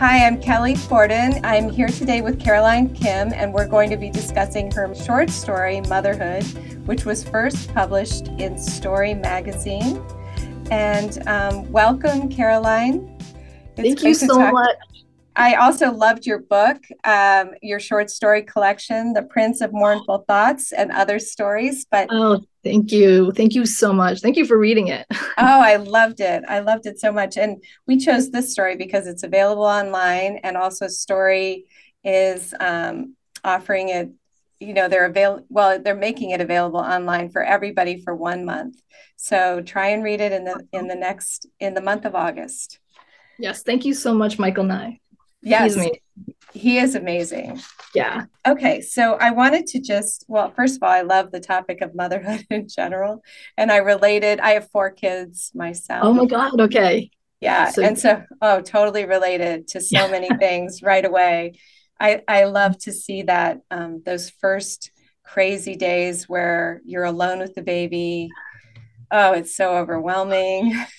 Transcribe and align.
Hi, 0.00 0.26
I'm 0.26 0.40
Kelly 0.40 0.76
Fordon. 0.76 1.44
I'm 1.44 1.68
here 1.68 1.88
today 1.88 2.22
with 2.22 2.40
Caroline 2.40 2.94
Kim, 2.94 3.34
and 3.34 3.52
we're 3.52 3.68
going 3.68 3.90
to 3.90 3.98
be 3.98 4.08
discussing 4.08 4.70
her 4.70 4.94
short 4.94 5.28
story, 5.28 5.82
Motherhood, 5.82 6.42
which 6.86 7.04
was 7.04 7.22
first 7.22 7.74
published 7.74 8.28
in 8.38 8.56
Story 8.56 9.12
Magazine. 9.12 10.02
And 10.70 11.22
um, 11.28 11.70
welcome, 11.70 12.30
Caroline. 12.30 13.14
It's 13.76 14.00
Thank 14.00 14.02
you 14.02 14.14
so 14.14 14.50
much. 14.50 14.74
I 15.40 15.54
also 15.54 15.90
loved 15.90 16.26
your 16.26 16.40
book, 16.40 16.84
um, 17.04 17.52
your 17.62 17.80
short 17.80 18.10
story 18.10 18.42
collection, 18.42 19.14
The 19.14 19.22
Prince 19.22 19.62
of 19.62 19.72
Mournful 19.72 20.26
Thoughts 20.28 20.70
and 20.70 20.92
Other 20.92 21.18
Stories. 21.18 21.86
But 21.90 22.08
oh, 22.10 22.42
thank 22.62 22.92
you. 22.92 23.32
Thank 23.32 23.54
you 23.54 23.64
so 23.64 23.90
much. 23.90 24.20
Thank 24.20 24.36
you 24.36 24.44
for 24.44 24.58
reading 24.58 24.88
it. 24.88 25.06
oh, 25.10 25.22
I 25.38 25.76
loved 25.76 26.20
it. 26.20 26.44
I 26.46 26.58
loved 26.58 26.84
it 26.84 27.00
so 27.00 27.10
much. 27.10 27.38
And 27.38 27.64
we 27.86 27.96
chose 27.96 28.30
this 28.30 28.52
story 28.52 28.76
because 28.76 29.06
it's 29.06 29.22
available 29.22 29.64
online 29.64 30.40
and 30.42 30.58
also 30.58 30.88
Story 30.88 31.64
is 32.04 32.52
um, 32.60 33.16
offering 33.42 33.88
it. 33.88 34.10
You 34.58 34.74
know, 34.74 34.88
they're 34.88 35.06
available. 35.06 35.46
Well, 35.48 35.80
they're 35.80 35.94
making 35.94 36.32
it 36.32 36.42
available 36.42 36.80
online 36.80 37.30
for 37.30 37.42
everybody 37.42 38.02
for 38.02 38.14
one 38.14 38.44
month. 38.44 38.78
So 39.16 39.62
try 39.62 39.88
and 39.88 40.04
read 40.04 40.20
it 40.20 40.32
in 40.32 40.44
the 40.44 40.66
in 40.74 40.86
the 40.86 40.96
next 40.96 41.46
in 41.60 41.72
the 41.72 41.80
month 41.80 42.04
of 42.04 42.14
August. 42.14 42.78
Yes, 43.38 43.62
thank 43.62 43.86
you 43.86 43.94
so 43.94 44.12
much, 44.12 44.38
Michael 44.38 44.64
Nye. 44.64 45.00
Yes, 45.42 45.76
he 46.52 46.78
is 46.78 46.94
amazing. 46.94 47.60
Yeah. 47.94 48.24
Okay, 48.46 48.80
so 48.80 49.14
I 49.14 49.30
wanted 49.30 49.66
to 49.68 49.80
just, 49.80 50.24
well, 50.28 50.50
first 50.50 50.76
of 50.76 50.82
all, 50.82 50.90
I 50.90 51.02
love 51.02 51.30
the 51.30 51.40
topic 51.40 51.80
of 51.80 51.94
motherhood 51.94 52.46
in 52.50 52.68
general. 52.68 53.22
And 53.56 53.70
I 53.72 53.78
related, 53.78 54.40
I 54.40 54.50
have 54.50 54.70
four 54.70 54.90
kids 54.90 55.52
myself. 55.54 56.04
Oh 56.04 56.12
my 56.12 56.26
God. 56.26 56.60
Okay. 56.60 57.10
Yeah. 57.40 57.70
So, 57.70 57.82
and 57.82 57.98
so, 57.98 58.22
oh, 58.42 58.60
totally 58.60 59.06
related 59.06 59.68
to 59.68 59.80
so 59.80 60.10
many 60.10 60.28
things 60.38 60.82
right 60.82 61.04
away. 61.04 61.54
I, 61.98 62.22
I 62.28 62.44
love 62.44 62.78
to 62.80 62.92
see 62.92 63.22
that 63.22 63.60
um, 63.70 64.02
those 64.04 64.30
first 64.30 64.90
crazy 65.22 65.76
days 65.76 66.28
where 66.28 66.80
you're 66.84 67.04
alone 67.04 67.38
with 67.38 67.54
the 67.54 67.62
baby. 67.62 68.30
Oh, 69.10 69.32
it's 69.32 69.56
so 69.56 69.76
overwhelming. 69.76 70.74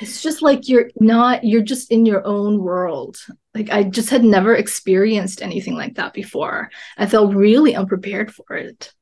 it's 0.00 0.22
just 0.22 0.42
like 0.42 0.68
you're 0.68 0.90
not 1.00 1.44
you're 1.44 1.62
just 1.62 1.90
in 1.90 2.06
your 2.06 2.26
own 2.26 2.62
world. 2.62 3.18
Like 3.54 3.70
i 3.70 3.82
just 3.82 4.10
had 4.10 4.24
never 4.24 4.54
experienced 4.54 5.42
anything 5.42 5.74
like 5.74 5.94
that 5.96 6.12
before. 6.12 6.70
I 6.96 7.06
felt 7.06 7.34
really 7.34 7.74
unprepared 7.74 8.34
for 8.34 8.56
it. 8.56 8.92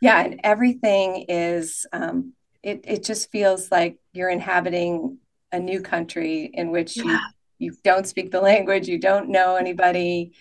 Yeah 0.00 0.20
and 0.20 0.40
everything 0.44 1.26
is 1.28 1.86
um 1.92 2.32
it, 2.62 2.84
it 2.84 3.04
just 3.04 3.30
feels 3.30 3.70
like 3.70 3.98
you're 4.12 4.28
inhabiting 4.28 5.18
a 5.50 5.58
new 5.58 5.80
country 5.80 6.50
in 6.52 6.70
which 6.70 6.96
yeah. 6.96 7.04
you 7.04 7.18
you 7.58 7.76
don't 7.84 8.06
speak 8.06 8.30
the 8.30 8.40
language 8.40 8.88
you 8.88 8.98
don't 8.98 9.28
know 9.28 9.56
anybody 9.56 10.32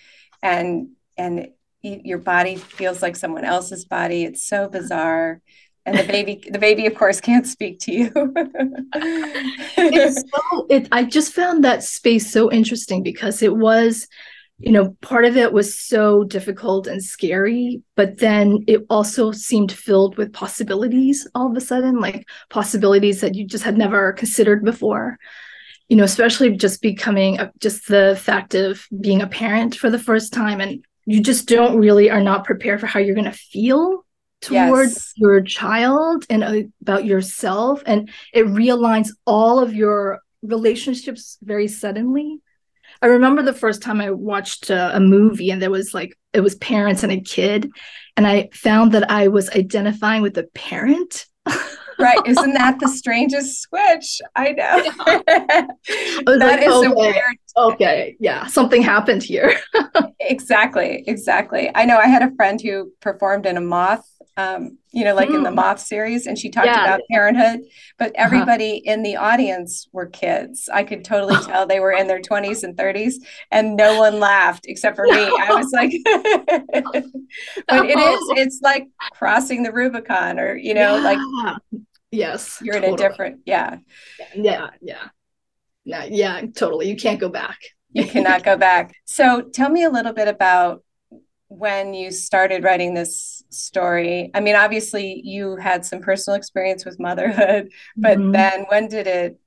and 0.42 0.90
and 1.18 1.50
your 1.82 2.18
body 2.18 2.56
feels 2.56 3.02
like 3.02 3.16
someone 3.16 3.46
else's 3.46 3.86
body. 3.86 4.24
It's 4.24 4.44
so 4.44 4.68
bizarre 4.68 5.42
and 5.90 5.98
the 5.98 6.12
baby 6.12 6.42
the 6.50 6.60
baby 6.60 6.86
of 6.86 6.96
course 6.96 7.20
can't 7.20 7.48
speak 7.48 7.80
to 7.80 7.92
you. 7.92 8.12
It's 9.78 10.22
so, 10.34 10.68
it, 10.70 10.88
i 10.92 11.04
just 11.04 11.34
found 11.34 11.64
that 11.64 11.84
space 11.84 12.32
so 12.32 12.52
interesting 12.52 13.02
because 13.04 13.42
it 13.42 13.56
was 13.56 14.08
you 14.60 14.72
know 14.72 14.96
part 15.02 15.26
of 15.26 15.36
it 15.36 15.52
was 15.52 15.78
so 15.80 16.24
difficult 16.24 16.86
and 16.86 17.04
scary 17.04 17.82
but 17.96 18.18
then 18.20 18.64
it 18.68 18.86
also 18.90 19.32
seemed 19.32 19.72
filled 19.72 20.18
with 20.18 20.34
possibilities 20.34 21.28
all 21.34 21.50
of 21.50 21.58
a 21.58 21.62
sudden 21.62 22.00
like 22.00 22.28
possibilities 22.50 23.22
that 23.22 23.36
you 23.36 23.46
just 23.46 23.64
had 23.64 23.78
never 23.78 24.14
considered 24.14 24.64
before. 24.64 25.18
You 25.88 25.98
know 25.98 26.04
especially 26.04 26.56
just 26.56 26.84
becoming 26.84 27.40
a, 27.40 27.52
just 27.60 27.88
the 27.88 28.20
fact 28.22 28.54
of 28.54 28.86
being 29.02 29.22
a 29.24 29.28
parent 29.28 29.76
for 29.76 29.90
the 29.90 29.98
first 29.98 30.32
time 30.34 30.62
and 30.62 30.86
you 31.08 31.20
just 31.20 31.48
don't 31.48 31.80
really 31.80 32.12
are 32.12 32.22
not 32.22 32.46
prepared 32.46 32.80
for 32.80 32.86
how 32.86 33.00
you're 33.00 33.16
going 33.16 33.32
to 33.32 33.32
feel 33.32 34.06
towards 34.42 34.94
yes. 34.94 35.14
your 35.16 35.42
child 35.42 36.26
and 36.30 36.44
uh, 36.44 36.62
about 36.82 37.06
yourself 37.06 37.84
and 37.86 38.10
it 38.34 38.46
realigns 38.46 39.10
all 39.26 39.60
of 39.60 39.74
your 39.74 40.20
relationships 40.42 41.38
very 41.44 41.68
suddenly 41.68 42.40
i 43.02 43.08
remember 43.08 43.42
the 43.42 43.54
first 43.54 43.82
time 43.82 44.00
i 44.00 44.10
watched 44.10 44.70
a, 44.70 44.96
a 44.96 45.00
movie 45.00 45.52
and 45.52 45.62
there 45.62 45.70
was 45.70 45.94
like 45.94 46.18
it 46.32 46.40
was 46.40 46.56
parents 46.56 47.04
and 47.04 47.12
a 47.12 47.20
kid 47.20 47.70
and 48.16 48.26
i 48.26 48.48
found 48.54 48.94
that 48.94 49.12
i 49.12 49.28
was 49.28 49.50
identifying 49.50 50.22
with 50.22 50.34
the 50.34 50.48
parent 50.54 51.26
right 52.00 52.20
isn't 52.26 52.54
that 52.54 52.80
the 52.80 52.88
strangest 52.88 53.62
switch 53.62 54.22
i 54.36 54.52
know 54.52 54.84
yeah. 55.08 55.68
I 56.28 56.38
that 56.38 56.40
like, 56.40 56.62
is 56.62 56.74
okay. 56.74 56.88
weird 56.90 57.38
okay 57.58 58.16
yeah 58.20 58.48
something 58.48 58.82
happened 58.82 59.24
here 59.24 59.60
exactly 60.20 61.04
exactly 61.08 61.72
i 61.76 61.86
know 61.86 61.98
i 61.98 62.08
had 62.08 62.24
a 62.24 62.34
friend 62.36 62.60
who 62.62 62.92
performed 63.02 63.46
in 63.46 63.58
a 63.58 63.62
moth 63.62 64.06
um, 64.40 64.78
you 64.92 65.04
know, 65.04 65.14
like 65.14 65.30
mm. 65.30 65.36
in 65.36 65.44
the 65.44 65.50
hmm. 65.50 65.58
Moth 65.58 65.82
series, 65.82 66.26
and 66.26 66.40
she 66.40 66.50
talked 66.50 66.68
yeah. 66.68 66.84
about 66.84 67.02
parenthood, 67.12 67.60
but 67.98 68.12
uh-huh. 68.12 68.26
everybody 68.26 68.82
uh-huh. 68.86 68.94
in 68.94 69.04
the 69.04 69.18
audience 69.18 69.88
were 69.92 70.06
kids. 70.06 70.70
I 70.72 70.84
could 70.84 71.04
totally 71.04 71.36
tell 71.46 71.68
they 71.68 71.82
were 71.82 71.92
in 71.92 72.08
their 72.08 72.22
20s 72.22 72.64
and 72.64 72.78
30s, 72.78 73.16
and 73.52 73.76
no 73.76 74.00
one 74.00 74.20
laughed 74.20 74.66
except 74.68 74.96
for 74.96 75.06
me. 75.06 75.12
I 75.12 75.54
was 75.54 75.72
like, 75.74 75.92
but 77.68 77.86
it 77.86 78.00
is, 78.00 78.20
it's 78.38 78.62
like 78.64 78.88
crossing 79.12 79.64
the 79.64 79.74
Rubicon, 79.74 80.40
or, 80.40 80.56
you 80.56 80.74
know, 80.74 80.96
yeah. 80.96 81.04
like, 81.04 81.20
yes, 82.12 82.60
you're 82.62 82.76
totally. 82.76 82.94
in 82.94 83.00
a 83.00 83.10
different, 83.10 83.42
yeah. 83.46 83.78
Yeah, 84.36 84.70
yeah. 84.82 85.08
Yeah, 85.86 86.06
yeah, 86.06 86.42
totally. 86.56 86.90
You 86.90 86.96
can't 86.96 87.20
go 87.20 87.30
back. 87.30 87.60
you 87.92 88.06
cannot 88.06 88.44
go 88.44 88.58
back. 88.58 88.94
So 89.06 89.42
tell 89.42 89.70
me 89.70 89.84
a 89.84 89.90
little 89.90 90.14
bit 90.14 90.28
about 90.28 90.84
when 91.50 91.96
you 91.96 92.12
started 92.12 92.64
writing 92.64 92.94
this 92.94 93.44
story 93.50 94.30
i 94.36 94.40
mean 94.40 94.56
obviously 94.56 95.20
you 95.26 95.56
had 95.56 95.84
some 95.84 96.00
personal 96.00 96.38
experience 96.38 96.86
with 96.86 97.00
motherhood 97.00 97.72
but 97.98 98.20
mm-hmm. 98.20 98.32
then 98.32 98.66
when 98.70 98.88
did 98.88 99.08
it 99.08 99.40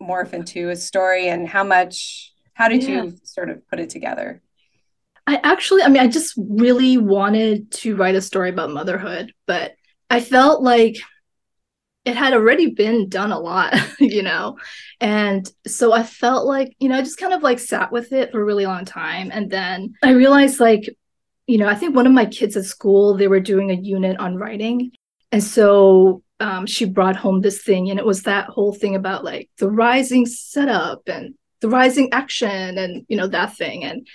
morph 0.00 0.32
into 0.32 0.70
a 0.70 0.76
story 0.76 1.28
and 1.28 1.48
how 1.48 1.64
much 1.64 2.32
how 2.54 2.68
did 2.68 2.84
yeah. 2.84 3.02
you 3.02 3.16
sort 3.24 3.50
of 3.50 3.66
put 3.68 3.80
it 3.80 3.90
together 3.90 4.40
i 5.26 5.40
actually 5.42 5.82
i 5.82 5.88
mean 5.88 6.00
i 6.00 6.06
just 6.06 6.34
really 6.38 6.96
wanted 6.96 7.70
to 7.72 7.96
write 7.96 8.14
a 8.14 8.22
story 8.22 8.50
about 8.50 8.70
motherhood 8.70 9.32
but 9.46 9.72
i 10.10 10.20
felt 10.20 10.62
like 10.62 10.96
it 12.08 12.16
had 12.16 12.32
already 12.32 12.70
been 12.70 13.08
done 13.08 13.32
a 13.32 13.38
lot 13.38 13.74
you 14.00 14.22
know 14.22 14.56
and 15.00 15.50
so 15.66 15.92
i 15.92 16.02
felt 16.02 16.46
like 16.46 16.74
you 16.78 16.88
know 16.88 16.96
i 16.96 17.02
just 17.02 17.18
kind 17.18 17.32
of 17.32 17.42
like 17.42 17.58
sat 17.58 17.92
with 17.92 18.12
it 18.12 18.32
for 18.32 18.40
a 18.40 18.44
really 18.44 18.66
long 18.66 18.84
time 18.84 19.30
and 19.32 19.50
then 19.50 19.94
i 20.02 20.10
realized 20.10 20.60
like 20.60 20.88
you 21.48 21.56
know, 21.56 21.66
I 21.66 21.74
think 21.74 21.96
one 21.96 22.06
of 22.06 22.12
my 22.12 22.26
kids 22.26 22.56
at 22.56 22.66
school, 22.66 23.16
they 23.16 23.26
were 23.26 23.40
doing 23.40 23.70
a 23.70 23.74
unit 23.74 24.18
on 24.18 24.36
writing. 24.36 24.92
And 25.32 25.42
so 25.42 26.22
um, 26.40 26.66
she 26.66 26.84
brought 26.84 27.16
home 27.16 27.40
this 27.40 27.62
thing, 27.62 27.90
and 27.90 27.98
it 27.98 28.04
was 28.04 28.22
that 28.24 28.48
whole 28.50 28.74
thing 28.74 28.94
about 28.94 29.24
like 29.24 29.50
the 29.56 29.68
rising 29.68 30.26
setup 30.26 31.08
and 31.08 31.34
the 31.60 31.68
rising 31.70 32.12
action 32.12 32.78
and, 32.78 33.04
you 33.08 33.16
know, 33.16 33.26
that 33.26 33.56
thing. 33.56 33.82
And 33.82 34.06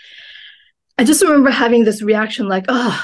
I 0.97 1.03
just 1.03 1.23
remember 1.23 1.49
having 1.49 1.83
this 1.83 2.03
reaction 2.03 2.47
like, 2.47 2.65
oh, 2.69 3.03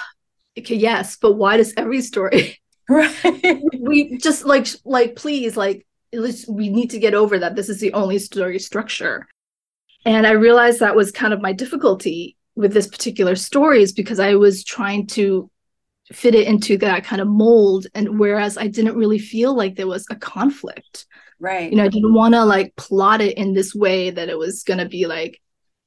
okay, 0.58 0.76
yes, 0.76 1.18
but 1.18 1.34
why 1.34 1.58
does 1.58 1.74
every 1.76 2.02
story? 2.02 2.59
Right. 2.90 3.62
we 3.80 4.18
just 4.18 4.46
like, 4.46 4.68
like, 4.84 5.16
please, 5.16 5.56
like, 5.56 5.86
we 6.48 6.70
need 6.70 6.90
to 6.90 7.00
get 7.00 7.14
over 7.14 7.40
that. 7.40 7.56
This 7.56 7.70
is 7.70 7.80
the 7.80 7.94
only 7.94 8.18
story 8.18 8.60
structure. 8.60 9.28
And 10.06 10.26
I 10.26 10.32
realized 10.32 10.80
that 10.80 10.96
was 10.96 11.12
kind 11.12 11.34
of 11.34 11.42
my 11.42 11.54
difficulty 11.54 12.36
with 12.56 12.74
this 12.74 12.88
particular 12.88 13.36
story 13.36 13.84
is 13.84 13.94
because 13.94 14.20
I 14.20 14.36
was 14.36 14.64
trying 14.64 15.08
to 15.08 15.50
fit 16.12 16.34
it 16.34 16.48
into 16.48 16.78
that 16.80 17.04
kind 17.04 17.22
of 17.22 17.28
mold 17.28 17.86
and 17.94 18.20
whereas 18.20 18.58
I 18.58 18.68
didn't 18.68 18.98
really 18.98 19.20
feel 19.20 19.54
like 19.54 19.76
there 19.76 19.88
was 19.88 20.08
a 20.10 20.16
conflict. 20.16 21.06
Right. 21.40 21.72
You 21.72 21.78
know, 21.78 21.86
I 21.86 21.90
didn't 21.90 22.14
want 22.14 22.34
to 22.34 22.44
like 22.44 22.76
plot 22.76 23.22
it 23.22 23.38
in 23.38 23.54
this 23.54 23.76
way 23.76 24.10
that 24.10 24.30
it 24.30 24.38
was 24.38 24.64
going 24.64 24.80
to 24.80 24.90
be 24.90 25.06
like 25.06 25.40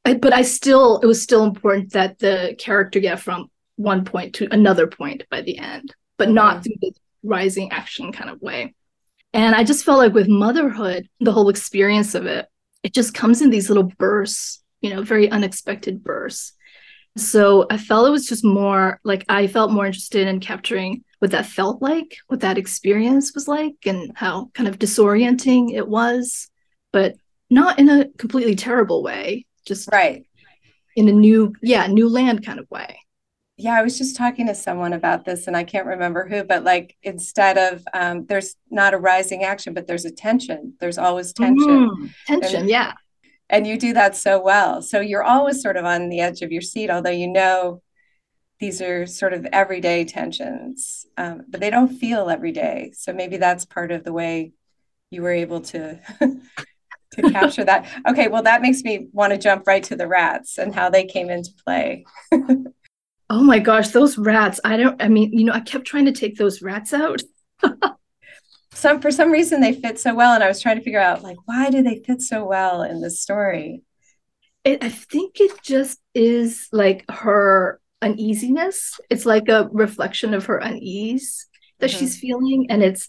I, 0.05 0.15
but 0.15 0.33
I 0.33 0.43
still 0.43 0.99
it 1.01 1.07
was 1.07 1.23
still 1.23 1.45
important 1.45 1.93
that 1.93 2.19
the 2.19 2.57
character 2.59 3.01
get 3.01 3.21
from 3.21 3.51
one 3.77 4.05
point 4.05 4.35
to 4.37 4.49
another 4.53 4.87
point 4.87 5.25
by 5.31 5.43
the 5.43 5.59
end, 5.59 5.95
but 6.23 6.31
not 6.31 6.63
through 6.63 6.77
the 6.81 6.93
rising 7.25 7.73
action 7.73 8.13
kind 8.13 8.31
of 8.31 8.41
way. 8.41 8.73
And 9.33 9.57
I 9.57 9.65
just 9.65 9.85
felt 9.85 9.99
like 9.99 10.13
with 10.13 10.29
motherhood, 10.29 11.09
the 11.19 11.33
whole 11.33 11.49
experience 11.49 12.15
of 12.15 12.27
it, 12.27 12.47
it 12.85 12.95
just 12.95 13.13
comes 13.13 13.43
in 13.43 13.51
these 13.51 13.69
little 13.69 13.91
bursts, 13.99 14.63
you 14.83 14.91
know, 14.91 15.03
very 15.03 15.29
unexpected 15.29 16.05
bursts. 16.05 16.53
So 17.17 17.67
I 17.71 17.77
felt 17.77 18.07
it 18.07 18.13
was 18.13 18.27
just 18.27 18.45
more 18.45 19.01
like 19.03 19.25
I 19.29 19.49
felt 19.49 19.73
more 19.73 19.85
interested 19.85 20.29
in 20.29 20.39
capturing 20.39 21.03
what 21.19 21.33
that 21.33 21.47
felt 21.47 21.83
like, 21.83 22.19
what 22.29 22.39
that 22.41 22.57
experience 22.57 23.35
was 23.35 23.49
like, 23.49 23.75
and 23.85 24.13
how 24.15 24.51
kind 24.55 24.69
of 24.69 24.79
disorienting 24.79 25.75
it 25.75 25.89
was, 25.89 26.49
but 26.93 27.17
not 27.51 27.81
in 27.81 27.89
a 27.89 28.09
completely 28.11 28.55
terrible 28.55 29.03
way, 29.03 29.45
just 29.67 29.91
right 29.91 30.25
in 30.95 31.09
a 31.09 31.13
new, 31.13 31.53
yeah, 31.63 31.89
new 31.89 32.09
land 32.09 32.47
kind 32.47 32.61
of 32.61 32.71
way. 32.71 33.01
Yeah, 33.63 33.79
I 33.79 33.83
was 33.83 33.97
just 33.97 34.17
talking 34.17 34.47
to 34.47 34.55
someone 34.55 34.93
about 34.93 35.25
this, 35.25 35.47
and 35.47 35.57
I 35.57 35.65
can't 35.65 35.87
remember 35.87 36.27
who, 36.27 36.45
but 36.45 36.65
like 36.65 36.97
instead 37.03 37.59
of 37.59 37.85
um, 37.95 38.27
there's 38.27 38.57
not 38.71 38.95
a 38.95 38.99
rising 38.99 39.45
action, 39.45 39.73
but 39.75 39.87
there's 39.87 40.05
a 40.05 40.11
tension. 40.11 40.75
There's 40.81 40.99
always 40.99 41.33
tension. 41.33 41.89
Mm, 41.89 42.15
tension, 42.27 42.61
and, 42.63 42.69
yeah 42.69 42.93
and 43.53 43.67
you 43.67 43.79
do 43.79 43.93
that 43.93 44.17
so 44.17 44.41
well. 44.41 44.81
So 44.81 45.01
you're 45.01 45.23
always 45.23 45.63
sort 45.63 45.77
of 45.77 45.85
on 45.85 46.09
the 46.09 46.21
edge 46.21 46.41
of 46.41 46.51
your 46.51 46.63
seat, 46.63 46.91
although 46.91 47.11
you 47.11 47.29
know 47.29 47.83
these 48.59 48.81
are 48.81 49.07
sort 49.07 49.35
of 49.35 49.47
everyday 49.53 50.05
tensions, 50.05 51.07
um, 51.19 51.43
but 51.49 51.61
they 51.61 51.69
don't 51.69 51.95
feel 51.99 52.31
every 52.31 52.53
day. 52.53 52.93
So 52.95 53.13
maybe 53.13 53.37
that's 53.37 53.67
part 53.67 53.93
of 53.93 54.05
the 54.05 54.13
way 54.13 54.53
you 55.11 55.21
were 55.21 55.33
able 55.33 55.61
to 55.61 56.01
to 56.21 57.31
capture 57.31 57.65
that. 57.65 57.87
Okay, 58.09 58.29
well 58.29 58.43
that 58.45 58.63
makes 58.63 58.83
me 58.83 59.09
want 59.13 59.33
to 59.33 59.39
jump 59.39 59.67
right 59.67 59.85
to 59.85 59.97
the 59.97 60.09
rats 60.09 60.57
and 60.57 60.75
how 60.75 60.89
they 60.89 61.05
came 61.05 61.29
into 61.29 61.51
play. 61.65 62.07
oh 63.33 63.43
my 63.43 63.59
gosh, 63.59 63.89
those 63.89 64.19
rats! 64.19 64.61
I 64.63 64.77
don't. 64.77 65.03
I 65.03 65.09
mean, 65.09 65.33
you 65.33 65.45
know, 65.45 65.55
I 65.55 65.61
kept 65.61 65.87
trying 65.87 66.05
to 66.05 66.13
take 66.13 66.37
those 66.37 66.61
rats 66.61 66.93
out. 66.93 67.23
some 68.75 69.01
for 69.01 69.11
some 69.11 69.31
reason 69.31 69.61
they 69.61 69.73
fit 69.73 69.99
so 69.99 70.15
well, 70.15 70.35
and 70.35 70.45
I 70.45 70.49
was 70.49 70.61
trying 70.61 70.77
to 70.77 70.85
figure 70.85 71.01
out 71.01 71.23
like 71.23 71.39
why 71.47 71.71
do 71.71 71.83
they 71.83 72.03
fit 72.07 72.21
so 72.21 72.45
well 72.45 72.83
in 72.83 73.01
the 73.01 73.11
story. 73.11 73.83
It, 74.65 74.85
I 74.85 74.91
think 74.91 75.41
it 75.41 75.63
just 75.63 75.99
is 76.15 76.69
like 76.73 77.11
her 77.11 77.81
uneasiness. 78.03 79.01
It's 79.09 79.25
like 79.25 79.49
a 79.49 79.69
reflection 79.73 80.35
of 80.35 80.47
her 80.47 80.59
unease 80.59 81.49
that 81.79 81.91
mm-hmm. 81.91 81.99
she's 81.99 82.19
feeling. 82.19 82.67
And 82.69 82.83
it's, 82.83 83.09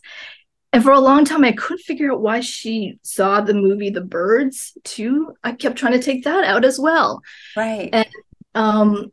and 0.72 0.82
for 0.82 0.92
a 0.92 1.00
long 1.00 1.26
time, 1.26 1.44
I 1.44 1.52
couldn't 1.52 1.84
figure 1.84 2.12
out 2.12 2.22
why 2.22 2.40
she 2.40 2.98
saw 3.04 3.42
the 3.42 3.54
movie 3.54 3.92
The 3.92 4.02
Birds 4.02 4.76
too. 4.84 5.34
I 5.44 5.52
kept 5.52 5.78
trying 5.78 5.94
to 5.94 6.02
take 6.02 6.24
that 6.24 6.44
out 6.44 6.66
as 6.66 6.80
well. 6.80 7.22
Right. 7.56 7.90
And, 7.92 8.08
um, 8.56 9.12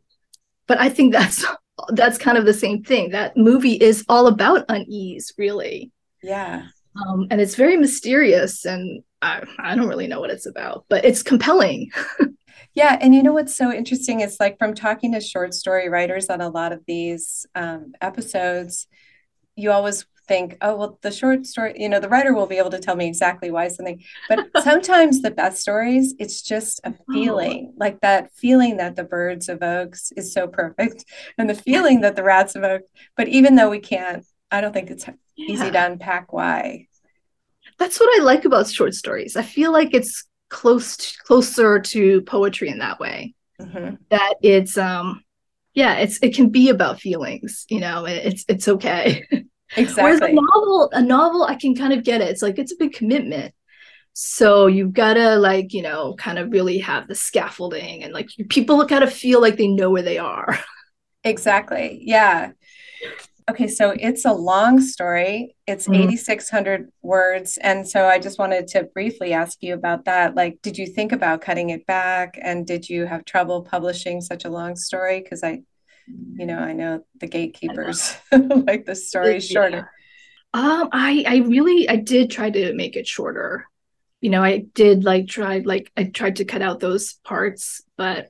but 0.67 0.79
I 0.79 0.89
think 0.89 1.13
that's 1.13 1.45
that's 1.89 2.17
kind 2.17 2.37
of 2.37 2.45
the 2.45 2.53
same 2.53 2.83
thing. 2.83 3.11
That 3.11 3.37
movie 3.37 3.73
is 3.73 4.05
all 4.07 4.27
about 4.27 4.65
unease, 4.69 5.33
really. 5.37 5.91
Yeah. 6.21 6.67
Um, 6.95 7.27
and 7.31 7.39
it's 7.39 7.55
very 7.55 7.77
mysterious, 7.77 8.65
and 8.65 9.01
I, 9.21 9.43
I 9.57 9.75
don't 9.75 9.87
really 9.87 10.07
know 10.07 10.19
what 10.19 10.29
it's 10.29 10.45
about, 10.45 10.85
but 10.89 11.05
it's 11.05 11.23
compelling. 11.23 11.91
Yeah, 12.73 12.97
and 13.01 13.13
you 13.13 13.21
know 13.21 13.33
what's 13.33 13.55
so 13.55 13.71
interesting 13.71 14.21
is 14.21 14.37
like 14.39 14.57
from 14.57 14.73
talking 14.73 15.11
to 15.11 15.19
short 15.19 15.53
story 15.53 15.89
writers 15.89 16.29
on 16.29 16.39
a 16.39 16.49
lot 16.49 16.71
of 16.71 16.81
these 16.87 17.45
um, 17.53 17.91
episodes, 17.99 18.87
you 19.55 19.71
always 19.71 20.05
think, 20.31 20.55
oh, 20.61 20.77
well, 20.77 20.97
the 21.01 21.11
short 21.11 21.45
story, 21.45 21.75
you 21.75 21.89
know, 21.89 21.99
the 21.99 22.07
writer 22.07 22.33
will 22.33 22.47
be 22.47 22.57
able 22.57 22.69
to 22.69 22.79
tell 22.79 22.95
me 22.95 23.05
exactly 23.05 23.51
why 23.51 23.67
something. 23.67 24.01
But 24.29 24.47
sometimes 24.63 25.21
the 25.21 25.31
best 25.31 25.61
stories, 25.61 26.15
it's 26.19 26.41
just 26.41 26.79
a 26.85 26.93
oh. 27.09 27.13
feeling, 27.13 27.73
like 27.75 27.99
that 27.99 28.31
feeling 28.33 28.77
that 28.77 28.95
the 28.95 29.03
birds 29.03 29.49
evokes 29.49 30.13
is 30.15 30.33
so 30.33 30.47
perfect, 30.47 31.03
and 31.37 31.49
the 31.49 31.55
feeling 31.55 31.99
that 32.01 32.15
the 32.15 32.23
rats 32.23 32.55
evoke. 32.55 32.83
But 33.17 33.27
even 33.27 33.55
though 33.55 33.69
we 33.69 33.79
can't, 33.79 34.25
I 34.49 34.61
don't 34.61 34.71
think 34.71 34.89
it's 34.89 35.05
yeah. 35.07 35.13
easy 35.35 35.69
to 35.69 35.85
unpack 35.85 36.31
why. 36.31 36.87
That's 37.77 37.99
what 37.99 38.21
I 38.21 38.23
like 38.23 38.45
about 38.45 38.69
short 38.69 38.93
stories. 38.93 39.35
I 39.35 39.43
feel 39.43 39.73
like 39.73 39.93
it's 39.93 40.25
close 40.49 40.95
to, 40.95 41.17
closer 41.25 41.79
to 41.79 42.21
poetry 42.21 42.69
in 42.69 42.79
that 42.79 42.99
way 42.99 43.33
mm-hmm. 43.59 43.95
that 44.09 44.35
it's 44.41 44.77
um 44.77 45.23
yeah 45.73 45.95
it's 45.95 46.19
it 46.21 46.35
can 46.35 46.49
be 46.49 46.69
about 46.69 46.99
feelings 46.99 47.65
you 47.69 47.79
know 47.79 48.05
it's 48.05 48.43
it's 48.49 48.67
okay 48.67 49.25
exactly 49.77 50.03
whereas 50.03 50.21
a 50.21 50.33
novel 50.33 50.89
a 50.93 51.01
novel 51.01 51.43
i 51.43 51.55
can 51.55 51.75
kind 51.75 51.93
of 51.93 52.03
get 52.03 52.21
it 52.21 52.29
it's 52.29 52.41
like 52.41 52.59
it's 52.59 52.73
a 52.73 52.77
big 52.77 52.93
commitment 52.93 53.53
so 54.13 54.67
you've 54.67 54.93
got 54.93 55.13
to 55.13 55.37
like 55.37 55.73
you 55.73 55.81
know 55.81 56.13
kind 56.15 56.37
of 56.37 56.51
really 56.51 56.77
have 56.77 57.07
the 57.07 57.15
scaffolding 57.15 58.03
and 58.03 58.13
like 58.13 58.27
people 58.49 58.83
gotta 58.85 59.07
feel 59.07 59.41
like 59.41 59.57
they 59.57 59.67
know 59.67 59.89
where 59.89 60.01
they 60.01 60.17
are 60.17 60.59
exactly 61.23 61.99
yeah 62.03 62.51
Okay, 63.51 63.67
so 63.67 63.93
it's 63.99 64.23
a 64.23 64.31
long 64.31 64.79
story. 64.79 65.55
It's 65.67 65.85
mm-hmm. 65.85 66.09
8,600 66.09 66.89
words. 67.01 67.57
And 67.57 67.87
so 67.87 68.05
I 68.05 68.19
just 68.19 68.39
wanted 68.39 68.67
to 68.69 68.85
briefly 68.93 69.33
ask 69.33 69.57
you 69.61 69.73
about 69.73 70.05
that. 70.05 70.35
Like, 70.35 70.61
did 70.61 70.77
you 70.77 70.87
think 70.87 71.11
about 71.11 71.41
cutting 71.41 71.71
it 71.71 71.85
back? 71.85 72.37
And 72.41 72.65
did 72.65 72.87
you 72.87 73.05
have 73.05 73.25
trouble 73.25 73.61
publishing 73.63 74.21
such 74.21 74.45
a 74.45 74.49
long 74.49 74.75
story? 74.75 75.21
Because 75.21 75.43
I, 75.43 75.63
you 76.07 76.45
know, 76.45 76.57
I 76.57 76.73
know 76.73 77.03
the 77.19 77.27
gatekeepers 77.27 78.15
like 78.31 78.85
the 78.85 78.95
story 78.95 79.39
shorter. 79.39 79.91
Um, 80.53 80.89
I, 80.91 81.23
I 81.27 81.37
really, 81.37 81.87
I 81.87 81.95
did 81.95 82.29
try 82.29 82.49
to 82.49 82.73
make 82.73 82.95
it 82.95 83.07
shorter. 83.07 83.65
You 84.19 84.29
know, 84.29 84.43
I 84.43 84.65
did 84.73 85.03
like 85.03 85.27
try, 85.27 85.59
like, 85.59 85.91
I 85.95 86.05
tried 86.05 86.37
to 86.37 86.45
cut 86.45 86.61
out 86.61 86.79
those 86.79 87.13
parts, 87.23 87.81
but 87.97 88.29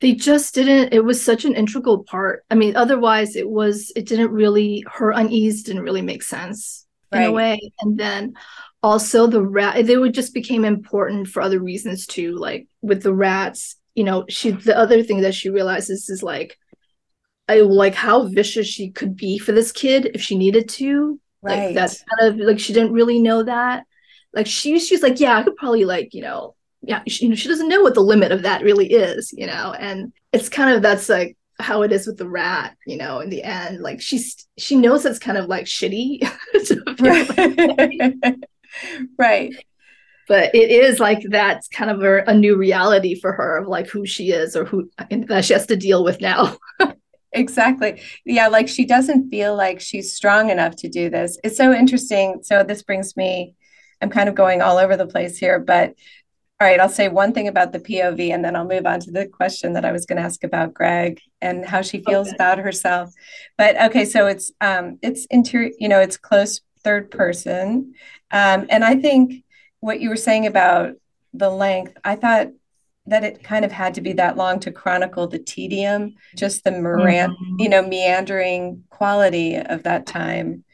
they 0.00 0.14
just 0.14 0.54
didn't 0.54 0.92
it 0.92 1.04
was 1.04 1.22
such 1.22 1.44
an 1.44 1.54
integral 1.54 2.04
part. 2.04 2.44
I 2.50 2.54
mean 2.54 2.76
otherwise 2.76 3.34
it 3.34 3.48
was 3.48 3.92
it 3.96 4.06
didn't 4.06 4.30
really 4.30 4.84
her 4.86 5.10
unease 5.10 5.64
didn't 5.64 5.82
really 5.82 6.02
make 6.02 6.22
sense 6.22 6.86
in 7.12 7.22
a 7.22 7.32
way. 7.32 7.72
And 7.80 7.98
then 7.98 8.34
also 8.82 9.26
the 9.26 9.42
rat 9.42 9.86
they 9.86 9.96
would 9.96 10.14
just 10.14 10.34
became 10.34 10.64
important 10.64 11.28
for 11.28 11.42
other 11.42 11.58
reasons 11.58 12.06
too 12.06 12.36
like 12.36 12.68
with 12.80 13.02
the 13.02 13.12
rats 13.12 13.76
you 13.94 14.04
know 14.04 14.24
she 14.28 14.52
the 14.52 14.76
other 14.78 15.02
thing 15.02 15.22
that 15.22 15.34
she 15.34 15.50
realizes 15.50 16.08
is 16.08 16.22
like 16.22 16.56
I 17.48 17.60
like 17.60 17.94
how 17.94 18.24
vicious 18.24 18.66
she 18.66 18.90
could 18.90 19.16
be 19.16 19.38
for 19.38 19.52
this 19.52 19.72
kid 19.72 20.10
if 20.14 20.20
she 20.20 20.36
needed 20.36 20.68
to. 20.70 21.18
Right. 21.40 21.66
Like 21.66 21.74
that's 21.74 22.04
kind 22.04 22.32
of 22.32 22.46
like 22.46 22.58
she 22.58 22.72
didn't 22.72 22.92
really 22.92 23.20
know 23.20 23.42
that. 23.42 23.84
Like 24.34 24.46
she 24.46 24.78
she's 24.78 25.02
like, 25.02 25.20
yeah, 25.20 25.36
I 25.36 25.42
could 25.42 25.56
probably 25.56 25.84
like, 25.84 26.12
you 26.14 26.22
know, 26.22 26.54
yeah, 26.82 27.02
she, 27.06 27.24
you 27.24 27.30
know, 27.30 27.36
she 27.36 27.48
doesn't 27.48 27.68
know 27.68 27.82
what 27.82 27.94
the 27.94 28.00
limit 28.00 28.32
of 28.32 28.42
that 28.42 28.62
really 28.62 28.92
is, 28.92 29.32
you 29.36 29.46
know, 29.46 29.74
and 29.78 30.12
it's 30.32 30.48
kind 30.48 30.74
of 30.74 30.82
that's 30.82 31.08
like 31.08 31.36
how 31.58 31.82
it 31.82 31.92
is 31.92 32.06
with 32.06 32.18
the 32.18 32.28
rat, 32.28 32.76
you 32.86 32.96
know, 32.96 33.20
in 33.20 33.30
the 33.30 33.42
end, 33.42 33.80
like 33.80 34.00
she's 34.00 34.46
she 34.58 34.76
knows 34.76 35.04
it's 35.04 35.18
kind 35.18 35.38
of 35.38 35.46
like 35.46 35.64
shitty, 35.64 36.22
right. 37.00 38.14
right. 39.18 39.54
But 40.28 40.54
it 40.54 40.70
is 40.70 41.00
like 41.00 41.22
that's 41.28 41.68
kind 41.68 41.90
of 41.90 42.02
a, 42.02 42.22
a 42.24 42.34
new 42.34 42.56
reality 42.56 43.18
for 43.18 43.32
her 43.32 43.56
of 43.56 43.66
like 43.66 43.88
who 43.88 44.04
she 44.04 44.30
is 44.30 44.54
or 44.54 44.66
who 44.66 44.90
that 45.08 45.44
she 45.46 45.54
has 45.54 45.66
to 45.66 45.76
deal 45.76 46.04
with 46.04 46.20
now. 46.20 46.58
exactly 47.32 48.00
yeah 48.24 48.48
like 48.48 48.68
she 48.68 48.84
doesn't 48.84 49.28
feel 49.28 49.54
like 49.54 49.80
she's 49.80 50.14
strong 50.14 50.50
enough 50.50 50.74
to 50.74 50.88
do 50.88 51.10
this 51.10 51.38
it's 51.44 51.56
so 51.56 51.72
interesting 51.72 52.40
so 52.42 52.62
this 52.62 52.82
brings 52.82 53.16
me 53.16 53.54
i'm 54.00 54.10
kind 54.10 54.28
of 54.28 54.34
going 54.34 54.62
all 54.62 54.78
over 54.78 54.96
the 54.96 55.06
place 55.06 55.36
here 55.36 55.58
but 55.58 55.94
all 56.60 56.66
right, 56.66 56.80
I'll 56.80 56.88
say 56.88 57.08
one 57.08 57.32
thing 57.32 57.46
about 57.46 57.70
the 57.70 57.78
POV 57.78 58.34
and 58.34 58.44
then 58.44 58.56
I'll 58.56 58.66
move 58.66 58.84
on 58.84 58.98
to 59.00 59.12
the 59.12 59.26
question 59.26 59.74
that 59.74 59.84
I 59.84 59.92
was 59.92 60.06
going 60.06 60.16
to 60.16 60.24
ask 60.24 60.42
about 60.42 60.74
Greg 60.74 61.20
and 61.40 61.64
how 61.64 61.82
she 61.82 62.02
feels 62.02 62.26
okay. 62.26 62.34
about 62.34 62.58
herself. 62.58 63.14
But 63.56 63.80
okay, 63.80 64.04
so 64.04 64.26
it's 64.26 64.50
um 64.60 64.98
it's 65.00 65.24
interior, 65.26 65.70
you 65.78 65.88
know, 65.88 66.00
it's 66.00 66.16
close 66.16 66.60
third 66.82 67.12
person. 67.12 67.94
Um, 68.32 68.66
and 68.70 68.84
I 68.84 68.96
think 68.96 69.44
what 69.80 70.00
you 70.00 70.08
were 70.08 70.16
saying 70.16 70.46
about 70.46 70.94
the 71.32 71.50
length, 71.50 71.96
I 72.02 72.16
thought 72.16 72.48
that 73.08 73.24
it 73.24 73.42
kind 73.42 73.64
of 73.64 73.72
had 73.72 73.94
to 73.94 74.00
be 74.00 74.12
that 74.14 74.36
long 74.36 74.60
to 74.60 74.70
chronicle 74.70 75.26
the 75.26 75.38
tedium, 75.38 76.14
just 76.36 76.64
the 76.64 76.70
meran- 76.70 77.30
mm-hmm. 77.30 77.56
you 77.58 77.68
know, 77.68 77.82
meandering 77.82 78.84
quality 78.90 79.56
of 79.56 79.82
that 79.82 80.06
time. 80.06 80.64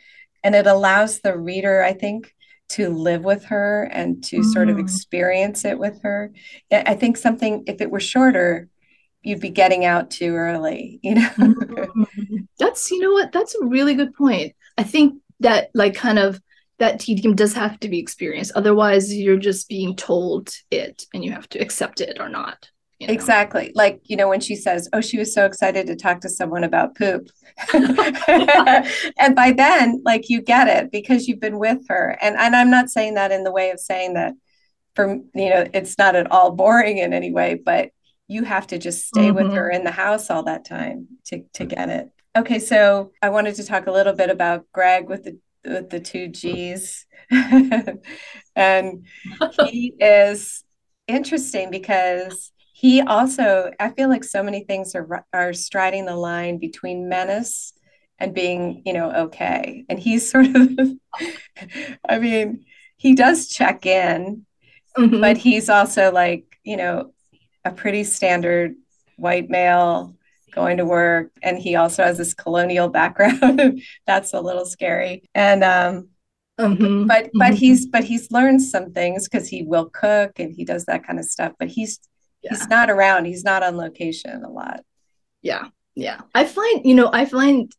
And 0.42 0.54
it 0.54 0.66
allows 0.66 1.20
the 1.20 1.36
reader, 1.36 1.82
I 1.82 1.94
think, 1.94 2.34
to 2.70 2.90
live 2.90 3.22
with 3.24 3.44
her 3.44 3.84
and 3.84 4.22
to 4.24 4.38
mm. 4.38 4.52
sort 4.52 4.68
of 4.68 4.76
mm. 4.76 4.80
experience 4.80 5.64
it 5.64 5.78
with 5.78 6.02
her. 6.02 6.32
I 6.70 6.94
think 6.94 7.16
something, 7.16 7.64
if 7.66 7.80
it 7.80 7.90
were 7.90 8.00
shorter, 8.00 8.68
you'd 9.22 9.40
be 9.40 9.50
getting 9.50 9.84
out 9.84 10.10
too 10.10 10.34
early, 10.34 11.00
you 11.02 11.14
know? 11.14 11.30
Mm-hmm. 11.36 12.36
That's, 12.58 12.90
you 12.90 13.00
know 13.00 13.12
what, 13.12 13.32
that's 13.32 13.54
a 13.54 13.64
really 13.64 13.94
good 13.94 14.14
point. 14.14 14.54
I 14.76 14.82
think 14.82 15.20
that, 15.40 15.70
like, 15.74 15.94
kind 15.94 16.18
of 16.18 16.40
that 16.78 17.00
tedium 17.00 17.34
does 17.34 17.54
have 17.54 17.78
to 17.80 17.88
be 17.88 17.98
experienced. 17.98 18.52
Otherwise, 18.54 19.14
you're 19.14 19.36
just 19.36 19.68
being 19.68 19.94
told 19.94 20.50
it 20.70 21.04
and 21.14 21.24
you 21.24 21.32
have 21.32 21.48
to 21.50 21.58
accept 21.58 22.00
it 22.00 22.18
or 22.20 22.28
not. 22.28 22.70
You 22.98 23.08
know? 23.08 23.14
Exactly. 23.14 23.72
Like, 23.74 24.00
you 24.04 24.16
know, 24.16 24.28
when 24.28 24.40
she 24.40 24.56
says, 24.56 24.88
Oh, 24.92 25.00
she 25.00 25.18
was 25.18 25.34
so 25.34 25.46
excited 25.46 25.86
to 25.86 25.96
talk 25.96 26.20
to 26.20 26.28
someone 26.28 26.64
about 26.64 26.96
poop. 26.96 27.28
and 27.72 29.36
by 29.36 29.52
then, 29.52 30.02
like 30.04 30.28
you 30.28 30.40
get 30.40 30.68
it 30.68 30.90
because 30.90 31.28
you've 31.28 31.40
been 31.40 31.58
with 31.58 31.86
her. 31.88 32.18
And 32.20 32.36
and 32.36 32.56
I'm 32.56 32.70
not 32.70 32.90
saying 32.90 33.14
that 33.14 33.32
in 33.32 33.44
the 33.44 33.52
way 33.52 33.70
of 33.70 33.80
saying 33.80 34.14
that 34.14 34.34
for 34.94 35.14
you 35.34 35.50
know, 35.50 35.66
it's 35.72 35.98
not 35.98 36.16
at 36.16 36.30
all 36.30 36.52
boring 36.52 36.98
in 36.98 37.12
any 37.12 37.32
way, 37.32 37.54
but 37.54 37.90
you 38.26 38.44
have 38.44 38.66
to 38.68 38.78
just 38.78 39.06
stay 39.06 39.28
mm-hmm. 39.28 39.36
with 39.36 39.52
her 39.52 39.70
in 39.70 39.84
the 39.84 39.90
house 39.90 40.30
all 40.30 40.44
that 40.44 40.64
time 40.64 41.08
to 41.26 41.44
to 41.54 41.64
get 41.64 41.88
it. 41.88 42.10
Okay, 42.36 42.58
so 42.58 43.12
I 43.22 43.28
wanted 43.28 43.54
to 43.56 43.64
talk 43.64 43.86
a 43.86 43.92
little 43.92 44.12
bit 44.12 44.28
about 44.28 44.66
Greg 44.72 45.08
with 45.08 45.22
the 45.22 45.38
with 45.64 45.90
the 45.90 46.00
two 46.00 46.28
G's. 46.28 47.06
and 48.56 49.06
he 49.66 49.94
is 49.98 50.64
interesting 51.06 51.70
because 51.70 52.52
he 52.72 53.00
also 53.00 53.70
i 53.80 53.88
feel 53.90 54.08
like 54.08 54.24
so 54.24 54.42
many 54.42 54.64
things 54.64 54.94
are 54.94 55.24
are 55.32 55.52
striding 55.52 56.06
the 56.06 56.16
line 56.16 56.58
between 56.58 57.08
menace 57.08 57.72
and 58.18 58.34
being 58.34 58.82
you 58.84 58.92
know 58.92 59.10
okay 59.10 59.84
and 59.88 59.98
he's 59.98 60.30
sort 60.30 60.46
of 60.46 60.78
i 62.08 62.18
mean 62.18 62.64
he 62.96 63.14
does 63.14 63.48
check 63.48 63.86
in 63.86 64.44
mm-hmm. 64.96 65.20
but 65.20 65.36
he's 65.36 65.68
also 65.68 66.12
like 66.12 66.44
you 66.62 66.76
know 66.76 67.12
a 67.64 67.70
pretty 67.70 68.04
standard 68.04 68.74
white 69.16 69.48
male 69.48 70.14
going 70.54 70.76
to 70.76 70.84
work 70.84 71.30
and 71.42 71.58
he 71.58 71.76
also 71.76 72.04
has 72.04 72.18
this 72.18 72.34
colonial 72.34 72.88
background 73.00 73.82
that's 74.06 74.32
a 74.32 74.40
little 74.40 74.66
scary 74.66 75.22
and 75.34 75.64
um 75.64 76.08
Mm-hmm. 76.58 77.06
But 77.06 77.30
but 77.34 77.46
mm-hmm. 77.46 77.54
he's 77.54 77.86
but 77.86 78.04
he's 78.04 78.30
learned 78.30 78.62
some 78.62 78.92
things 78.92 79.28
because 79.28 79.48
he 79.48 79.62
will 79.62 79.90
cook 79.90 80.38
and 80.38 80.52
he 80.52 80.64
does 80.64 80.84
that 80.84 81.04
kind 81.04 81.18
of 81.18 81.24
stuff. 81.24 81.52
But 81.58 81.68
he's 81.68 81.98
yeah. 82.42 82.50
he's 82.50 82.68
not 82.68 82.90
around. 82.90 83.24
He's 83.24 83.44
not 83.44 83.62
on 83.62 83.76
location 83.76 84.44
a 84.44 84.50
lot. 84.50 84.84
Yeah, 85.42 85.68
yeah. 85.94 86.20
I 86.34 86.44
find 86.44 86.86
you 86.86 86.94
know 86.94 87.10
I 87.12 87.24
find 87.24 87.72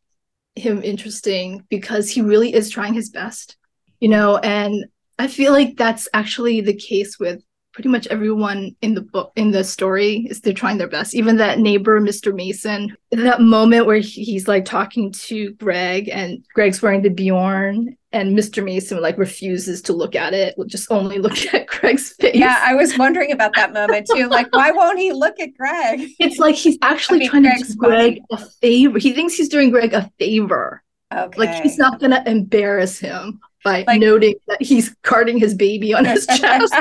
him 0.56 0.84
interesting 0.84 1.66
because 1.70 2.10
he 2.10 2.22
really 2.22 2.54
is 2.54 2.70
trying 2.70 2.94
his 2.94 3.10
best. 3.10 3.56
You 4.02 4.10
know, 4.10 4.38
and 4.38 4.86
I 5.18 5.28
feel 5.28 5.54
like 5.54 5.78
that's 5.78 6.10
actually 6.14 6.60
the 6.60 6.76
case 6.76 7.18
with 7.18 7.42
pretty 7.76 7.90
much 7.90 8.08
everyone 8.08 8.74
in 8.82 8.94
the 8.94 9.02
book 9.02 9.34
in 9.36 9.52
the 9.52 9.62
story 9.62 10.26
is 10.30 10.40
they're 10.40 10.54
trying 10.54 10.78
their 10.78 10.88
best. 10.88 11.14
Even 11.14 11.36
that 11.36 11.60
neighbor 11.60 12.00
mr 12.00 12.34
mason 12.34 12.96
that 13.12 13.42
moment 13.42 13.86
where 13.86 13.98
he's 13.98 14.48
like 14.48 14.64
talking 14.64 15.12
to 15.12 15.52
greg 15.54 16.08
and 16.10 16.44
greg's 16.54 16.82
wearing 16.82 17.02
the 17.02 17.10
bjorn 17.10 17.96
and 18.14 18.38
mr 18.38 18.64
mason 18.64 19.02
like 19.02 19.18
refuses 19.18 19.82
to 19.82 19.92
look 19.92 20.16
at 20.16 20.34
it 20.34 20.58
will 20.58 20.66
just 20.66 20.90
only 20.90 21.20
look 21.26 21.54
at 21.54 21.68
greg's 21.68 22.14
face. 22.14 22.36
Yeah 22.36 22.62
i 22.64 22.74
was 22.74 22.98
wondering 22.98 23.34
about 23.34 23.54
that 23.56 23.74
moment 23.74 24.08
too. 24.12 24.30
Like 24.36 24.54
why 24.54 24.72
won't 24.72 25.00
he 25.00 25.12
look 25.12 25.40
at 25.40 25.56
greg? 25.56 26.10
It's 26.20 26.40
like 26.40 26.56
he's 26.56 26.78
actually 26.82 27.18
I 27.18 27.20
mean, 27.20 27.30
trying 27.30 27.44
greg's 27.44 27.68
to 27.68 27.74
do 27.74 27.78
greg 27.80 28.20
a 28.32 28.38
favor. 28.38 29.00
He 29.00 29.14
thinks 29.14 29.36
he's 29.36 29.50
doing 29.50 29.70
greg 29.70 29.94
a 29.94 30.10
favor. 30.18 30.82
Okay 31.14 31.38
like 31.38 31.62
he's 31.62 31.78
not 31.78 32.00
gonna 32.00 32.24
embarrass 32.26 32.98
him 33.00 33.42
by 33.66 33.84
like, 33.88 34.00
noting 34.00 34.36
that 34.48 34.62
he's 34.62 34.96
carting 35.02 35.38
his 35.38 35.54
baby 35.54 35.94
on 35.94 36.06
his 36.06 36.26
chest. 36.38 36.74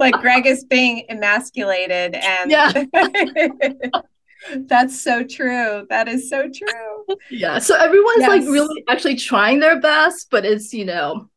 like 0.00 0.14
Greg 0.14 0.46
is 0.46 0.64
being 0.64 1.04
emasculated 1.08 2.14
and 2.14 2.50
yeah. 2.50 2.72
That's 4.56 4.98
so 4.98 5.22
true. 5.22 5.86
That 5.90 6.08
is 6.08 6.30
so 6.30 6.48
true. 6.48 7.16
Yeah. 7.30 7.58
So 7.58 7.76
everyone's 7.76 8.20
yes. 8.20 8.28
like 8.28 8.42
really 8.42 8.82
actually 8.88 9.16
trying 9.16 9.60
their 9.60 9.78
best, 9.78 10.28
but 10.30 10.46
it's, 10.46 10.72
you 10.72 10.86
know, 10.86 11.28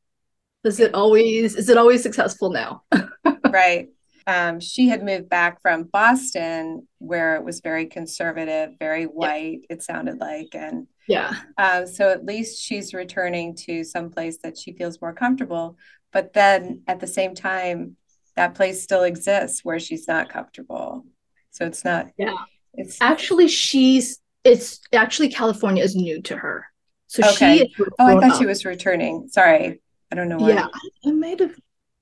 is 0.64 0.80
it 0.80 0.94
always 0.94 1.56
is 1.56 1.68
it 1.68 1.78
always 1.78 2.02
successful 2.02 2.50
now? 2.50 2.84
right. 3.50 3.90
Um, 4.28 4.60
she 4.60 4.88
had 4.88 5.04
moved 5.04 5.30
back 5.30 5.62
from 5.62 5.84
Boston 5.84 6.88
where 7.00 7.36
it 7.36 7.44
was 7.44 7.62
very 7.62 7.86
conservative, 7.86 8.72
very 8.80 9.06
white, 9.06 9.62
yeah. 9.70 9.76
it 9.76 9.84
sounded 9.84 10.20
like. 10.20 10.50
And 10.54 10.88
yeah. 11.08 11.34
Um, 11.58 11.86
so 11.88 12.10
at 12.10 12.26
least 12.26 12.62
she's 12.62 12.94
returning 12.94 13.56
to 13.66 13.84
some 13.84 14.10
place 14.10 14.38
that 14.44 14.58
she 14.58 14.74
feels 14.74 15.02
more 15.02 15.14
comfortable. 15.14 15.78
But 16.12 16.34
then 16.34 16.84
at 16.88 17.00
the 17.00 17.08
same 17.08 17.36
time, 17.36 17.98
that 18.36 18.56
place 18.56 18.82
still 18.84 19.04
exists 19.04 19.64
where 19.64 19.80
she's 19.80 20.08
not 20.08 20.30
comfortable. 20.30 21.06
So 21.52 21.66
it's 21.66 21.84
not. 21.86 22.08
Yeah. 22.18 22.36
It's 22.74 23.00
actually 23.02 23.48
she's. 23.48 24.20
It's 24.44 24.82
actually 24.92 25.30
California 25.30 25.84
is 25.84 25.96
new 25.96 26.22
to 26.24 26.36
her. 26.36 26.66
So 27.08 27.24
okay. 27.30 27.70
she. 27.76 27.84
Oh, 28.00 28.08
I 28.08 28.14
thought 28.20 28.32
up. 28.34 28.40
she 28.40 28.46
was 28.46 28.66
returning. 28.66 29.28
Sorry, 29.30 29.80
I 30.12 30.16
don't 30.16 30.30
know 30.30 30.38
why. 30.38 30.50
Yeah, 30.50 30.68
I 31.06 31.12
might 31.12 31.40
have 31.40 31.56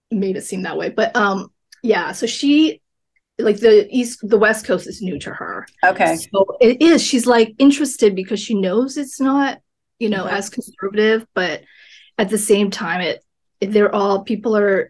made 0.10 0.38
it 0.38 0.44
seem 0.44 0.64
that 0.64 0.78
way, 0.78 0.90
but 0.90 1.16
um, 1.16 1.50
yeah. 1.82 2.12
So 2.12 2.26
she 2.26 2.82
like 3.42 3.60
the 3.60 3.88
east 3.90 4.20
the 4.24 4.38
west 4.38 4.66
coast 4.66 4.88
is 4.88 5.02
new 5.02 5.20
to 5.20 5.32
her 5.32 5.66
okay 5.84 6.16
so 6.16 6.46
it 6.60 6.82
is 6.82 7.04
she's 7.04 7.26
like 7.26 7.54
interested 7.60 8.16
because 8.16 8.40
she 8.40 8.54
knows 8.54 8.98
it's 8.98 9.20
not 9.20 9.60
you 10.00 10.10
know 10.10 10.26
mm-hmm. 10.26 10.36
as 10.36 10.50
conservative 10.50 11.26
but 11.34 11.62
at 12.18 12.30
the 12.30 12.38
same 12.38 12.70
time 12.70 13.02
it 13.02 13.24
they're 13.62 13.94
all 13.94 14.24
people 14.24 14.56
are 14.56 14.90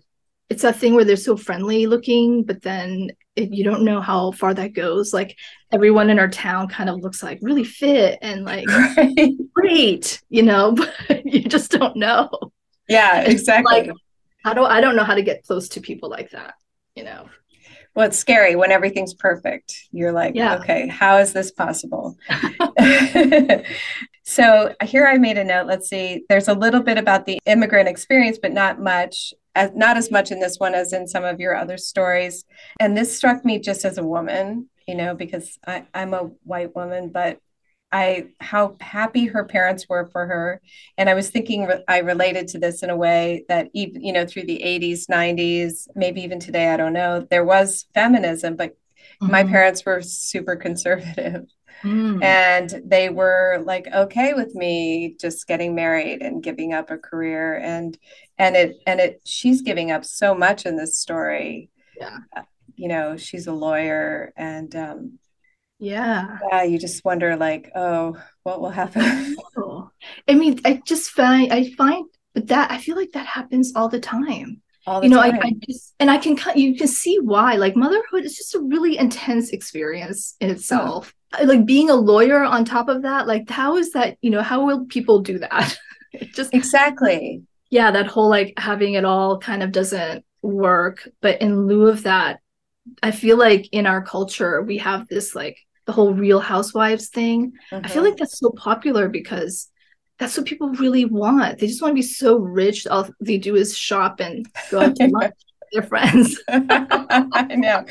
it's 0.49 0.63
that 0.63 0.75
thing 0.75 0.93
where 0.93 1.05
they're 1.05 1.15
so 1.15 1.37
friendly 1.37 1.87
looking 1.87 2.43
but 2.43 2.61
then 2.61 3.09
it, 3.35 3.53
you 3.53 3.63
don't 3.63 3.83
know 3.83 4.01
how 4.01 4.31
far 4.31 4.53
that 4.53 4.73
goes 4.73 5.13
like 5.13 5.37
everyone 5.71 6.09
in 6.09 6.19
our 6.19 6.27
town 6.27 6.67
kind 6.67 6.89
of 6.89 6.99
looks 6.99 7.23
like 7.23 7.39
really 7.41 7.63
fit 7.63 8.19
and 8.21 8.43
like 8.43 8.67
right. 8.97 9.37
great 9.53 10.21
you 10.29 10.43
know 10.43 10.71
but 11.07 11.25
you 11.25 11.41
just 11.41 11.71
don't 11.71 11.95
know 11.95 12.29
yeah 12.89 13.21
exactly 13.21 13.71
like 13.71 13.91
how 14.43 14.53
do 14.53 14.63
i 14.63 14.81
don't 14.81 14.95
know 14.95 15.03
how 15.03 15.15
to 15.15 15.21
get 15.21 15.43
close 15.43 15.69
to 15.69 15.79
people 15.79 16.09
like 16.09 16.29
that 16.31 16.55
you 16.95 17.03
know. 17.03 17.29
Well 17.95 18.07
it's 18.07 18.17
scary 18.17 18.55
when 18.55 18.71
everything's 18.71 19.13
perfect. 19.13 19.75
You're 19.91 20.11
like 20.11 20.35
yeah. 20.35 20.57
okay 20.57 20.87
how 20.87 21.17
is 21.17 21.33
this 21.33 21.51
possible? 21.51 22.17
So 24.23 24.73
here 24.83 25.07
i 25.07 25.17
made 25.17 25.37
a 25.37 25.43
note. 25.43 25.67
Let's 25.67 25.89
see. 25.89 26.23
There's 26.29 26.47
a 26.47 26.53
little 26.53 26.81
bit 26.81 26.97
about 26.97 27.25
the 27.25 27.39
immigrant 27.45 27.89
experience 27.89 28.39
but 28.41 28.53
not 28.53 28.79
much 28.79 29.33
as, 29.55 29.71
not 29.75 29.97
as 29.97 30.09
much 30.09 30.31
in 30.31 30.39
this 30.39 30.57
one 30.57 30.73
as 30.73 30.93
in 30.93 31.05
some 31.05 31.25
of 31.25 31.39
your 31.39 31.53
other 31.53 31.77
stories. 31.77 32.45
And 32.79 32.95
this 32.95 33.15
struck 33.15 33.43
me 33.43 33.59
just 33.59 33.83
as 33.83 33.97
a 33.97 34.03
woman 34.03 34.69
you 34.87 34.95
know 34.95 35.15
because 35.15 35.57
I, 35.65 35.85
i'm 35.93 36.13
a 36.13 36.31
white 36.43 36.75
woman 36.75 37.09
but 37.09 37.39
I 37.91 38.27
how 38.39 38.77
happy 38.79 39.25
her 39.25 39.43
parents 39.43 39.87
were 39.89 40.07
for 40.11 40.25
her, 40.25 40.61
and 40.97 41.09
I 41.09 41.13
was 41.13 41.29
thinking 41.29 41.69
I 41.87 41.99
related 41.99 42.47
to 42.49 42.59
this 42.59 42.83
in 42.83 42.89
a 42.89 42.95
way 42.95 43.45
that 43.49 43.69
even 43.73 44.03
you 44.03 44.13
know 44.13 44.25
through 44.25 44.43
the 44.43 44.61
80s, 44.63 45.07
90s, 45.07 45.87
maybe 45.95 46.21
even 46.21 46.39
today, 46.39 46.69
I 46.69 46.77
don't 46.77 46.93
know, 46.93 47.27
there 47.29 47.43
was 47.43 47.85
feminism, 47.93 48.55
but 48.55 48.71
mm-hmm. 49.21 49.31
my 49.31 49.43
parents 49.43 49.85
were 49.85 50.01
super 50.01 50.55
conservative. 50.55 51.45
Mm. 51.83 52.23
And 52.23 52.81
they 52.85 53.09
were 53.09 53.63
like 53.65 53.87
okay 53.87 54.33
with 54.33 54.53
me 54.53 55.15
just 55.19 55.47
getting 55.47 55.73
married 55.73 56.21
and 56.21 56.43
giving 56.43 56.73
up 56.73 56.91
a 56.91 56.97
career 56.97 57.57
and 57.57 57.97
and 58.37 58.55
it 58.55 58.75
and 58.85 58.99
it 58.99 59.21
she's 59.25 59.61
giving 59.61 59.89
up 59.91 60.05
so 60.05 60.35
much 60.35 60.65
in 60.65 60.77
this 60.77 60.99
story. 60.99 61.69
Yeah. 61.99 62.19
You 62.75 62.87
know, 62.87 63.17
she's 63.17 63.47
a 63.47 63.53
lawyer 63.53 64.31
and 64.37 64.75
um 64.75 65.19
yeah. 65.81 66.37
Yeah, 66.49 66.63
you 66.63 66.77
just 66.77 67.03
wonder 67.03 67.35
like, 67.35 67.71
oh, 67.75 68.17
what 68.43 68.61
will 68.61 68.69
happen? 68.69 69.35
Oh, 69.57 69.91
I 70.27 70.33
mean, 70.33 70.59
I 70.63 70.81
just 70.85 71.11
find 71.11 71.51
I 71.51 71.71
find 71.71 72.05
but 72.33 72.47
that 72.47 72.71
I 72.71 72.77
feel 72.77 72.95
like 72.95 73.11
that 73.11 73.25
happens 73.25 73.73
all 73.75 73.89
the 73.89 73.99
time. 73.99 74.61
All 74.87 75.01
the 75.01 75.07
you 75.07 75.11
know, 75.11 75.21
time. 75.21 75.39
I, 75.41 75.47
I 75.47 75.53
just 75.67 75.93
and 75.99 76.09
I 76.09 76.17
can 76.17 76.37
you 76.55 76.75
can 76.75 76.87
see 76.87 77.19
why. 77.19 77.55
Like 77.55 77.75
motherhood 77.75 78.23
is 78.23 78.37
just 78.37 78.55
a 78.55 78.59
really 78.59 78.97
intense 78.97 79.49
experience 79.49 80.35
in 80.39 80.49
itself. 80.49 81.13
Oh. 81.33 81.43
Like 81.43 81.65
being 81.65 81.89
a 81.89 81.95
lawyer 81.95 82.43
on 82.43 82.65
top 82.65 82.87
of 82.87 83.03
that, 83.03 83.27
like 83.27 83.49
how 83.49 83.77
is 83.77 83.91
that, 83.91 84.17
you 84.21 84.29
know, 84.29 84.41
how 84.41 84.65
will 84.65 84.85
people 84.85 85.19
do 85.19 85.39
that? 85.39 85.77
just 86.33 86.53
exactly. 86.53 87.43
Yeah, 87.69 87.91
that 87.91 88.07
whole 88.07 88.29
like 88.29 88.53
having 88.57 88.93
it 88.93 89.05
all 89.05 89.39
kind 89.39 89.63
of 89.63 89.71
doesn't 89.71 90.25
work. 90.41 91.07
But 91.21 91.41
in 91.41 91.67
lieu 91.67 91.87
of 91.87 92.03
that, 92.03 92.39
I 93.03 93.11
feel 93.11 93.37
like 93.37 93.69
in 93.71 93.85
our 93.85 94.01
culture 94.01 94.61
we 94.61 94.77
have 94.79 95.07
this 95.07 95.35
like 95.35 95.57
the 95.91 95.95
whole 95.95 96.13
real 96.13 96.39
housewives 96.39 97.09
thing 97.09 97.51
mm-hmm. 97.71 97.85
i 97.85 97.89
feel 97.89 98.03
like 98.03 98.15
that's 98.15 98.39
so 98.39 98.49
popular 98.51 99.09
because 99.09 99.71
that's 100.21 100.37
what 100.37 100.45
people 100.45 100.69
really 100.69 101.05
want. 101.05 101.57
They 101.57 101.65
just 101.65 101.81
want 101.81 101.93
to 101.93 101.95
be 101.95 102.03
so 102.03 102.37
rich 102.37 102.85
all 102.85 103.09
they 103.19 103.39
do 103.39 103.55
is 103.55 103.75
shop 103.75 104.19
and 104.19 104.45
go 104.69 104.81
out 104.81 104.95
to 104.97 105.07
lunch 105.11 105.33
with 105.33 105.69
their 105.71 105.81
friends. 105.81 106.39
I 106.47 107.55
know. 107.57 107.83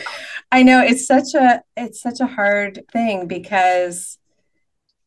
I 0.53 0.63
know. 0.63 0.81
It's 0.81 1.07
such 1.07 1.35
a 1.35 1.61
it's 1.77 2.01
such 2.01 2.21
a 2.21 2.27
hard 2.27 2.85
thing 2.93 3.27
because 3.27 4.17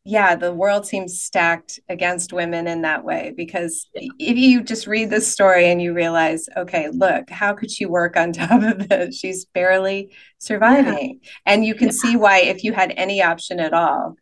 yeah, 0.06 0.36
the 0.36 0.52
world 0.52 0.86
seems 0.86 1.22
stacked 1.22 1.80
against 1.88 2.34
women 2.34 2.66
in 2.66 2.82
that 2.82 3.04
way 3.04 3.32
because 3.34 3.88
if 3.94 4.36
you 4.36 4.62
just 4.62 4.86
read 4.86 5.08
this 5.08 5.32
story 5.32 5.70
and 5.70 5.80
you 5.80 5.94
realize, 5.94 6.46
okay, 6.58 6.90
look, 6.90 7.30
how 7.30 7.54
could 7.54 7.70
she 7.70 7.86
work 7.86 8.14
on 8.14 8.32
top 8.34 8.62
of 8.62 8.88
this? 8.88 9.18
She's 9.18 9.46
barely 9.46 10.14
surviving. 10.38 11.20
Yeah. 11.22 11.30
And 11.46 11.64
you 11.64 11.74
can 11.74 11.88
yeah. 11.88 11.94
see 11.94 12.16
why, 12.16 12.40
if 12.40 12.64
you 12.64 12.74
had 12.74 12.92
any 12.98 13.22
option 13.22 13.60
at 13.60 13.72
all, 13.72 14.16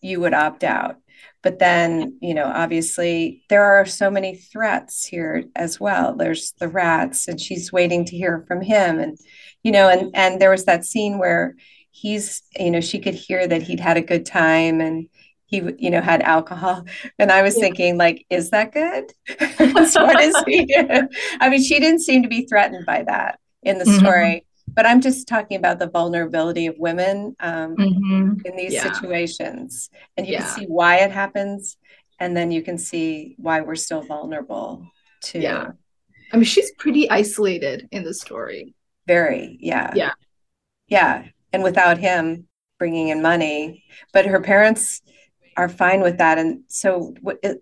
you 0.00 0.20
would 0.20 0.32
opt 0.32 0.64
out. 0.64 0.96
But 1.42 1.58
then, 1.58 2.18
you 2.22 2.32
know, 2.32 2.46
obviously 2.46 3.44
there 3.50 3.64
are 3.64 3.84
so 3.84 4.10
many 4.10 4.36
threats 4.36 5.04
here 5.04 5.44
as 5.54 5.78
well. 5.78 6.14
There's 6.16 6.52
the 6.58 6.68
rats, 6.68 7.28
and 7.28 7.40
she's 7.40 7.72
waiting 7.72 8.06
to 8.06 8.16
hear 8.16 8.44
from 8.46 8.60
him. 8.62 8.98
And, 8.98 9.18
you 9.62 9.72
know, 9.72 9.88
and 9.88 10.10
and 10.14 10.40
there 10.40 10.50
was 10.50 10.66
that 10.66 10.84
scene 10.84 11.18
where 11.18 11.56
he's 11.90 12.42
you 12.58 12.70
know 12.70 12.80
she 12.80 12.98
could 12.98 13.14
hear 13.14 13.46
that 13.46 13.62
he'd 13.62 13.80
had 13.80 13.96
a 13.96 14.02
good 14.02 14.24
time 14.24 14.80
and 14.80 15.08
he 15.46 15.62
you 15.78 15.90
know 15.90 16.00
had 16.00 16.22
alcohol 16.22 16.84
and 17.18 17.30
i 17.30 17.42
was 17.42 17.56
yeah. 17.56 17.62
thinking 17.62 17.98
like 17.98 18.24
is 18.30 18.50
that 18.50 18.72
good 18.72 19.12
what 19.58 20.20
is 20.20 20.36
he 20.46 20.74
i 21.40 21.48
mean 21.48 21.62
she 21.62 21.78
didn't 21.80 22.00
seem 22.00 22.22
to 22.22 22.28
be 22.28 22.46
threatened 22.46 22.86
by 22.86 23.02
that 23.02 23.38
in 23.62 23.78
the 23.78 23.84
mm-hmm. 23.84 23.98
story 23.98 24.46
but 24.68 24.86
i'm 24.86 25.00
just 25.00 25.26
talking 25.26 25.56
about 25.56 25.78
the 25.78 25.88
vulnerability 25.88 26.66
of 26.66 26.76
women 26.78 27.34
um, 27.40 27.76
mm-hmm. 27.76 28.32
in 28.44 28.56
these 28.56 28.74
yeah. 28.74 28.92
situations 28.92 29.90
and 30.16 30.26
you 30.26 30.34
yeah. 30.34 30.40
can 30.40 30.60
see 30.60 30.66
why 30.66 30.96
it 30.96 31.10
happens 31.10 31.76
and 32.20 32.36
then 32.36 32.50
you 32.50 32.62
can 32.62 32.78
see 32.78 33.34
why 33.38 33.60
we're 33.60 33.74
still 33.74 34.02
vulnerable 34.02 34.86
to 35.22 35.40
yeah 35.40 35.70
i 36.32 36.36
mean 36.36 36.44
she's 36.44 36.70
pretty 36.78 37.10
isolated 37.10 37.88
in 37.90 38.04
the 38.04 38.14
story 38.14 38.74
very 39.06 39.58
yeah 39.60 39.92
yeah 39.96 40.12
yeah 40.86 41.24
and 41.52 41.62
without 41.62 41.98
him 41.98 42.46
bringing 42.78 43.08
in 43.08 43.22
money. 43.22 43.84
But 44.12 44.26
her 44.26 44.40
parents 44.40 45.02
are 45.56 45.68
fine 45.68 46.00
with 46.00 46.18
that. 46.18 46.38
And 46.38 46.62
so 46.68 47.14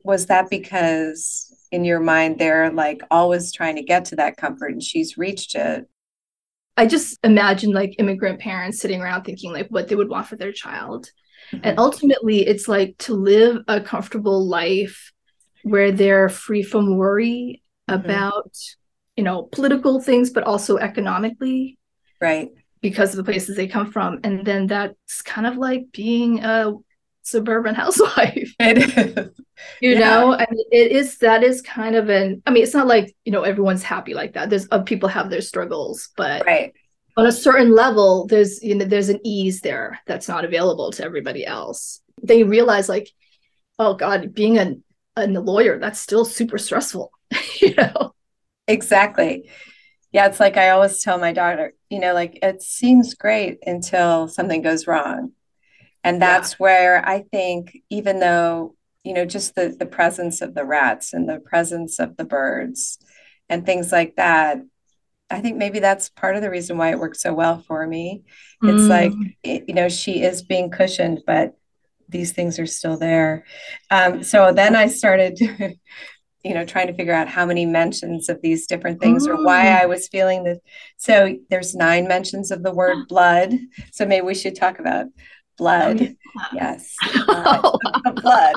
was 0.02 0.26
that 0.26 0.48
because 0.48 1.44
in 1.70 1.84
your 1.84 2.00
mind 2.00 2.38
they're 2.38 2.70
like 2.70 3.02
always 3.10 3.52
trying 3.52 3.76
to 3.76 3.82
get 3.82 4.06
to 4.06 4.16
that 4.16 4.38
comfort 4.38 4.72
and 4.72 4.82
she's 4.82 5.18
reached 5.18 5.54
it? 5.54 5.86
I 6.76 6.86
just 6.86 7.18
imagine 7.24 7.72
like 7.72 7.96
immigrant 7.98 8.40
parents 8.40 8.78
sitting 8.78 9.02
around 9.02 9.24
thinking 9.24 9.52
like 9.52 9.66
what 9.68 9.88
they 9.88 9.96
would 9.96 10.08
want 10.08 10.28
for 10.28 10.36
their 10.36 10.52
child. 10.52 11.10
Mm-hmm. 11.52 11.60
and 11.64 11.78
ultimately 11.78 12.46
it's 12.46 12.68
like 12.68 12.98
to 12.98 13.14
live 13.14 13.62
a 13.68 13.80
comfortable 13.80 14.46
life 14.46 15.12
where 15.62 15.92
they're 15.92 16.28
free 16.28 16.62
from 16.62 16.98
worry 16.98 17.62
mm-hmm. 17.88 18.04
about 18.04 18.54
you 19.16 19.24
know 19.24 19.44
political 19.44 20.00
things 20.00 20.30
but 20.30 20.44
also 20.44 20.76
economically. 20.76 21.78
Right 22.20 22.50
because 22.80 23.10
of 23.10 23.16
the 23.16 23.30
places 23.30 23.56
they 23.56 23.68
come 23.68 23.90
from. 23.90 24.20
And 24.24 24.44
then 24.44 24.66
that's 24.66 25.22
kind 25.22 25.46
of 25.46 25.56
like 25.56 25.86
being 25.92 26.44
a 26.44 26.74
suburban 27.22 27.74
housewife. 27.82 28.54
It 28.58 28.78
is. 28.78 29.30
You 29.80 29.92
yeah. 29.92 29.98
know 29.98 30.34
I 30.34 30.46
mean, 30.50 30.64
it 30.70 30.92
is 30.92 31.18
that 31.18 31.42
is 31.42 31.60
kind 31.62 31.96
of 31.96 32.08
an 32.08 32.40
i 32.46 32.50
mean 32.52 32.62
it's 32.62 32.74
not 32.74 32.86
like 32.86 33.16
you 33.24 33.32
know 33.32 33.42
everyone's 33.42 33.82
happy 33.82 34.14
like 34.14 34.34
that. 34.34 34.50
There's 34.50 34.68
uh, 34.70 34.82
people 34.82 35.08
have 35.08 35.30
their 35.30 35.40
struggles 35.40 36.10
but 36.16 36.46
right. 36.46 36.72
on 37.16 37.26
a 37.26 37.32
certain 37.32 37.74
level 37.74 38.26
there's 38.28 38.62
you 38.62 38.76
know 38.76 38.84
there's 38.84 39.08
an 39.08 39.20
ease 39.24 39.60
there 39.60 39.98
that's 40.06 40.28
not 40.28 40.44
available 40.44 40.92
to 40.92 41.04
everybody 41.04 41.44
else. 41.44 42.00
They 42.22 42.44
realize 42.44 42.88
like 42.88 43.10
oh 43.80 43.94
god 43.94 44.32
being 44.32 44.58
a, 44.58 44.76
a 45.16 45.26
lawyer 45.26 45.80
that's 45.80 46.00
still 46.00 46.24
super 46.24 46.58
stressful 46.58 47.10
you 47.60 47.74
know? 47.74 48.12
Exactly 48.68 49.48
yeah 50.12 50.26
it's 50.26 50.40
like 50.40 50.56
i 50.56 50.70
always 50.70 51.02
tell 51.02 51.18
my 51.18 51.32
daughter 51.32 51.74
you 51.90 51.98
know 51.98 52.14
like 52.14 52.38
it 52.42 52.62
seems 52.62 53.14
great 53.14 53.58
until 53.66 54.28
something 54.28 54.62
goes 54.62 54.86
wrong 54.86 55.32
and 56.04 56.20
that's 56.20 56.52
yeah. 56.52 56.56
where 56.58 57.08
i 57.08 57.22
think 57.30 57.78
even 57.90 58.20
though 58.20 58.74
you 59.04 59.12
know 59.12 59.24
just 59.24 59.54
the 59.54 59.74
the 59.78 59.86
presence 59.86 60.40
of 60.40 60.54
the 60.54 60.64
rats 60.64 61.12
and 61.12 61.28
the 61.28 61.38
presence 61.38 61.98
of 61.98 62.16
the 62.16 62.24
birds 62.24 62.98
and 63.48 63.64
things 63.64 63.92
like 63.92 64.16
that 64.16 64.60
I 65.30 65.40
think 65.40 65.56
maybe 65.56 65.78
that's 65.78 66.08
part 66.08 66.36
of 66.36 66.42
the 66.42 66.50
reason 66.50 66.78
why 66.78 66.90
it 66.90 66.98
worked 66.98 67.18
so 67.18 67.34
well 67.34 67.60
for 67.60 67.86
me. 67.86 68.24
It's 68.62 68.84
mm. 68.84 68.88
like, 68.88 69.12
you 69.44 69.74
know, 69.74 69.88
she 69.88 70.22
is 70.22 70.42
being 70.42 70.70
cushioned, 70.70 71.22
but 71.26 71.54
these 72.08 72.32
things 72.32 72.58
are 72.58 72.66
still 72.66 72.96
there. 72.96 73.44
Um, 73.90 74.22
so 74.22 74.52
then 74.52 74.74
I 74.74 74.86
started, 74.86 75.38
you 76.48 76.54
know, 76.54 76.64
trying 76.64 76.86
to 76.86 76.94
figure 76.94 77.12
out 77.12 77.28
how 77.28 77.44
many 77.44 77.66
mentions 77.66 78.30
of 78.30 78.40
these 78.40 78.66
different 78.66 79.00
things 79.00 79.26
mm. 79.26 79.30
or 79.30 79.44
why 79.44 79.66
mm. 79.66 79.82
I 79.82 79.86
was 79.86 80.08
feeling 80.08 80.44
this. 80.44 80.58
So 80.96 81.36
there's 81.50 81.74
nine 81.74 82.08
mentions 82.08 82.50
of 82.50 82.62
the 82.62 82.72
word 82.72 83.06
blood. 83.08 83.52
So 83.92 84.06
maybe 84.06 84.24
we 84.24 84.34
should 84.34 84.56
talk 84.56 84.78
about 84.78 85.06
blood. 85.58 86.16
Oh. 86.38 86.44
Yes. 86.54 86.94
Blood. 87.26 87.62
the 88.04 88.12
blood. 88.22 88.56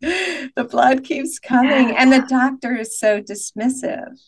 the 0.56 0.64
blood 0.64 1.02
keeps 1.04 1.38
coming. 1.38 1.88
Yeah. 1.88 1.94
And 1.96 2.12
the 2.12 2.26
doctor 2.28 2.76
is 2.76 2.98
so 2.98 3.22
dismissive. 3.22 4.20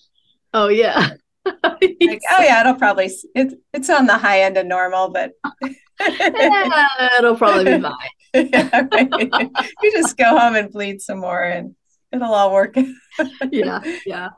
Oh 0.55 0.69
yeah. 0.69 1.11
like, 1.63 2.23
oh 2.33 2.43
yeah, 2.43 2.61
it'll 2.61 2.75
probably 2.75 3.11
it's 3.35 3.55
it's 3.73 3.91
on 3.91 4.07
the 4.07 4.19
high 4.19 4.41
end 4.41 4.57
of 4.57 4.67
normal, 4.67 5.11
but 5.11 5.33
yeah, 6.01 6.89
it'll 7.19 7.37
probably 7.37 7.77
be 7.77 7.81
fine. 7.81 8.49
yeah, 8.53 8.87
right. 8.91 9.51
You 9.81 9.93
just 9.93 10.17
go 10.17 10.37
home 10.37 10.57
and 10.57 10.73
bleed 10.73 11.01
some 11.01 11.21
more, 11.21 11.41
and 11.41 11.76
it'll 12.13 12.35
all 12.35 12.53
work. 12.53 12.77
yeah, 13.51 13.81
yeah. 14.05 14.29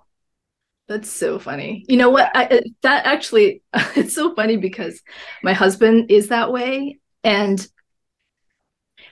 That's 0.89 1.11
so 1.11 1.39
funny. 1.39 1.85
You 1.87 1.99
know 1.99 2.09
what? 2.09 2.35
I, 2.35 2.47
uh, 2.47 2.61
that 2.83 3.05
actually, 3.05 3.63
it's 3.95 4.15
so 4.15 4.35
funny 4.35 4.57
because 4.57 5.03
my 5.43 5.53
husband 5.53 6.11
is 6.11 6.29
that 6.29 6.51
way, 6.51 6.99
and 7.23 7.67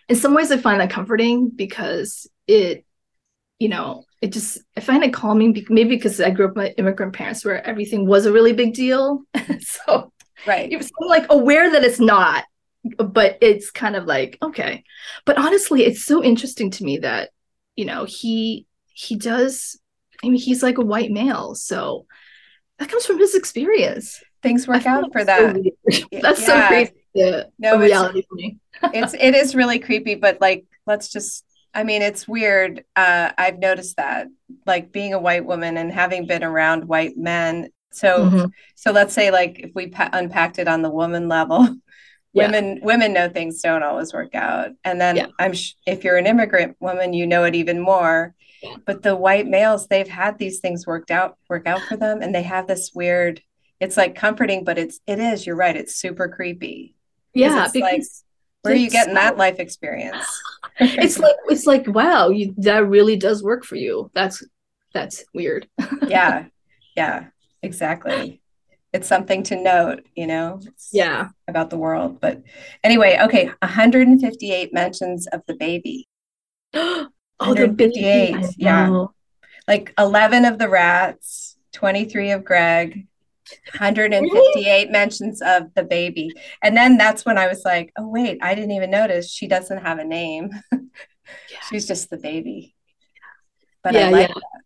in 0.09 0.17
some 0.17 0.35
ways, 0.35 0.51
I 0.51 0.57
find 0.57 0.81
that 0.81 0.91
comforting 0.91 1.51
because 1.51 2.27
it, 2.47 2.87
you 3.59 3.69
know, 3.69 4.05
it 4.23 4.33
just 4.33 4.59
I 4.77 4.81
find 4.81 5.05
it 5.05 5.13
calming 5.13 5.67
maybe 5.69 5.91
because 5.91 6.21
I 6.21 6.31
grew 6.31 6.49
up 6.49 6.57
with 6.57 6.75
immigrant 6.79 7.13
parents 7.13 7.45
where 7.45 7.65
everything 7.67 8.07
was 8.07 8.25
a 8.25 8.33
really 8.33 8.53
big 8.53 8.73
deal. 8.73 9.23
so 9.61 10.13
right. 10.47 10.71
It 10.73 10.77
was 10.77 10.91
like 11.01 11.27
aware 11.31 11.71
that 11.71 11.85
it's 11.85 12.01
not, 12.01 12.45
but 12.99 13.39
it's 13.41 13.71
kind 13.71 13.97
of 13.97 14.07
like, 14.07 14.39
okay. 14.43 14.85
But 15.25 15.39
honestly, 15.39 15.85
it's 15.85 16.05
so 16.05 16.23
interesting 16.23 16.71
to 16.73 16.85
me 16.85 16.99
that, 16.99 17.31
you 17.77 17.85
know, 17.85 18.05
he 18.05 18.67
he 18.93 19.17
does 19.17 19.79
I 20.25 20.29
mean 20.29 20.41
he's 20.41 20.63
like 20.63 20.79
a 20.79 20.85
white 20.85 21.11
male. 21.11 21.55
So 21.55 22.07
that 22.79 22.89
comes 22.89 23.07
from 23.07 23.19
his 23.19 23.35
experience. 23.35 24.23
Things 24.43 24.67
work 24.67 24.87
out 24.87 25.13
for 25.13 25.25
that. 25.25 25.57
So 25.91 26.07
that's 26.21 26.41
yeah. 26.41 26.47
so 26.47 26.67
crazy. 26.67 26.93
No, 27.59 27.79
reality 27.79 28.23
for 28.29 28.35
me. 28.35 28.59
it's 28.93 29.15
it 29.15 29.35
is 29.35 29.55
really 29.55 29.79
creepy, 29.79 30.15
but 30.15 30.41
like 30.41 30.67
let's 30.87 31.09
just 31.09 31.45
I 31.77 31.85
mean, 31.85 32.01
it's 32.01 32.27
weird. 32.27 32.85
Uh, 32.97 33.33
I've 33.37 33.59
noticed 33.59 33.99
that, 33.99 34.29
like 34.65 34.93
being 34.93 35.13
a 35.13 35.19
white 35.19 35.45
woman 35.45 35.77
and 35.77 35.93
having 35.93 36.27
been 36.27 36.43
around 36.43 36.89
white 36.89 37.19
men. 37.19 37.69
So, 37.93 38.25
mm-hmm. 38.25 38.47
so 38.75 38.93
let's 38.93 39.13
say, 39.13 39.31
like, 39.31 39.59
if 39.59 39.75
we 39.75 39.89
pa- 39.89 40.09
unpacked 40.11 40.59
it 40.59 40.69
on 40.69 40.81
the 40.81 40.89
woman 40.89 41.29
level, 41.29 41.77
yeah. 42.37 42.47
women 42.47 42.81
women 42.83 43.13
know 43.13 43.29
things 43.29 43.63
don't 43.63 43.83
always 43.83 44.13
work 44.13 44.35
out, 44.35 44.71
and 44.85 45.01
then 45.01 45.17
yeah. 45.17 45.27
I'm 45.39 45.55
sh- 45.55 45.75
if 45.87 46.05
you're 46.05 46.19
an 46.19 46.27
immigrant 46.27 46.77
woman, 46.81 47.15
you 47.15 47.27
know 47.27 47.45
it 47.45 47.55
even 47.55 47.81
more. 47.81 48.35
Yeah. 48.63 48.77
But 48.85 49.03
the 49.03 49.17
white 49.17 49.47
males, 49.47 49.87
they've 49.87 50.09
had 50.09 50.39
these 50.39 50.61
things 50.61 50.87
worked 50.87 51.11
out 51.11 51.39
work 51.49 51.67
out 51.67 51.81
for 51.83 51.97
them, 51.97 52.21
and 52.21 52.35
they 52.35 52.43
have 52.43 52.67
this 52.67 52.93
weird. 52.95 53.41
It's 53.81 53.97
like 53.97 54.15
comforting, 54.15 54.65
but 54.65 54.79
it's 54.79 55.01
it 55.07 55.19
is. 55.19 55.47
You're 55.47 55.57
right. 55.57 55.77
It's 55.77 55.97
super 55.97 56.29
creepy. 56.29 56.95
Yeah, 57.35 57.69
because 57.73 57.81
like, 57.81 58.03
where 58.63 58.75
are 58.75 58.77
you 58.77 58.91
getting 58.91 59.15
that 59.15 59.37
life 59.37 59.59
experience? 59.59 60.27
it's 60.79 61.19
like 61.19 61.37
it's 61.47 61.67
like 61.67 61.87
wow, 61.87 62.29
you, 62.29 62.55
that 62.59 62.87
really 62.87 63.17
does 63.17 63.43
work 63.43 63.65
for 63.65 63.77
you. 63.77 64.11
That's 64.15 64.45
that's 64.93 65.25
weird. 65.33 65.69
yeah, 66.07 66.47
yeah, 66.97 67.27
exactly. 67.63 68.41
It's 68.97 69.09
something 69.09 69.43
to 69.45 69.57
note, 69.57 70.07
you 70.15 70.27
know. 70.27 70.61
Yeah, 70.91 71.29
about 71.47 71.69
the 71.69 71.77
world. 71.77 72.19
But 72.19 72.43
anyway, 72.83 73.19
okay, 73.25 73.47
158 73.61 74.73
mentions 74.73 75.27
of 75.27 75.43
the 75.47 75.55
baby. 75.55 76.09
oh, 76.75 77.09
158. 77.37 78.33
The 78.33 78.41
baby. 78.41 78.55
Yeah, 78.57 79.05
like 79.69 79.93
11 79.99 80.47
of 80.47 80.59
the 80.59 80.71
rats, 80.71 81.59
23 81.75 82.31
of 82.31 82.45
Greg, 82.45 83.07
158 83.79 84.91
mentions 84.91 85.43
of 85.43 85.75
the 85.75 85.85
baby. 85.85 86.31
And 86.63 86.75
then 86.75 86.97
that's 86.97 87.27
when 87.27 87.37
I 87.37 87.49
was 87.49 87.67
like, 87.67 87.93
oh, 87.99 88.09
wait, 88.09 88.39
I 88.41 88.55
didn't 88.55 88.73
even 88.73 88.91
notice 88.91 89.31
she 89.31 89.47
doesn't 89.47 89.85
have 89.85 89.99
a 89.99 90.05
name. 90.05 90.51
yeah. 90.73 91.59
She's 91.69 91.87
just 91.87 92.09
the 92.09 92.17
baby. 92.17 92.75
But 93.85 93.93
yeah, 93.93 94.07
I 94.07 94.11
like 94.11 94.29
yeah. 94.29 94.35
that. 94.35 94.63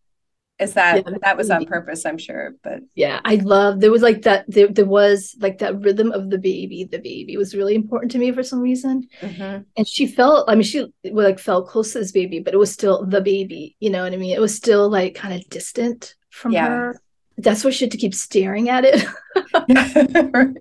Is 0.60 0.74
that 0.74 1.04
yeah, 1.06 1.16
that 1.22 1.36
was 1.36 1.50
on 1.50 1.64
purpose, 1.64 2.04
I'm 2.04 2.18
sure. 2.18 2.54
But 2.62 2.80
yeah, 2.94 3.20
I 3.24 3.36
love 3.36 3.80
there 3.80 3.90
was 3.90 4.02
like 4.02 4.22
that 4.22 4.44
there, 4.48 4.68
there 4.68 4.84
was 4.84 5.34
like 5.40 5.58
that 5.58 5.80
rhythm 5.80 6.12
of 6.12 6.30
the 6.30 6.38
baby. 6.38 6.84
The 6.84 6.98
baby 6.98 7.36
was 7.36 7.54
really 7.54 7.74
important 7.74 8.12
to 8.12 8.18
me 8.18 8.30
for 8.32 8.42
some 8.42 8.60
reason. 8.60 9.08
Mm-hmm. 9.20 9.62
And 9.76 9.88
she 9.88 10.06
felt, 10.06 10.48
I 10.48 10.54
mean, 10.54 10.62
she 10.62 10.86
like 11.04 11.38
felt 11.38 11.68
close 11.68 11.92
to 11.92 12.00
this 12.00 12.12
baby, 12.12 12.40
but 12.40 12.54
it 12.54 12.58
was 12.58 12.72
still 12.72 13.06
the 13.06 13.20
baby, 13.20 13.76
you 13.80 13.90
know 13.90 14.02
what 14.02 14.12
I 14.12 14.16
mean? 14.16 14.34
It 14.34 14.40
was 14.40 14.54
still 14.54 14.88
like 14.88 15.14
kind 15.14 15.34
of 15.34 15.48
distant 15.48 16.14
from 16.30 16.52
yeah. 16.52 16.68
her 16.68 17.00
that's 17.42 17.64
why 17.64 17.70
she 17.70 17.84
had 17.84 17.92
to 17.92 17.98
keep 17.98 18.14
staring 18.14 18.68
at 18.68 18.84
it. 18.84 19.04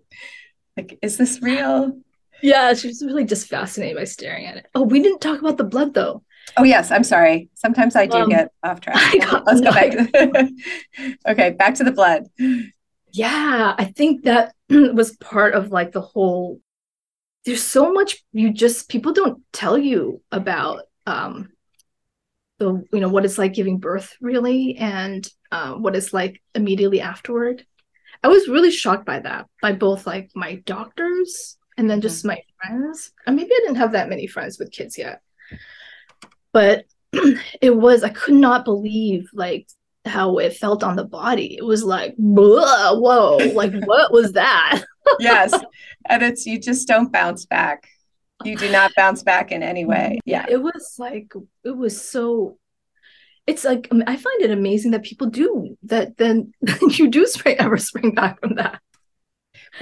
like, 0.78 0.98
is 1.02 1.18
this 1.18 1.42
real? 1.42 2.00
Yeah, 2.42 2.74
she 2.74 2.88
was 2.88 3.04
really 3.04 3.26
just 3.26 3.48
fascinated 3.48 3.98
by 3.98 4.06
staring 4.06 4.46
at 4.46 4.58
it. 4.58 4.68
Oh, 4.74 4.84
we 4.84 5.02
didn't 5.02 5.20
talk 5.20 5.40
about 5.40 5.58
the 5.58 5.64
blood 5.64 5.94
though. 5.94 6.24
Oh 6.58 6.64
yes, 6.64 6.92
I'm 6.92 7.04
sorry. 7.04 7.50
Sometimes 7.54 7.96
I 7.96 8.06
do 8.06 8.18
um, 8.18 8.30
get 8.30 8.52
off 8.64 8.82
track. 8.82 8.98
Let's 9.46 9.62
go 9.62 9.72
back. 9.72 10.50
Okay, 11.28 11.52
back 11.52 11.76
to 11.76 11.84
the 11.84 11.92
blood. 11.92 12.28
Yeah, 13.12 13.76
I 13.78 13.86
think 13.86 14.24
that 14.24 14.54
was 14.70 15.16
part 15.18 15.54
of 15.54 15.72
like 15.72 15.92
the 15.92 16.02
whole. 16.02 16.60
There's 17.46 17.64
so 17.64 17.92
much 17.92 18.24
you 18.34 18.52
just 18.52 18.90
people 18.90 19.14
don't 19.14 19.42
tell 19.54 19.78
you 19.78 20.22
about 20.32 20.84
um 21.08 21.50
the 22.60 22.86
you 22.94 23.00
know 23.00 23.10
what 23.10 23.26
it's 23.26 23.38
like 23.38 23.54
giving 23.54 23.80
birth 23.80 24.16
really 24.22 24.76
and 24.78 25.28
uh, 25.52 25.74
what 25.74 25.96
it's 25.96 26.14
like 26.14 26.42
immediately 26.54 27.02
afterward 27.02 27.66
i 28.24 28.28
was 28.28 28.48
really 28.48 28.70
shocked 28.70 29.06
by 29.06 29.20
that 29.20 29.48
by 29.62 29.72
both 29.72 30.06
like 30.06 30.30
my 30.36 30.56
doctors 30.66 31.58
and 31.78 31.90
then 31.90 32.02
just 32.02 32.20
mm-hmm. 32.20 32.36
my 32.36 32.42
friends 32.62 33.12
and 33.26 33.36
maybe 33.36 33.52
i 33.52 33.60
didn't 33.62 33.76
have 33.76 33.94
that 33.94 34.10
many 34.10 34.28
friends 34.28 34.60
with 34.60 34.72
kids 34.72 34.98
yet 34.98 35.22
but 36.54 36.86
it 37.62 37.76
was 37.76 38.04
i 38.04 38.10
could 38.10 38.36
not 38.36 38.66
believe 38.66 39.30
like 39.34 39.68
how 40.06 40.38
it 40.38 40.56
felt 40.56 40.84
on 40.84 40.96
the 40.96 41.04
body 41.04 41.58
it 41.58 41.66
was 41.66 41.84
like 41.84 42.16
whoa 42.18 43.38
like 43.54 43.74
what 43.86 44.12
was 44.12 44.34
that 44.34 44.82
yes 45.20 45.54
and 46.08 46.24
it's 46.24 46.46
you 46.46 46.60
just 46.60 46.88
don't 46.88 47.12
bounce 47.12 47.46
back 47.46 47.88
you 48.44 48.56
do 48.56 48.72
not 48.72 48.96
bounce 48.96 49.24
back 49.24 49.52
in 49.52 49.64
any 49.64 49.86
way. 49.86 50.20
Mm-hmm. 50.20 50.30
Yeah, 50.30 50.46
it 50.50 50.62
was 50.62 50.96
like 50.98 51.32
it 51.64 51.76
was 51.76 52.02
so. 52.02 52.58
It's 53.48 53.66
like 53.66 53.88
um, 53.92 54.04
I 54.06 54.16
find 54.16 54.42
it 54.42 54.52
amazing 54.52 54.92
that 54.92 55.04
people 55.04 55.28
do 55.28 55.78
that. 55.84 56.18
Then 56.18 56.54
you 56.90 57.10
do 57.10 57.26
spring 57.26 57.58
ever 57.60 57.78
spring 57.78 58.14
back 58.14 58.40
from 58.40 58.56
that. 58.56 58.82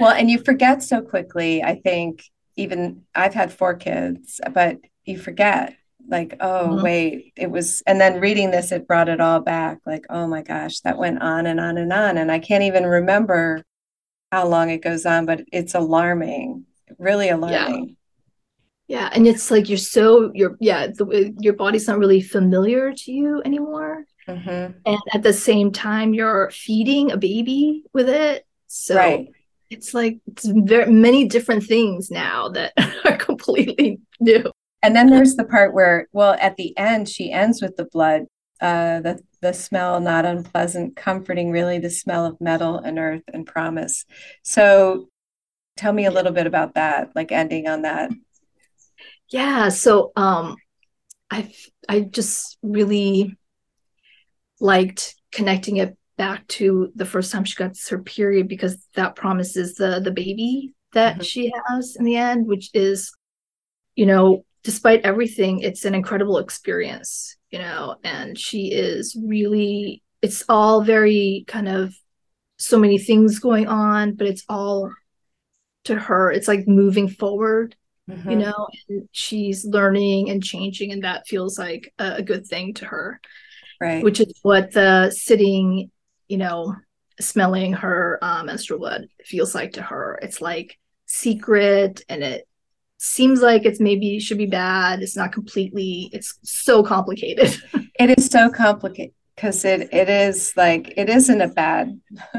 Well, 0.00 0.12
and 0.12 0.30
you 0.30 0.38
forget 0.42 0.82
so 0.82 1.02
quickly. 1.02 1.62
I 1.62 1.76
think 1.76 2.24
even 2.56 3.02
I've 3.14 3.34
had 3.34 3.52
four 3.52 3.74
kids, 3.74 4.40
but 4.52 4.78
you 5.04 5.18
forget 5.18 5.76
like 6.08 6.36
oh 6.40 6.68
mm-hmm. 6.70 6.82
wait 6.82 7.32
it 7.36 7.50
was 7.50 7.82
and 7.86 8.00
then 8.00 8.20
reading 8.20 8.50
this 8.50 8.72
it 8.72 8.86
brought 8.86 9.08
it 9.08 9.20
all 9.20 9.40
back 9.40 9.78
like 9.86 10.04
oh 10.10 10.26
my 10.26 10.42
gosh 10.42 10.80
that 10.80 10.98
went 10.98 11.20
on 11.20 11.46
and 11.46 11.60
on 11.60 11.76
and 11.76 11.92
on 11.92 12.16
and 12.16 12.32
i 12.32 12.38
can't 12.38 12.64
even 12.64 12.86
remember 12.86 13.62
how 14.32 14.46
long 14.46 14.70
it 14.70 14.82
goes 14.82 15.06
on 15.06 15.26
but 15.26 15.42
it's 15.52 15.74
alarming 15.74 16.64
really 16.98 17.28
alarming 17.28 17.96
Yeah, 18.88 19.00
yeah. 19.00 19.10
and 19.12 19.26
it's 19.26 19.50
like 19.50 19.68
you're 19.68 19.78
so 19.78 20.30
you're 20.34 20.56
yeah 20.60 20.86
the, 20.86 21.34
your 21.40 21.54
body's 21.54 21.86
not 21.86 21.98
really 21.98 22.20
familiar 22.20 22.92
to 22.92 23.12
you 23.12 23.42
anymore, 23.44 24.04
mm-hmm. 24.26 24.72
and 24.86 24.98
at 25.12 25.22
the 25.22 25.32
same 25.32 25.72
time 25.72 26.14
you're 26.14 26.50
feeding 26.50 27.12
a 27.12 27.16
baby 27.16 27.84
with 27.92 28.08
it. 28.08 28.46
So 28.66 28.96
right. 28.96 29.28
it's 29.70 29.94
like 29.94 30.18
it's 30.26 30.46
very 30.46 30.90
many 30.90 31.26
different 31.26 31.64
things 31.64 32.10
now 32.10 32.48
that 32.50 32.72
are 33.04 33.16
completely 33.16 34.00
new. 34.20 34.50
And 34.82 34.94
then 34.94 35.10
there's 35.10 35.34
the 35.34 35.44
part 35.44 35.74
where, 35.74 36.08
well, 36.12 36.36
at 36.40 36.56
the 36.56 36.76
end, 36.78 37.08
she 37.08 37.32
ends 37.32 37.60
with 37.60 37.76
the 37.76 37.86
blood, 37.86 38.26
uh, 38.60 39.00
the 39.00 39.20
the 39.40 39.52
smell 39.52 40.00
not 40.00 40.24
unpleasant, 40.24 40.96
comforting, 40.96 41.50
really 41.50 41.78
the 41.78 41.90
smell 41.90 42.26
of 42.26 42.40
metal 42.40 42.78
and 42.78 42.98
earth 42.98 43.22
and 43.32 43.46
promise. 43.46 44.04
So, 44.42 45.08
tell 45.76 45.92
me 45.92 46.06
a 46.06 46.10
little 46.10 46.32
bit 46.32 46.46
about 46.46 46.74
that, 46.74 47.10
like 47.14 47.32
ending 47.32 47.68
on 47.68 47.82
that. 47.82 48.10
Yeah. 49.30 49.68
So, 49.68 50.12
um, 50.16 50.56
I 51.30 51.52
I 51.88 52.00
just 52.00 52.58
really 52.62 53.36
liked 54.60 55.14
connecting 55.32 55.76
it 55.76 55.96
back 56.16 56.46
to 56.48 56.90
the 56.96 57.06
first 57.06 57.30
time 57.30 57.44
she 57.44 57.56
got 57.56 57.76
her 57.88 57.98
period 57.98 58.48
because 58.48 58.76
that 58.94 59.16
promises 59.16 59.74
the 59.74 60.00
the 60.00 60.10
baby 60.10 60.74
that 60.92 61.14
mm-hmm. 61.14 61.22
she 61.22 61.52
has 61.66 61.96
in 61.96 62.04
the 62.04 62.16
end, 62.16 62.46
which 62.46 62.70
is, 62.74 63.12
you 63.94 64.06
know, 64.06 64.44
despite 64.62 65.02
everything, 65.02 65.60
it's 65.60 65.84
an 65.84 65.94
incredible 65.94 66.38
experience, 66.38 67.36
you 67.50 67.58
know, 67.58 67.96
and 68.04 68.38
she 68.38 68.72
is 68.72 69.16
really, 69.24 70.02
it's 70.22 70.44
all 70.48 70.82
very 70.82 71.44
kind 71.46 71.68
of 71.68 71.94
so 72.58 72.78
many 72.78 72.98
things 72.98 73.38
going 73.38 73.68
on, 73.68 74.14
but 74.14 74.26
it's 74.26 74.44
all 74.48 74.92
to 75.84 75.96
her, 75.96 76.30
it's 76.30 76.48
like 76.48 76.66
moving 76.66 77.08
forward, 77.08 77.76
mm-hmm. 78.10 78.30
you 78.30 78.36
know, 78.36 78.66
and 78.88 79.08
she's 79.12 79.64
learning 79.64 80.28
and 80.30 80.42
changing, 80.42 80.92
and 80.92 81.04
that 81.04 81.26
feels 81.26 81.58
like 81.58 81.92
a, 81.98 82.16
a 82.16 82.22
good 82.22 82.46
thing 82.46 82.74
to 82.74 82.84
her. 82.84 83.20
Right. 83.80 84.02
Which 84.02 84.18
is 84.18 84.34
what 84.42 84.72
the 84.72 85.10
sitting, 85.10 85.92
you 86.26 86.36
know, 86.36 86.74
smelling 87.20 87.74
her 87.74 88.18
um, 88.22 88.46
menstrual 88.46 88.80
blood 88.80 89.06
feels 89.24 89.54
like 89.54 89.74
to 89.74 89.82
her. 89.82 90.18
It's 90.20 90.40
like 90.40 90.76
secret 91.06 92.02
and 92.08 92.24
it 92.24 92.47
seems 92.98 93.40
like 93.40 93.64
it's 93.64 93.80
maybe 93.80 94.18
should 94.18 94.38
be 94.38 94.46
bad. 94.46 95.00
It's 95.02 95.16
not 95.16 95.32
completely. 95.32 96.10
It's 96.12 96.38
so 96.42 96.82
complicated. 96.82 97.56
it 97.98 98.18
is 98.18 98.26
so 98.26 98.50
complicated 98.50 99.14
because 99.34 99.64
it 99.64 99.88
it 99.92 100.08
is 100.08 100.52
like 100.56 100.92
it 100.96 101.08
isn't 101.08 101.40
a 101.40 101.48
bad. 101.48 101.98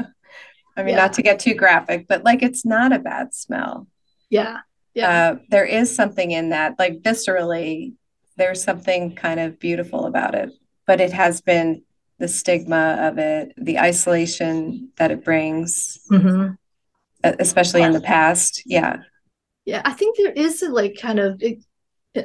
I 0.76 0.82
mean, 0.82 0.94
yeah. 0.94 1.00
not 1.02 1.14
to 1.14 1.22
get 1.22 1.40
too 1.40 1.54
graphic, 1.54 2.06
but 2.06 2.24
like 2.24 2.42
it's 2.42 2.64
not 2.64 2.92
a 2.92 2.98
bad 2.98 3.34
smell. 3.34 3.88
Yeah. 4.28 4.58
Yeah. 4.94 5.32
Uh, 5.32 5.38
there 5.50 5.64
is 5.64 5.94
something 5.94 6.30
in 6.30 6.50
that, 6.50 6.78
like 6.78 7.02
viscerally, 7.02 7.94
there's 8.36 8.62
something 8.62 9.14
kind 9.14 9.40
of 9.40 9.58
beautiful 9.58 10.06
about 10.06 10.34
it, 10.34 10.50
but 10.86 11.00
it 11.00 11.12
has 11.12 11.40
been 11.40 11.82
the 12.18 12.28
stigma 12.28 12.98
of 13.00 13.18
it, 13.18 13.52
the 13.56 13.78
isolation 13.78 14.90
that 14.96 15.10
it 15.10 15.24
brings, 15.24 16.00
mm-hmm. 16.10 16.52
especially 17.22 17.82
in 17.82 17.92
the 17.92 18.00
past. 18.00 18.62
Yeah 18.64 19.02
yeah 19.70 19.82
i 19.84 19.92
think 19.92 20.16
there 20.16 20.32
is 20.32 20.62
a, 20.62 20.68
like 20.68 20.98
kind 21.00 21.20
of 21.20 21.40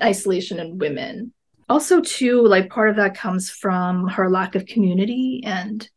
isolation 0.02 0.60
in 0.60 0.80
women 0.80 1.32
also 1.70 2.02
too 2.02 2.46
like 2.46 2.70
part 2.70 2.90
of 2.90 2.96
that 2.96 3.16
comes 3.16 3.52
from 3.52 4.08
her 4.08 4.30
lack 4.30 4.56
of 4.56 4.66
community 4.66 5.44
and 5.46 5.88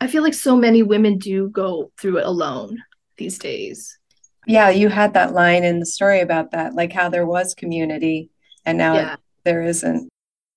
i 0.00 0.06
feel 0.06 0.22
like 0.22 0.34
so 0.34 0.54
many 0.54 0.82
women 0.82 1.16
do 1.16 1.48
go 1.48 1.90
through 1.98 2.18
it 2.18 2.26
alone 2.26 2.76
these 3.16 3.38
days 3.38 3.98
yeah 4.46 4.68
you 4.68 4.90
had 4.90 5.14
that 5.14 5.32
line 5.32 5.64
in 5.64 5.80
the 5.80 5.86
story 5.86 6.20
about 6.20 6.50
that 6.50 6.74
like 6.74 6.92
how 6.92 7.08
there 7.08 7.26
was 7.26 7.54
community 7.54 8.28
and 8.66 8.76
now 8.76 8.94
yeah. 8.94 9.16
there 9.44 9.62
isn't 9.62 10.06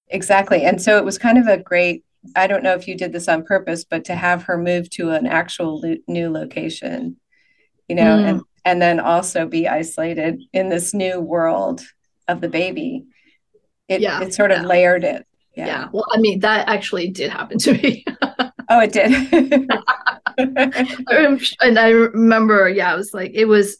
exactly 0.10 0.66
and 0.66 0.82
so 0.82 0.98
it 0.98 1.06
was 1.06 1.18
kind 1.18 1.38
of 1.38 1.48
a 1.48 1.58
great 1.58 2.04
i 2.36 2.48
don't 2.48 2.64
know 2.64 2.74
if 2.74 2.86
you 2.86 2.98
did 2.98 3.14
this 3.14 3.30
on 3.30 3.46
purpose 3.46 3.86
but 3.86 4.04
to 4.04 4.16
have 4.16 4.44
her 4.44 4.58
move 4.58 4.90
to 4.90 5.12
an 5.12 5.26
actual 5.26 5.80
lo- 5.80 5.96
new 6.08 6.30
location 6.30 7.16
you 7.88 7.96
know 7.96 8.18
mm. 8.18 8.30
and 8.30 8.42
and 8.66 8.82
then 8.82 9.00
also 9.00 9.48
be 9.48 9.68
isolated 9.68 10.42
in 10.54 10.70
this 10.70 10.94
new 10.94 11.20
world 11.20 11.82
of 12.28 12.42
the 12.42 12.50
baby. 12.50 13.06
It, 13.88 14.02
yeah, 14.02 14.22
it 14.22 14.34
sort 14.34 14.52
of 14.52 14.62
yeah. 14.62 14.68
layered 14.68 15.04
it. 15.04 15.26
Yeah. 15.56 15.66
yeah. 15.68 15.88
Well, 15.92 16.06
I 16.12 16.18
mean, 16.18 16.40
that 16.40 16.68
actually 16.68 17.10
did 17.10 17.30
happen 17.30 17.58
to 17.60 17.74
me. 17.74 18.06
oh, 18.70 18.80
it 18.80 18.94
did. 18.94 19.12
and 21.62 21.80
I 21.80 21.90
remember, 21.90 22.70
yeah, 22.70 22.92
I 22.92 22.96
was 22.96 23.14
like, 23.14 23.32
it 23.34 23.46
was, 23.46 23.78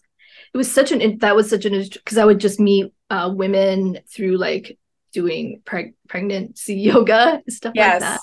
it 0.54 0.58
was 0.58 0.72
such 0.72 0.92
an, 0.92 1.18
that 1.20 1.36
was 1.36 1.50
such 1.50 1.66
an, 1.66 1.82
because 1.82 2.18
I 2.18 2.26
would 2.26 2.40
just 2.40 2.60
meet 2.60 2.94
uh, 3.10 3.32
women 3.34 4.00
through 4.14 4.38
like 4.38 4.78
doing 5.14 5.62
preg- 5.66 5.94
pregnancy 6.08 6.76
yoga 6.82 7.42
stuff 7.48 7.74
yes. 7.76 7.94
like 7.94 8.00
that 8.02 8.22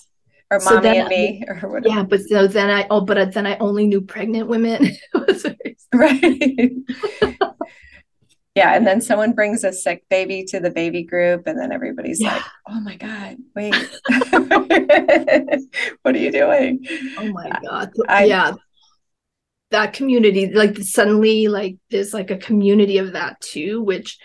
or 0.51 0.61
so 0.61 0.75
mommy 0.75 0.99
and 0.99 1.09
me 1.09 1.45
or 1.49 1.55
whatever. 1.69 1.89
Yeah, 1.89 2.03
but 2.03 2.21
so 2.23 2.47
then 2.47 2.71
I 2.71 2.87
oh, 2.91 3.01
but 3.03 3.33
then 3.33 3.47
I 3.47 3.57
only 3.59 3.87
knew 3.87 4.01
pregnant 4.01 4.49
women. 4.49 4.97
right. 5.95 6.21
yeah, 8.55 8.75
and 8.75 8.87
then 8.87 9.01
someone 9.01 9.33
brings 9.33 9.65
a 9.65 9.73
sick 9.73 10.05
baby 10.09 10.45
to 10.45 10.61
the 10.61 10.71
baby 10.71 11.03
group, 11.05 11.47
and 11.47 11.59
then 11.59 11.73
everybody's 11.73 12.21
yeah. 12.21 12.35
like, 12.35 12.45
"Oh 12.69 12.81
my 12.81 12.97
god, 12.97 13.37
wait, 13.55 13.75
what 16.03 16.15
are 16.15 16.19
you 16.19 16.33
doing?" 16.33 16.85
Oh 17.19 17.33
my 17.33 17.51
god, 17.63 17.93
I, 18.09 18.25
yeah. 18.25 18.55
That 19.71 19.93
community, 19.93 20.53
like 20.53 20.79
suddenly, 20.79 21.47
like 21.47 21.77
there's 21.91 22.13
like 22.13 22.33
a 22.33 22.37
community 22.37 22.99
of 22.99 23.13
that 23.13 23.41
too, 23.41 23.81
which 23.85 24.19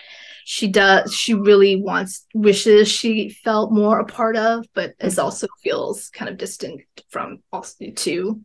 she 0.47 0.67
does 0.67 1.11
she 1.11 1.33
really 1.33 1.81
wants 1.81 2.27
wishes 2.35 2.87
she 2.87 3.29
felt 3.29 3.71
more 3.71 3.99
a 3.99 4.05
part 4.05 4.37
of 4.37 4.63
but 4.75 4.93
is 4.99 5.15
mm-hmm. 5.15 5.25
also 5.25 5.47
feels 5.63 6.09
kind 6.11 6.29
of 6.29 6.37
distant 6.37 6.81
from 7.09 7.39
also 7.51 7.89
too 7.95 8.39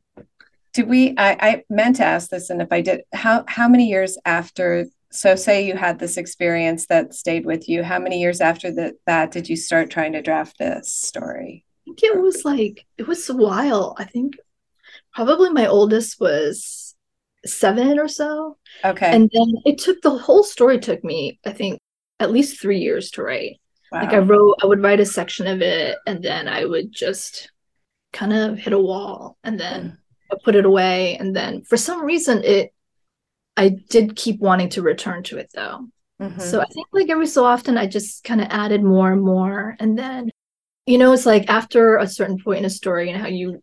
did 0.73 0.89
we 0.89 1.15
I, 1.19 1.37
I 1.41 1.65
meant 1.69 1.97
to 1.97 2.05
ask 2.05 2.31
this 2.31 2.49
and 2.49 2.63
if 2.63 2.73
i 2.73 2.81
did 2.81 3.03
how 3.13 3.45
how 3.47 3.69
many 3.69 3.87
years 3.87 4.17
after 4.25 4.87
so 5.11 5.37
say 5.37 5.67
you 5.67 5.77
had 5.77 5.99
this 5.99 6.17
experience 6.17 6.87
that 6.87 7.15
stayed 7.15 7.45
with 7.45 7.69
you 7.69 7.83
how 7.83 7.99
many 7.99 8.19
years 8.19 8.41
after 8.41 8.73
that 8.77 8.95
that 9.07 9.31
did 9.31 9.51
you 9.51 9.57
start 9.57 9.91
trying 9.91 10.13
to 10.13 10.23
draft 10.23 10.57
this 10.59 10.93
story? 10.95 11.65
I 11.67 11.79
think 11.85 12.03
it 12.05 12.21
was 12.21 12.45
like 12.45 12.87
it 12.97 13.09
was 13.09 13.29
a 13.29 13.37
while. 13.37 13.97
I 13.99 14.05
think 14.05 14.39
probably 15.13 15.51
my 15.51 15.67
oldest 15.67 16.21
was 16.21 16.95
seven 17.45 17.99
or 17.99 18.07
so. 18.07 18.57
Okay. 18.85 19.11
And 19.11 19.29
then 19.33 19.55
it 19.65 19.79
took 19.79 20.01
the 20.03 20.17
whole 20.17 20.45
story 20.45 20.79
took 20.79 21.03
me 21.03 21.41
i 21.45 21.51
think 21.51 21.81
at 22.21 22.31
least 22.31 22.61
three 22.61 22.79
years 22.79 23.11
to 23.13 23.23
write. 23.23 23.61
Wow. 23.91 24.03
Like 24.03 24.13
I 24.13 24.19
wrote, 24.19 24.57
I 24.63 24.67
would 24.67 24.83
write 24.83 25.01
a 25.01 25.07
section 25.07 25.49
of 25.49 25.63
it 25.63 25.99
and 26.07 26.23
then 26.23 26.47
I 26.47 26.65
would 26.65 26.93
just 26.93 27.51
kind 28.13 28.33
of 28.33 28.59
hit 28.59 28.73
a 28.73 28.79
wall 28.79 29.37
and 29.43 29.59
then 29.59 29.99
mm. 30.31 30.43
put 30.45 30.55
it 30.55 30.65
away. 30.65 31.17
And 31.17 31.35
then 31.35 31.63
for 31.63 31.77
some 31.77 32.05
reason, 32.05 32.45
it, 32.45 32.73
I 33.57 33.71
did 33.71 34.15
keep 34.15 34.39
wanting 34.39 34.69
to 34.71 34.83
return 34.83 35.25
to 35.25 35.39
it 35.39 35.51
though. 35.53 35.89
Mm-hmm. 36.21 36.41
So 36.41 36.61
I 36.61 36.67
think 36.67 36.87
like 36.93 37.09
every 37.09 37.27
so 37.27 37.45
often, 37.45 37.77
I 37.77 37.87
just 37.87 38.23
kind 38.23 38.41
of 38.41 38.49
added 38.51 38.85
more 38.85 39.11
and 39.11 39.23
more. 39.23 39.77
And 39.81 39.99
then, 39.99 40.31
you 40.87 40.99
know, 40.99 41.13
it's 41.13 41.27
like 41.27 41.49
after 41.49 41.97
a 41.97 42.07
certain 42.07 42.39
point 42.39 42.61
in 42.61 42.65
a 42.67 42.71
story 42.71 43.11
and 43.11 43.21
how 43.21 43.29
you, 43.29 43.63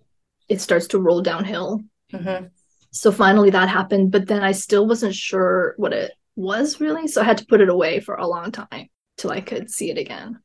it 0.50 0.60
starts 0.60 0.88
to 0.88 1.00
roll 1.00 1.22
downhill. 1.22 1.84
Mm-hmm. 2.12 2.48
So 2.92 3.12
finally 3.12 3.52
that 3.52 3.70
happened, 3.70 4.12
but 4.12 4.28
then 4.28 4.44
I 4.44 4.54
still 4.54 4.88
wasn't 4.88 5.14
sure 5.16 5.76
what 5.78 5.94
it 5.94 6.12
was 6.38 6.80
really. 6.80 7.08
So 7.08 7.22
I 7.22 7.26
had 7.26 7.40
to 7.40 7.46
put 7.46 7.62
it 7.62 7.70
away 7.70 8.00
for 8.00 8.16
a 8.16 8.28
long 8.28 8.52
time 8.52 8.88
till 9.18 9.32
I 9.32 9.42
could 9.42 9.70
see 9.70 9.92
it 9.92 9.98
again. 9.98 10.40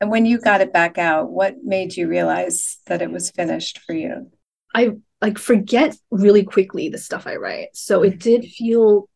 And 0.00 0.10
when 0.10 0.26
you 0.26 0.40
got 0.40 0.60
it 0.60 0.72
back 0.72 0.98
out, 0.98 1.30
what 1.30 1.62
made 1.62 1.96
you 1.96 2.08
realize 2.08 2.78
that 2.86 3.02
it 3.02 3.10
was 3.10 3.30
finished 3.30 3.78
for 3.80 3.94
you? 3.94 4.30
I 4.74 4.92
like 5.20 5.38
forget 5.38 5.96
really 6.10 6.42
quickly 6.42 6.88
the 6.88 6.98
stuff 6.98 7.26
I 7.26 7.36
write. 7.36 7.68
So 7.74 8.02
it 8.02 8.10
mm-hmm. 8.10 8.18
did 8.18 8.44
feel 8.46 9.08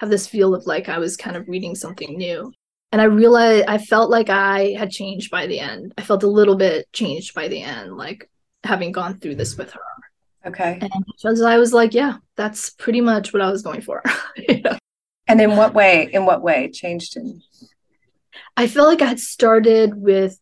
have 0.00 0.10
this 0.10 0.28
feel 0.28 0.54
of 0.54 0.66
like 0.66 0.88
I 0.88 0.98
was 0.98 1.16
kind 1.16 1.36
of 1.36 1.48
reading 1.48 1.74
something 1.74 2.16
new. 2.16 2.52
And 2.92 3.00
I 3.02 3.04
realized 3.04 3.66
I 3.66 3.78
felt 3.78 4.10
like 4.10 4.30
I 4.30 4.74
had 4.78 4.90
changed 4.90 5.30
by 5.30 5.46
the 5.46 5.60
end. 5.60 5.92
I 5.98 6.02
felt 6.02 6.22
a 6.22 6.28
little 6.28 6.56
bit 6.56 6.90
changed 6.92 7.34
by 7.34 7.48
the 7.48 7.60
end, 7.60 7.96
like 7.96 8.30
having 8.64 8.92
gone 8.92 9.18
through 9.18 9.34
this 9.34 9.58
with 9.58 9.72
her. 9.72 9.80
Okay. 10.46 10.78
And 10.80 11.44
I 11.44 11.58
was 11.58 11.72
like, 11.72 11.92
yeah, 11.92 12.18
that's 12.36 12.70
pretty 12.70 13.00
much 13.00 13.32
what 13.32 13.42
I 13.42 13.50
was 13.50 13.62
going 13.62 13.82
for. 13.82 14.02
you 14.36 14.62
know? 14.62 14.77
And 15.28 15.40
in 15.40 15.56
what 15.56 15.74
way? 15.74 16.08
In 16.12 16.24
what 16.24 16.42
way 16.42 16.70
changed 16.70 17.16
in? 17.16 17.42
I 18.56 18.66
feel 18.66 18.84
like 18.84 19.02
I 19.02 19.06
had 19.06 19.20
started 19.20 19.94
with 19.94 20.38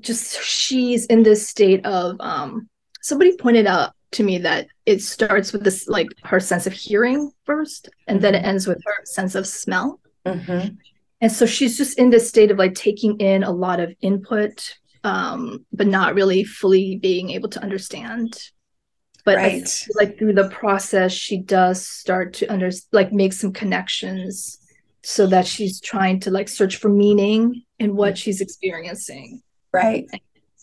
just 0.00 0.42
she's 0.42 1.06
in 1.06 1.22
this 1.22 1.46
state 1.46 1.84
of 1.84 2.16
um 2.20 2.68
somebody 3.02 3.36
pointed 3.36 3.66
out 3.66 3.92
to 4.12 4.22
me 4.22 4.38
that 4.38 4.66
it 4.86 5.02
starts 5.02 5.52
with 5.52 5.64
this 5.64 5.88
like 5.88 6.06
her 6.22 6.40
sense 6.40 6.66
of 6.66 6.72
hearing 6.72 7.30
first 7.44 7.88
and 8.06 8.20
then 8.20 8.34
it 8.34 8.38
mm-hmm. 8.38 8.48
ends 8.48 8.66
with 8.66 8.80
her 8.84 9.04
sense 9.04 9.34
of 9.34 9.46
smell 9.46 10.00
mm-hmm. 10.24 10.74
and 11.20 11.32
so 11.32 11.44
she's 11.44 11.76
just 11.76 11.98
in 11.98 12.10
this 12.10 12.28
state 12.28 12.50
of 12.50 12.58
like 12.58 12.74
taking 12.74 13.18
in 13.18 13.42
a 13.42 13.50
lot 13.50 13.80
of 13.80 13.94
input 14.00 14.78
um 15.04 15.64
but 15.72 15.86
not 15.86 16.14
really 16.14 16.44
fully 16.44 16.96
being 16.96 17.30
able 17.30 17.48
to 17.48 17.62
understand 17.62 18.38
but 19.24 19.36
right. 19.36 19.86
Like 19.94 20.18
through 20.18 20.34
the 20.34 20.48
process 20.48 21.12
she 21.12 21.38
does 21.38 21.86
start 21.86 22.34
to 22.34 22.46
under 22.46 22.70
like 22.92 23.12
make 23.12 23.32
some 23.32 23.52
connections 23.52 24.58
so 25.02 25.26
that 25.26 25.46
she's 25.46 25.80
trying 25.80 26.20
to 26.20 26.30
like 26.30 26.48
search 26.48 26.76
for 26.76 26.88
meaning 26.88 27.62
in 27.78 27.96
what 27.96 28.16
she's 28.16 28.40
experiencing. 28.40 29.42
Right. 29.72 30.06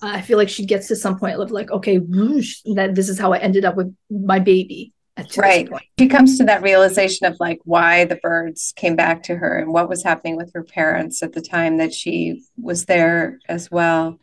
I 0.01 0.21
feel 0.21 0.37
like 0.37 0.49
she 0.49 0.65
gets 0.65 0.87
to 0.87 0.95
some 0.95 1.19
point 1.19 1.39
of 1.39 1.51
like, 1.51 1.71
okay, 1.71 1.97
whoosh, 1.97 2.61
that 2.75 2.95
this 2.95 3.09
is 3.09 3.19
how 3.19 3.33
I 3.33 3.39
ended 3.39 3.65
up 3.65 3.75
with 3.75 3.93
my 4.09 4.39
baby. 4.39 4.93
right. 5.37 5.67
She 5.97 6.07
comes 6.07 6.37
to 6.37 6.45
that 6.45 6.61
realization 6.61 7.27
of 7.27 7.35
like 7.41 7.59
why 7.65 8.05
the 8.05 8.15
birds 8.15 8.73
came 8.77 8.95
back 8.95 9.23
to 9.23 9.35
her 9.35 9.57
and 9.57 9.73
what 9.73 9.89
was 9.89 10.03
happening 10.03 10.37
with 10.37 10.53
her 10.53 10.63
parents 10.63 11.21
at 11.21 11.33
the 11.33 11.41
time 11.41 11.77
that 11.77 11.93
she 11.93 12.43
was 12.57 12.85
there 12.85 13.39
as 13.49 13.69
well. 13.69 14.19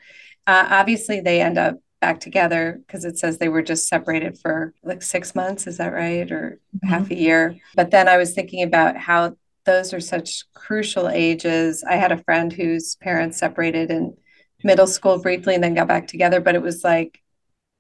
Uh, 0.46 0.66
obviously, 0.70 1.20
they 1.20 1.42
end 1.42 1.58
up 1.58 1.76
back 2.06 2.20
together 2.20 2.80
because 2.86 3.04
it 3.04 3.18
says 3.18 3.38
they 3.38 3.48
were 3.48 3.62
just 3.62 3.88
separated 3.88 4.38
for 4.38 4.72
like 4.84 5.02
six 5.02 5.34
months. 5.34 5.66
Is 5.66 5.78
that 5.78 5.92
right? 5.92 6.30
Or 6.30 6.60
mm-hmm. 6.76 6.88
half 6.88 7.10
a 7.10 7.16
year. 7.16 7.56
But 7.74 7.90
then 7.90 8.06
I 8.08 8.16
was 8.16 8.32
thinking 8.32 8.62
about 8.62 8.96
how 8.96 9.36
those 9.64 9.92
are 9.92 9.98
such 9.98 10.44
crucial 10.54 11.08
ages. 11.08 11.82
I 11.82 11.96
had 11.96 12.12
a 12.12 12.22
friend 12.22 12.52
whose 12.52 12.94
parents 12.96 13.38
separated 13.38 13.90
in 13.90 14.16
middle 14.62 14.86
school 14.86 15.18
briefly 15.18 15.56
and 15.56 15.64
then 15.64 15.74
got 15.74 15.88
back 15.88 16.06
together, 16.06 16.40
but 16.40 16.54
it 16.54 16.62
was 16.62 16.84
like 16.84 17.20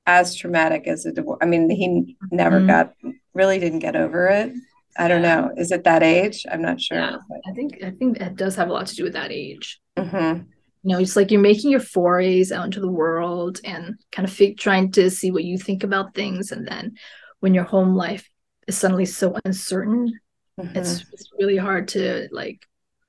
as 0.06 0.34
traumatic 0.34 0.88
as 0.88 1.06
a 1.06 1.12
divorce. 1.12 1.38
I 1.40 1.46
mean, 1.46 1.70
he 1.70 2.16
never 2.32 2.58
mm-hmm. 2.58 2.66
got 2.66 2.94
really 3.32 3.60
didn't 3.60 3.78
get 3.78 3.94
over 3.94 4.26
it. 4.26 4.52
I 4.98 5.06
don't 5.06 5.22
know. 5.22 5.52
Is 5.56 5.70
it 5.70 5.84
that 5.84 6.02
age? 6.02 6.44
I'm 6.50 6.62
not 6.62 6.80
sure. 6.80 6.98
Yeah, 6.98 7.18
I 7.46 7.52
think 7.52 7.78
I 7.84 7.90
think 7.90 8.18
it 8.18 8.34
does 8.34 8.56
have 8.56 8.70
a 8.70 8.72
lot 8.72 8.88
to 8.88 8.96
do 8.96 9.04
with 9.04 9.12
that 9.12 9.30
age. 9.30 9.80
Mm-hmm. 9.96 10.50
You 10.86 10.92
know, 10.92 11.00
it's 11.00 11.16
like 11.16 11.32
you're 11.32 11.40
making 11.40 11.72
your 11.72 11.80
forays 11.80 12.52
out 12.52 12.64
into 12.64 12.78
the 12.78 12.86
world 12.86 13.58
and 13.64 13.96
kind 14.12 14.28
of 14.28 14.32
fig- 14.32 14.56
trying 14.56 14.92
to 14.92 15.10
see 15.10 15.32
what 15.32 15.42
you 15.42 15.58
think 15.58 15.82
about 15.82 16.14
things, 16.14 16.52
and 16.52 16.64
then 16.64 16.94
when 17.40 17.54
your 17.54 17.64
home 17.64 17.96
life 17.96 18.30
is 18.68 18.78
suddenly 18.78 19.04
so 19.04 19.36
uncertain, 19.44 20.16
mm-hmm. 20.60 20.78
it's 20.78 21.04
it's 21.12 21.28
really 21.36 21.56
hard 21.56 21.88
to 21.88 22.28
like 22.30 22.64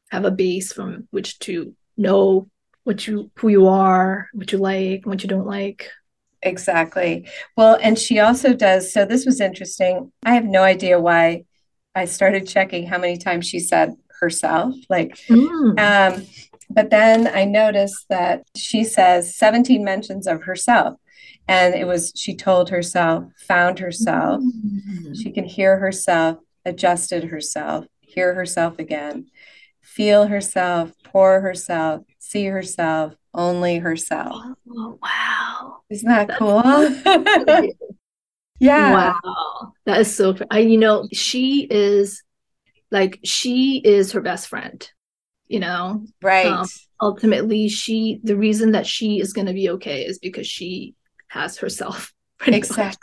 have 0.09 0.25
a 0.25 0.31
base 0.31 0.73
from 0.73 1.07
which 1.11 1.37
to 1.39 1.75
know 1.97 2.49
what 2.83 3.05
you 3.05 3.29
who 3.35 3.47
you 3.47 3.67
are, 3.67 4.27
what 4.33 4.51
you 4.51 4.57
like, 4.57 5.05
what 5.05 5.21
you 5.21 5.29
don't 5.29 5.45
like. 5.45 5.91
Exactly. 6.41 7.27
Well, 7.55 7.77
and 7.79 7.99
she 7.99 8.17
also 8.17 8.55
does. 8.55 8.91
So 8.91 9.05
this 9.05 9.23
was 9.23 9.39
interesting. 9.39 10.11
I 10.25 10.33
have 10.33 10.45
no 10.45 10.63
idea 10.63 10.99
why 10.99 11.45
I 11.93 12.05
started 12.05 12.47
checking 12.47 12.87
how 12.87 12.97
many 12.97 13.17
times 13.17 13.47
she 13.47 13.59
said 13.59 13.93
herself. 14.19 14.73
Like, 14.89 15.15
mm. 15.29 15.79
um, 15.79 16.25
but 16.69 16.89
then 16.89 17.27
I 17.27 17.45
noticed 17.45 18.06
that 18.10 18.43
she 18.56 18.84
says 18.84 19.36
17 19.36 19.84
mentions 19.84 20.27
of 20.27 20.43
herself. 20.43 20.95
And 21.47 21.75
it 21.75 21.88
was, 21.88 22.12
she 22.15 22.36
told 22.36 22.69
herself, 22.69 23.25
found 23.47 23.80
herself, 23.80 24.41
mm. 24.41 25.15
she 25.15 25.32
can 25.32 25.45
hear 25.45 25.77
herself, 25.77 26.39
adjusted 26.65 27.25
herself, 27.25 27.86
hear 28.01 28.34
herself 28.34 28.80
again, 28.80 29.27
feel 29.82 30.27
herself, 30.27 30.91
pour 31.06 31.39
herself, 31.39 32.03
see 32.19 32.45
herself, 32.45 33.15
only 33.34 33.77
herself. 33.77 34.36
Oh, 34.69 34.99
wow. 35.01 35.77
Isn't 35.89 36.10
that 36.10 36.27
That's 36.27 36.39
cool? 36.39 37.69
yeah. 38.60 38.93
Wow. 38.93 39.73
That 39.86 40.01
is 40.01 40.13
so 40.13 40.36
I 40.51 40.60
you 40.60 40.77
know, 40.77 41.08
she 41.13 41.67
is 41.69 42.23
like 42.91 43.19
she 43.23 43.77
is 43.77 44.12
her 44.12 44.21
best 44.21 44.49
friend, 44.49 44.89
you 45.47 45.60
know. 45.60 46.05
Right. 46.21 46.47
Um, 46.47 46.67
ultimately 47.01 47.69
she 47.69 48.19
the 48.23 48.36
reason 48.36 48.71
that 48.71 48.88
she 48.88 49.19
is 49.19 49.33
going 49.33 49.47
to 49.47 49.53
be 49.53 49.69
okay 49.69 50.03
is 50.03 50.19
because 50.19 50.47
she 50.47 50.95
has 51.27 51.57
herself. 51.57 52.13
Exactly. 52.45 52.86
Much. 52.86 52.97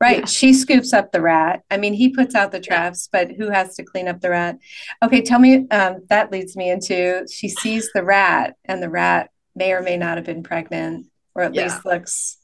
Right. 0.00 0.18
Yeah. 0.20 0.24
She 0.26 0.54
scoops 0.54 0.92
up 0.92 1.10
the 1.10 1.20
rat. 1.20 1.62
I 1.68 1.78
mean, 1.78 1.94
he 1.94 2.10
puts 2.10 2.36
out 2.36 2.52
the 2.52 2.60
traps, 2.60 3.08
but 3.10 3.32
who 3.32 3.50
has 3.50 3.74
to 3.74 3.82
clean 3.82 4.06
up 4.06 4.20
the 4.20 4.30
rat? 4.30 4.56
Okay, 5.02 5.20
tell 5.20 5.40
me. 5.40 5.66
Um, 5.68 6.04
that 6.08 6.30
leads 6.30 6.56
me 6.56 6.70
into 6.70 7.26
she 7.28 7.48
sees 7.48 7.90
the 7.92 8.04
rat, 8.04 8.54
and 8.64 8.80
the 8.80 8.88
rat 8.88 9.30
may 9.56 9.72
or 9.72 9.82
may 9.82 9.96
not 9.96 10.16
have 10.16 10.26
been 10.26 10.44
pregnant, 10.44 11.06
or 11.34 11.42
at 11.42 11.54
yeah. 11.54 11.64
least 11.64 11.84
looks, 11.84 12.38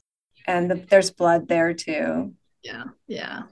and 0.45 0.69
the, 0.69 0.75
there's 0.89 1.11
blood 1.11 1.47
there 1.47 1.73
too. 1.73 2.33
Yeah. 2.63 2.83
Yeah. 3.07 3.43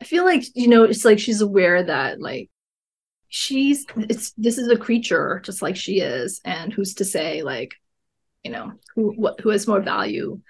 I 0.00 0.04
feel 0.04 0.24
like, 0.24 0.44
you 0.54 0.68
know, 0.68 0.84
it's 0.84 1.04
like 1.04 1.18
she's 1.18 1.40
aware 1.40 1.82
that, 1.82 2.20
like, 2.20 2.49
she's 3.30 3.86
it's 3.96 4.32
this 4.32 4.58
is 4.58 4.68
a 4.68 4.76
creature 4.76 5.40
just 5.44 5.62
like 5.62 5.76
she 5.76 6.00
is 6.00 6.40
and 6.44 6.72
who's 6.72 6.94
to 6.94 7.04
say 7.04 7.42
like 7.42 7.74
you 8.42 8.50
know 8.50 8.72
who 8.94 9.12
what 9.12 9.40
who 9.40 9.50
has 9.50 9.66
more 9.66 9.80
value? 9.80 10.40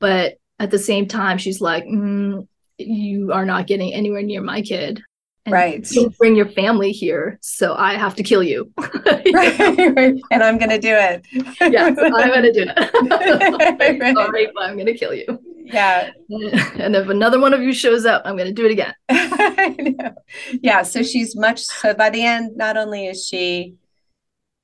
But 0.00 0.38
at 0.58 0.70
the 0.70 0.78
same 0.78 1.06
time 1.06 1.38
she's 1.38 1.60
like 1.60 1.84
mm, 1.84 2.46
you 2.78 3.32
are 3.32 3.44
not 3.44 3.66
getting 3.66 3.94
anywhere 3.94 4.22
near 4.22 4.40
my 4.40 4.62
kid 4.62 5.02
right. 5.48 5.90
you 5.90 6.10
bring 6.10 6.36
your 6.36 6.48
family 6.48 6.92
here 6.92 7.38
so 7.42 7.74
i 7.74 7.94
have 7.94 8.14
to 8.14 8.22
kill 8.22 8.42
you, 8.42 8.72
right, 8.78 9.96
right, 9.96 10.20
and 10.30 10.42
i'm 10.42 10.58
gonna 10.58 10.78
do 10.78 10.94
it. 10.94 11.24
Yeah 11.60 11.86
i'm 11.98 12.30
gonna 12.30 12.52
do 12.52 12.66
it. 12.68 14.00
Right. 14.00 14.14
sorry 14.14 14.48
but 14.54 14.62
i'm 14.64 14.76
gonna 14.76 14.94
kill 14.94 15.14
you. 15.14 15.40
Yeah. 15.64 16.10
And 16.28 16.96
if 16.96 17.08
another 17.08 17.40
one 17.40 17.54
of 17.54 17.62
you 17.62 17.72
shows 17.72 18.04
up 18.04 18.22
i'm 18.24 18.36
gonna 18.36 18.52
do 18.52 18.66
it 18.66 18.72
again. 18.72 20.14
Yeah 20.60 20.82
so 20.82 21.02
she's 21.02 21.34
much 21.36 21.60
so 21.60 21.94
by 21.94 22.10
the 22.10 22.24
end 22.24 22.56
not 22.56 22.76
only 22.76 23.06
is 23.06 23.26
she 23.26 23.74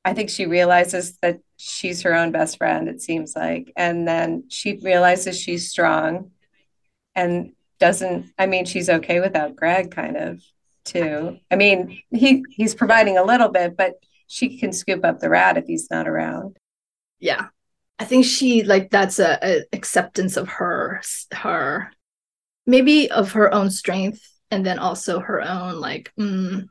i 0.04 0.12
think 0.12 0.30
she 0.30 0.46
realizes 0.46 1.16
that 1.22 1.40
she's 1.58 2.02
her 2.02 2.14
own 2.14 2.32
best 2.32 2.56
friend, 2.56 2.88
it 2.88 3.02
seems 3.02 3.36
like. 3.36 3.72
And 3.76 4.08
then 4.08 4.44
she 4.48 4.78
realizes 4.78 5.38
she's 5.38 5.68
strong 5.68 6.30
and 7.14 7.52
doesn't, 7.80 8.32
I 8.38 8.46
mean, 8.46 8.64
she's 8.64 8.88
okay 8.88 9.20
without 9.20 9.56
Greg 9.56 9.90
kind 9.90 10.16
of 10.16 10.40
too. 10.88 11.38
I 11.50 11.56
mean, 11.56 12.00
he 12.10 12.44
he's 12.50 12.74
providing 12.74 13.18
a 13.18 13.24
little 13.24 13.48
bit, 13.48 13.76
but 13.76 13.94
she 14.26 14.58
can 14.58 14.72
scoop 14.72 15.04
up 15.04 15.20
the 15.20 15.30
rat 15.30 15.56
if 15.56 15.66
he's 15.66 15.90
not 15.90 16.08
around. 16.08 16.56
Yeah. 17.18 17.48
I 17.98 18.04
think 18.04 18.24
she 18.24 18.62
like 18.62 18.90
that's 18.90 19.18
a, 19.18 19.38
a 19.42 19.64
acceptance 19.72 20.36
of 20.36 20.48
her 20.48 21.02
her 21.32 21.90
maybe 22.66 23.10
of 23.10 23.32
her 23.32 23.52
own 23.52 23.70
strength 23.70 24.22
and 24.50 24.64
then 24.64 24.78
also 24.78 25.18
her 25.18 25.40
own 25.42 25.80
like 25.80 26.12
mm, 26.18 26.64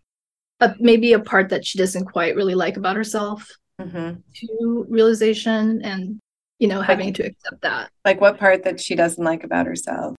a, 0.62 0.76
maybe 0.80 1.14
a 1.14 1.20
part 1.20 1.50
that 1.50 1.66
she 1.66 1.78
doesn't 1.78 2.06
quite 2.06 2.36
really 2.36 2.56
like 2.56 2.78
about 2.78 2.96
herself 2.96 3.52
mm-hmm. 3.80 4.20
to 4.34 4.86
realization 4.90 5.82
and 5.84 6.20
you 6.60 6.68
know 6.68 6.82
having 6.82 7.08
like, 7.08 7.16
to 7.16 7.26
accept 7.26 7.62
that 7.62 7.92
like 8.06 8.22
what 8.22 8.40
part 8.40 8.64
that 8.64 8.80
she 8.80 8.96
doesn't 8.96 9.24
like 9.24 9.44
about 9.44 9.66
herself 9.66 10.16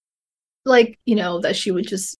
like 0.65 0.99
you 1.05 1.15
know 1.15 1.39
that 1.39 1.55
she 1.55 1.71
would 1.71 1.87
just 1.87 2.17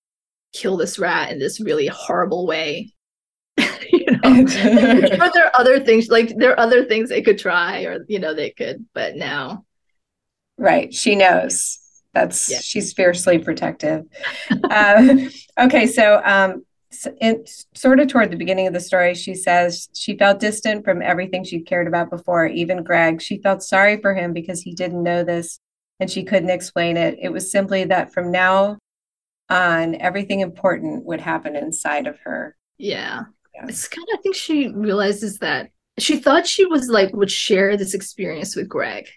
kill 0.53 0.77
this 0.77 0.99
rat 0.99 1.31
in 1.31 1.39
this 1.39 1.59
really 1.59 1.87
horrible 1.87 2.45
way 2.45 2.91
you 3.57 4.05
know 4.07 4.19
but 5.17 5.33
there 5.33 5.45
are 5.45 5.59
other 5.59 5.79
things 5.79 6.09
like 6.09 6.35
there 6.37 6.51
are 6.51 6.59
other 6.59 6.85
things 6.85 7.09
they 7.09 7.21
could 7.21 7.37
try 7.37 7.83
or 7.83 8.05
you 8.07 8.19
know 8.19 8.33
they 8.33 8.49
could 8.49 8.85
but 8.93 9.15
now 9.15 9.63
right 10.57 10.93
she 10.93 11.15
knows 11.15 11.79
that's 12.13 12.49
yeah. 12.49 12.59
she's 12.59 12.93
fiercely 12.93 13.37
protective 13.37 14.05
um, 14.69 15.29
okay 15.59 15.85
so 15.85 16.21
um 16.23 16.63
in, 17.21 17.45
sort 17.75 17.99
of 17.99 18.07
toward 18.07 18.31
the 18.31 18.37
beginning 18.37 18.67
of 18.67 18.73
the 18.73 18.79
story, 18.79 19.13
she 19.13 19.35
says 19.35 19.89
she 19.93 20.17
felt 20.17 20.39
distant 20.39 20.83
from 20.83 21.01
everything 21.01 21.43
she'd 21.43 21.67
cared 21.67 21.87
about 21.87 22.09
before, 22.09 22.47
even 22.47 22.83
Greg. 22.83 23.21
She 23.21 23.41
felt 23.41 23.61
sorry 23.63 24.01
for 24.01 24.15
him 24.15 24.33
because 24.33 24.61
he 24.61 24.73
didn't 24.73 25.03
know 25.03 25.23
this 25.23 25.59
and 25.99 26.09
she 26.09 26.23
couldn't 26.23 26.49
explain 26.49 26.97
it. 26.97 27.17
It 27.21 27.29
was 27.29 27.51
simply 27.51 27.83
that 27.85 28.13
from 28.13 28.31
now 28.31 28.79
on, 29.49 29.95
everything 29.95 30.41
important 30.41 31.05
would 31.05 31.21
happen 31.21 31.55
inside 31.55 32.07
of 32.07 32.19
her. 32.19 32.55
Yeah. 32.77 33.23
yeah. 33.53 33.65
It's 33.67 33.87
kind 33.87 34.07
of, 34.11 34.19
I 34.19 34.21
think 34.21 34.35
she 34.35 34.69
realizes 34.69 35.39
that 35.39 35.71
she 35.97 36.17
thought 36.17 36.47
she 36.47 36.65
was 36.65 36.87
like, 36.87 37.13
would 37.13 37.31
share 37.31 37.75
this 37.75 37.93
experience 37.93 38.55
with 38.55 38.69
Greg, 38.69 39.07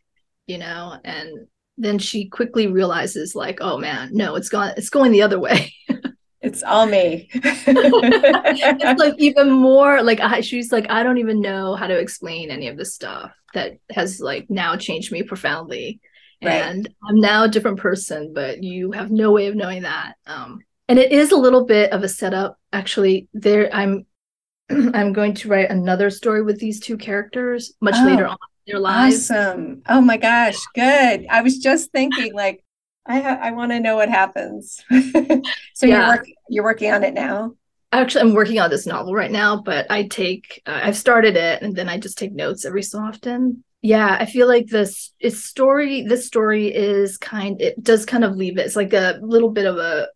you 0.47 0.59
know, 0.59 0.99
and 1.05 1.47
then 1.79 1.99
she 1.99 2.29
quickly 2.29 2.67
realizes 2.67 3.35
like 3.35 3.59
oh 3.63 3.79
man 3.79 4.11
no 4.13 4.35
it's 4.35 4.51
gone 4.51 4.75
it's 4.77 4.91
going 4.91 5.11
the 5.11 5.23
other 5.23 5.41
way 5.41 5.73
It's 6.43 6.65
all 6.65 6.87
me. 6.87 7.29
it's 7.33 8.99
like 8.99 9.15
even 9.19 9.51
more 9.51 10.03
like 10.03 10.19
I, 10.19 10.41
she's 10.41 10.73
like 10.73 10.91
I 10.91 11.05
don't 11.05 11.19
even 11.19 11.41
know 11.41 11.77
how 11.77 11.87
to 11.87 11.97
explain 11.97 12.51
any 12.51 12.67
of 12.67 12.77
this 12.77 12.95
stuff 12.95 13.33
that 13.55 13.79
has 13.93 14.19
like 14.19 14.51
now 14.51 14.77
changed 14.77 15.13
me 15.13 15.23
profoundly. 15.23 16.01
Right. 16.43 16.63
And 16.63 16.89
I'm 17.09 17.21
now 17.21 17.45
a 17.45 17.49
different 17.49 17.79
person, 17.79 18.33
but 18.35 18.63
you 18.63 18.93
have 18.93 19.11
no 19.11 19.31
way 19.31 19.47
of 19.47 19.55
knowing 19.55 19.83
that. 19.83 20.15
Um, 20.27 20.61
and 20.89 20.99
it 20.99 21.13
is 21.13 21.33
a 21.33 21.37
little 21.37 21.65
bit 21.65 21.93
of 21.93 22.03
a 22.03 22.09
setup. 22.09 22.59
Actually, 22.73 23.29
there 23.33 23.75
I'm 23.75 24.07
I'm 24.71 25.13
going 25.13 25.35
to 25.35 25.49
write 25.49 25.71
another 25.71 26.11
story 26.11 26.43
with 26.43 26.59
these 26.59 26.81
two 26.81 26.97
characters 26.97 27.73
much 27.81 27.95
oh, 27.97 28.07
later 28.07 28.27
on 28.27 28.37
in 28.67 28.73
their 28.73 28.81
lives. 28.81 29.31
Awesome. 29.31 29.83
Oh 29.89 30.01
my 30.01 30.17
gosh, 30.17 30.59
good. 30.75 31.27
I 31.31 31.43
was 31.43 31.59
just 31.59 31.93
thinking 31.93 32.35
like 32.35 32.65
I 33.07 33.21
ha- 33.21 33.39
I 33.41 33.53
want 33.53 33.73
to 33.73 33.81
know 33.81 33.97
what 33.97 34.09
happens. 34.09 34.83
so 34.91 35.87
yeah. 35.87 35.99
you're 35.99 36.09
working 36.09 36.35
you're 36.49 36.65
working 36.65 36.93
on 36.93 37.05
it 37.05 37.15
now. 37.15 37.55
Actually, 37.93 38.23
I'm 38.23 38.35
working 38.35 38.59
on 38.59 38.71
this 38.71 38.87
novel 38.87 39.15
right 39.15 39.31
now, 39.31 39.61
but 39.61 39.91
I 39.91 40.05
take 40.05 40.63
uh, 40.67 40.81
I've 40.83 40.97
started 40.97 41.37
it 41.37 41.63
and 41.63 41.75
then 41.77 41.89
I 41.89 41.99
just 41.99 42.19
take 42.19 42.33
notes 42.33 42.65
every 42.65 42.83
so 42.83 42.99
often. 42.99 43.65
Yeah, 43.83 44.17
I 44.19 44.27
feel 44.27 44.47
like 44.47 44.69
this 44.69 45.13
is 45.21 45.45
story. 45.45 46.03
This 46.03 46.27
story 46.27 46.73
is 46.73 47.19
kind. 47.19 47.61
It 47.61 47.83
does 47.83 48.07
kind 48.07 48.25
of 48.25 48.37
leave 48.37 48.57
it. 48.57 48.67
It's 48.67 48.77
like 48.77 48.93
a 48.93 49.19
little 49.21 49.51
bit 49.51 49.67
of 49.67 49.77
a 49.77 50.09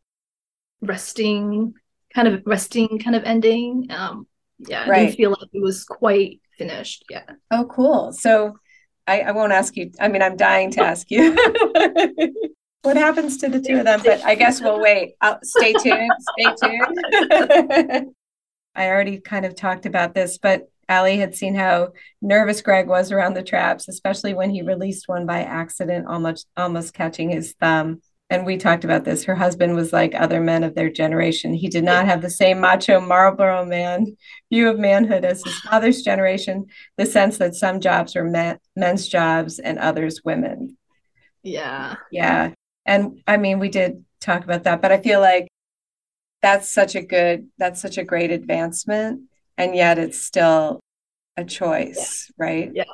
resting 0.81 1.75
kind 2.15 2.29
of 2.29 2.43
resting 2.47 2.99
kind 2.99 3.17
of 3.17 3.25
ending. 3.25 3.89
Um, 3.91 4.27
Yeah, 4.59 4.89
right. 4.89 5.01
I 5.01 5.05
didn't 5.07 5.17
feel 5.17 5.31
like 5.31 5.51
it 5.53 5.63
was 5.63 5.85
quite 5.85 6.41
finished 6.57 7.05
yeah 7.11 7.25
Oh, 7.51 7.67
cool. 7.67 8.13
So 8.13 8.57
I, 9.07 9.21
I 9.21 9.31
won't 9.33 9.53
ask 9.53 9.77
you. 9.77 9.91
I 10.01 10.09
mean, 10.09 10.23
I'm 10.23 10.37
dying 10.37 10.71
to 10.73 10.83
ask 10.83 11.11
you 11.11 11.33
what 12.83 12.97
happens 12.97 13.37
to 13.39 13.49
the 13.49 13.61
two 13.61 13.79
of 13.79 13.85
them, 13.85 14.01
but 14.05 14.25
I 14.25 14.35
guess 14.35 14.61
we'll 14.61 14.81
wait. 14.81 15.15
I'll, 15.21 15.39
stay 15.43 15.73
tuned. 15.75 16.11
Stay 16.39 16.55
tuned. 16.63 18.15
I 18.75 18.89
already 18.89 19.21
kind 19.21 19.45
of 19.47 19.55
talked 19.55 19.87
about 19.87 20.15
this, 20.15 20.39
but 20.39 20.69
Allie 20.89 21.19
had 21.19 21.35
seen 21.35 21.55
how 21.55 21.93
nervous 22.23 22.63
Greg 22.63 22.87
was 22.87 23.11
around 23.11 23.35
the 23.35 23.43
traps, 23.43 23.89
especially 23.89 24.35
when 24.35 24.51
he 24.51 24.63
released 24.63 25.09
one 25.09 25.27
by 25.27 25.43
accident, 25.43 26.07
almost 26.07 26.47
almost 26.57 26.95
catching 26.95 27.31
his 27.31 27.55
thumb. 27.61 28.01
And 28.29 28.45
we 28.45 28.57
talked 28.57 28.85
about 28.85 29.05
this. 29.05 29.25
Her 29.25 29.37
husband 29.37 29.77
was 29.77 29.93
like 29.93 30.15
other 30.15 30.41
men 30.41 30.65
of 30.65 30.75
their 30.75 30.91
generation. 30.91 31.55
He 31.55 31.69
did 31.69 31.85
not 31.85 32.07
have 32.07 32.23
the 32.23 32.31
same 32.31 32.61
macho 32.61 33.01
Marlboro 33.01 33.65
man 33.65 34.17
view 34.51 34.69
of 34.69 34.79
manhood 34.79 35.25
as 35.25 35.45
his 35.45 35.59
father's 35.61 36.03
generation, 36.03 36.67
the 36.97 37.07
sense 37.07 37.39
that 37.39 37.55
some 37.55 37.81
jobs 37.81 38.17
were 38.17 38.25
men, 38.25 38.59
men's 38.75 39.07
jobs 39.07 39.61
and 39.61 39.79
others 39.79 40.23
women. 40.25 40.77
Yeah. 41.45 41.97
Yeah. 42.11 42.53
And 42.85 43.23
I 43.29 43.37
mean, 43.37 43.61
we 43.61 43.69
did 43.69 44.05
talk 44.21 44.43
about 44.43 44.65
that, 44.65 44.83
but 44.83 44.91
I 44.91 45.01
feel 45.01 45.21
like 45.21 45.47
that's 46.43 46.69
such 46.69 46.97
a 46.97 47.03
good, 47.03 47.49
that's 47.59 47.81
such 47.81 47.97
a 47.97 48.05
great 48.05 48.33
advancement. 48.33 49.23
And 49.59 49.75
yet 49.75 49.99
it's 49.99 50.21
still 50.21 50.81
a 51.37 51.45
choice, 51.45 52.31
yeah. 52.39 52.45
right? 52.45 52.71
Yeah. 52.75 52.85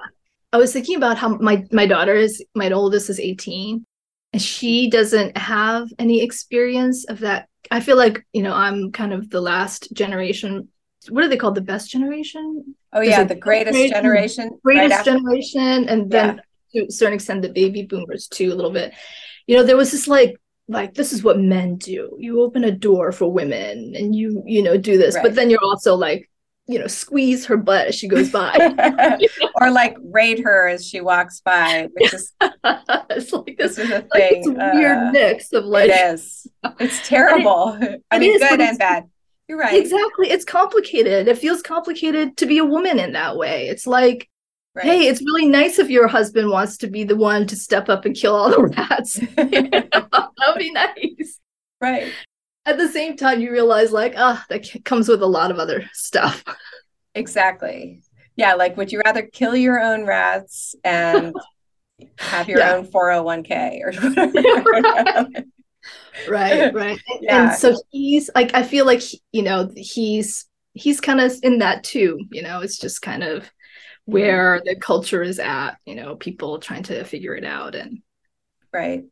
I 0.53 0.59
was 0.59 0.73
thinking 0.73 0.97
about 0.97 1.19
how 1.19 1.37
my 1.37 1.65
my 1.73 1.87
daughter 1.87 2.15
is 2.15 2.45
my 2.55 2.71
oldest 2.71 3.09
is 3.09 3.19
18 3.19 3.85
and 4.33 4.43
she 4.43 4.91
doesn't 4.91 5.37
have 5.37 5.89
any 5.99 6.23
experience 6.23 7.05
of 7.07 7.21
that. 7.21 7.49
I 7.71 7.81
feel 7.81 7.97
like, 7.97 8.27
you 8.33 8.43
know, 8.43 8.53
I'm 8.53 8.93
kind 8.93 9.13
of 9.13 9.31
the 9.31 9.41
last 9.41 9.93
generation. 9.93 10.69
What 11.09 11.25
are 11.25 11.29
they 11.29 11.37
called? 11.37 11.55
The 11.55 11.63
best 11.63 11.91
generation? 11.91 12.75
Oh 12.93 13.01
yeah, 13.01 13.25
the 13.25 13.35
greatest 13.35 13.93
generation. 13.93 14.59
Greatest 14.63 14.95
right 14.95 15.05
generation. 15.05 15.89
And 15.89 16.11
then 16.11 16.41
yeah. 16.73 16.83
to 16.83 16.87
a 16.89 16.93
certain 16.93 17.15
extent 17.15 17.43
the 17.43 17.49
baby 17.49 17.85
boomers 17.85 18.29
too, 18.29 18.53
a 18.53 18.55
little 18.55 18.71
bit 18.71 18.93
you 19.47 19.57
know 19.57 19.63
there 19.63 19.77
was 19.77 19.91
this 19.91 20.09
like 20.09 20.37
like 20.69 20.95
this 20.95 21.13
is 21.13 21.23
what 21.23 21.39
men 21.39 21.77
do 21.77 22.17
you 22.19 22.41
open 22.41 22.65
a 22.65 22.71
door 22.71 23.13
for 23.13 23.31
women 23.31 23.95
and 23.97 24.15
you 24.15 24.43
you 24.47 24.63
know 24.63 24.77
do 24.77 24.97
this 24.97 25.15
right. 25.15 25.23
but 25.23 25.35
then 25.35 25.51
you're 25.51 25.65
also 25.65 25.95
like 25.95 26.31
you 26.73 26.79
know 26.79 26.87
squeeze 26.87 27.45
her 27.47 27.57
butt 27.57 27.89
as 27.89 27.95
she 27.95 28.09
goes 28.09 28.31
by 28.31 28.53
or 29.61 29.71
like 29.71 29.97
raid 30.11 30.41
her 30.41 30.69
as 30.69 30.87
she 30.87 31.01
walks 31.01 31.41
by 31.41 31.89
which 31.93 32.15
is 32.15 32.33
it's 32.41 33.33
like 33.33 33.57
this, 33.59 33.77
this 33.77 33.79
is 33.79 33.91
a 33.91 34.01
thing 34.01 34.09
like 34.11 34.43
this 34.43 34.75
weird 34.75 34.99
uh, 34.99 35.11
mix 35.13 35.53
of 35.53 35.65
like 35.65 35.91
it 35.91 36.15
is 36.15 36.47
it's 36.81 37.07
terrible 37.07 37.79
it, 37.81 38.03
i 38.11 38.19
mean 38.19 38.35
is, 38.35 38.41
good 38.41 38.61
and 38.61 38.79
bad 38.79 39.05
you're 39.49 39.59
right 39.59 39.79
exactly 39.79 40.31
it's 40.31 40.45
complicated 40.45 41.29
it 41.29 41.39
feels 41.39 41.63
complicated 41.63 42.37
to 42.37 42.47
be 42.47 42.59
a 42.59 42.65
woman 42.65 42.99
in 42.99 43.13
that 43.13 43.37
way 43.37 43.69
it's 43.69 43.87
like 43.87 44.29
Right. 44.75 44.87
Hey, 44.87 45.07
it's 45.07 45.21
really 45.21 45.49
nice 45.49 45.79
if 45.79 45.91
your 45.91 46.09
husband 46.09 46.49
wants 46.49 46.79
to 46.79 46.87
be 46.87 47.05
the 47.05 47.15
one 47.15 47.47
to 47.49 47.57
step 47.57 47.91
up 47.91 48.07
and 48.07 48.17
kill 48.17 48.35
all 48.35 48.49
the 48.49 48.69
rats. 48.69 49.21
That'd 49.37 50.59
be 50.59 50.73
nice. 50.73 51.39
Right. 51.79 52.11
At 52.65 52.79
the 52.79 52.89
same 52.89 53.17
time, 53.17 53.41
you 53.41 53.51
realize, 53.51 53.93
like, 53.93 54.15
ah, 54.17 54.41
oh, 54.41 54.45
that 54.49 54.85
comes 54.85 55.09
with 55.09 55.23
a 55.23 55.27
lot 55.27 55.51
of 55.51 55.59
other 55.59 55.89
stuff. 55.93 56.45
Exactly. 57.15 58.03
Yeah. 58.37 58.55
Like, 58.55 58.77
would 58.77 58.93
you 58.93 59.01
rather 59.05 59.23
kill 59.23 59.57
your 59.57 59.81
own 59.81 60.07
rats 60.07 60.75
and 60.85 61.35
have 62.19 62.49
your 62.49 62.59
yeah. 62.59 62.75
own 62.75 62.87
401k 62.87 63.81
or 63.83 63.93
whatever? 64.63 65.29
right. 66.29 66.73
Right. 66.73 67.01
And, 67.09 67.19
yeah. 67.21 67.51
and 67.51 67.59
so 67.59 67.77
he's 67.91 68.31
like, 68.35 68.55
I 68.55 68.63
feel 68.63 68.87
like, 68.87 69.03
you 69.33 69.43
know, 69.43 69.71
he's, 69.77 70.47
he's 70.75 71.01
kind 71.01 71.21
of 71.21 71.35
in 71.43 71.59
that 71.59 71.85
too. 71.85 72.21
You 72.31 72.43
know, 72.43 72.61
it's 72.61 72.79
just 72.79 73.03
kind 73.03 73.23
of, 73.23 73.51
where 74.05 74.61
the 74.65 74.77
culture 74.77 75.23
is 75.23 75.39
at 75.39 75.77
you 75.87 75.95
know 75.95 76.17
people 76.17 76.59
trying 76.59 76.83
to 76.83 77.05
figure 77.05 77.35
it 77.35 77.45
out 77.45 77.75
and 77.75 78.03
right 78.73 79.05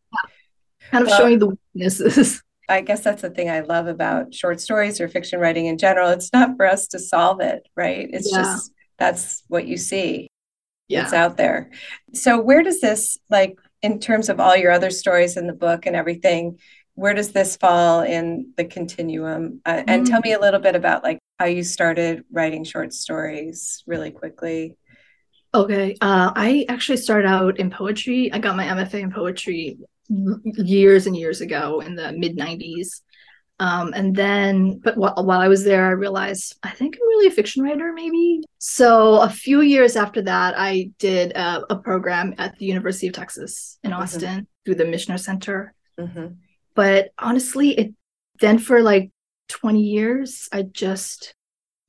kind 0.91 1.03
of 1.03 1.09
well, 1.09 1.19
showing 1.19 1.39
the 1.39 1.57
weaknesses 1.75 2.43
i 2.71 2.81
guess 2.81 3.03
that's 3.03 3.23
the 3.23 3.31
thing 3.31 3.51
i 3.51 3.61
love 3.61 3.87
about 3.87 4.35
short 4.35 4.61
stories 4.61 5.01
or 5.01 5.09
fiction 5.09 5.41
writing 5.41 5.67
in 5.67 5.79
general 5.79 6.11
it's 6.11 6.33
not 6.33 6.57
for 6.57 6.67
us 6.67 6.87
to 6.87 6.99
solve 6.99 7.41
it 7.41 7.67
right 7.77 8.09
it's 8.13 8.31
yeah. 8.33 8.39
just 8.39 8.73
that's 8.99 9.45
what 9.49 9.67
you 9.67 9.77
see 9.77 10.29
yeah. 10.89 11.03
it's 11.03 11.13
out 11.13 11.37
there 11.37 11.71
so 12.15 12.41
where 12.41 12.63
does 12.63 12.81
this 12.81 13.19
like 13.29 13.57
in 13.83 13.99
terms 13.99 14.29
of 14.29 14.41
all 14.41 14.57
your 14.57 14.73
other 14.73 14.91
stories 14.91 15.37
in 15.37 15.47
the 15.47 15.53
book 15.53 15.87
and 15.87 15.97
everything 15.97 16.59
where 16.95 17.15
does 17.15 17.33
this 17.33 17.57
fall 17.57 18.03
in 18.03 18.53
the 18.57 18.65
continuum 18.65 19.61
uh, 19.65 19.83
and 19.87 20.07
tell 20.07 20.21
me 20.21 20.33
a 20.33 20.41
little 20.41 20.61
bit 20.61 20.75
about 20.75 21.03
like 21.03 21.19
how 21.39 21.47
you 21.47 21.63
started 21.63 22.25
writing 22.31 22.65
short 22.65 22.93
stories 22.93 23.83
really 23.87 24.11
quickly 24.11 24.77
Okay. 25.53 25.97
Uh, 26.01 26.31
I 26.37 26.65
actually 26.69 26.99
started 26.99 27.27
out 27.27 27.59
in 27.59 27.71
poetry. 27.71 28.33
I 28.33 28.39
got 28.39 28.57
my 28.57 28.67
MFA 28.67 29.01
in 29.01 29.11
poetry 29.11 29.79
years 30.11 31.07
and 31.07 31.17
years 31.17 31.41
ago 31.41 31.81
in 31.81 31.95
the 31.95 32.13
mid 32.13 32.37
90s. 32.37 33.03
Um, 33.59 33.93
and 33.95 34.17
then, 34.17 34.81
but 34.83 34.97
while, 34.97 35.15
while 35.23 35.41
I 35.41 35.49
was 35.49 35.65
there, 35.65 35.85
I 35.87 35.91
realized 35.91 36.59
I 36.63 36.71
think 36.71 36.97
I'm 36.97 37.09
really 37.09 37.29
a 37.29 37.31
fiction 37.31 37.63
writer, 37.63 37.93
maybe. 37.93 38.43
So 38.59 39.21
a 39.21 39.29
few 39.29 39.61
years 39.61 39.97
after 39.97 40.23
that, 40.23 40.55
I 40.57 40.91
did 40.99 41.33
a, 41.33 41.63
a 41.71 41.77
program 41.77 42.35
at 42.39 42.59
the 42.59 42.65
University 42.65 43.09
of 43.09 43.13
Texas 43.13 43.79
in 43.85 43.91
mm-hmm. 43.91 44.01
Austin 44.01 44.23
mm-hmm. 44.23 44.65
through 44.65 44.77
the 44.77 44.85
Michener 44.85 45.21
Center. 45.21 45.75
Mm-hmm. 45.99 46.27
But 46.75 47.11
honestly, 47.19 47.71
it 47.73 47.95
then 48.41 48.59
for 48.59 48.81
like 48.81 49.11
20 49.49 49.83
years, 49.83 50.49
I 50.51 50.63
just 50.63 51.35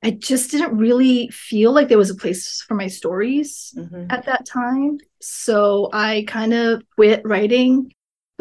I 0.02 0.10
just 0.10 0.50
didn't 0.50 0.76
really 0.76 1.28
feel 1.28 1.72
like 1.72 1.88
there 1.88 1.96
was 1.96 2.10
a 2.10 2.16
place 2.16 2.60
for 2.66 2.74
my 2.74 2.88
stories 2.88 3.72
mm-hmm. 3.76 4.06
at 4.10 4.26
that 4.26 4.44
time. 4.44 4.98
So 5.20 5.88
I 5.92 6.24
kind 6.26 6.52
of 6.52 6.82
quit 6.96 7.22
writing, 7.24 7.92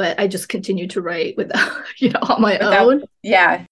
but 0.02 0.20
I 0.20 0.28
just 0.28 0.50
continued 0.50 0.90
to 0.92 1.02
write 1.04 1.38
without, 1.38 1.84
you 1.98 2.10
know, 2.10 2.22
on 2.22 2.42
my 2.42 2.54
without, 2.54 2.88
own. 2.88 3.04
Yeah. 3.22 3.66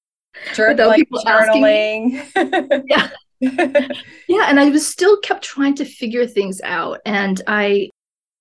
Jur- 0.54 0.70
without 0.70 0.90
like 0.90 1.00
people 1.00 1.24
journaling. 1.26 2.24
yeah. 2.88 3.10
yeah. 3.42 4.46
And 4.48 4.60
I 4.60 4.70
was 4.70 4.88
still 4.88 5.18
kept 5.22 5.44
trying 5.44 5.74
to 5.74 5.86
figure 5.86 6.28
things 6.28 6.62
out. 6.64 7.00
And 7.04 7.42
I, 7.48 7.90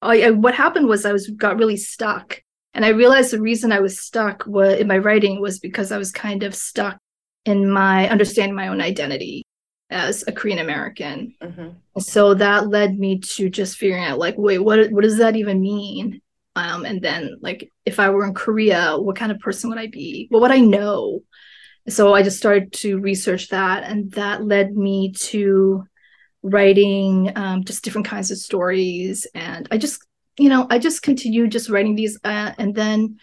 I, 0.03 0.24
I 0.24 0.31
what 0.33 0.55
happened 0.55 0.87
was 0.87 1.07
I 1.07 1.12
was 1.12 1.29
got 1.29 1.57
really 1.57 1.79
stuck. 1.79 2.42
And 2.74 2.85
I 2.85 2.88
realized 2.88 3.31
the 3.31 3.40
reason 3.40 3.72
I 3.72 3.81
was 3.81 3.98
stuck 3.98 4.44
was 4.46 4.79
in 4.79 4.87
my 4.87 4.98
writing 4.98 5.40
was 5.40 5.59
because 5.59 5.90
I 5.90 5.96
was 5.96 6.12
kind 6.12 6.42
of 6.42 6.55
stuck 6.55 6.98
in 7.46 7.70
my 7.70 8.07
understanding 8.11 8.55
my 8.55 8.68
own 8.68 8.83
identity 8.83 9.44
as 9.88 10.24
a 10.29 10.33
Korean 10.33 10.59
American. 10.59 11.35
Mm-hmm. 11.42 12.01
So 12.01 12.35
that 12.35 12.68
led 12.68 12.98
me 12.98 13.20
to 13.20 13.48
just 13.48 13.79
figuring 13.79 14.05
out 14.05 14.18
like, 14.18 14.35
wait, 14.37 14.59
what 14.59 14.92
what 14.92 15.05
does 15.05 15.16
that 15.16 15.37
even 15.37 15.62
mean? 15.62 16.20
Um, 16.59 16.85
and 16.85 17.01
then 17.01 17.38
like 17.40 17.71
if 17.87 18.01
I 18.01 18.11
were 18.11 18.27
in 18.27 18.35
Korea, 18.35 18.97
what 18.99 19.16
kind 19.16 19.31
of 19.33 19.38
person 19.38 19.71
would 19.71 19.79
I 19.79 19.87
be? 19.87 20.27
What 20.31 20.42
would 20.42 20.51
I 20.51 20.59
know? 20.59 21.21
So 21.88 22.12
I 22.12 22.23
just 22.23 22.37
started 22.37 22.73
to 22.75 22.99
research 22.99 23.49
that, 23.49 23.85
and 23.85 24.11
that 24.12 24.44
led 24.44 24.75
me 24.75 25.12
to 25.31 25.85
writing 26.42 27.33
um, 27.37 27.64
just 27.64 27.83
different 27.83 28.07
kinds 28.07 28.31
of 28.31 28.38
stories. 28.38 29.27
And 29.35 29.66
I 29.71 29.79
just, 29.79 30.07
you 30.38 30.49
know, 30.49 30.66
I 30.68 30.79
just 30.79 31.03
continued 31.03 31.53
just 31.53 31.71
writing 31.71 31.94
these, 31.94 32.18
uh, 32.25 32.53
and 32.59 32.75
then 32.75 33.18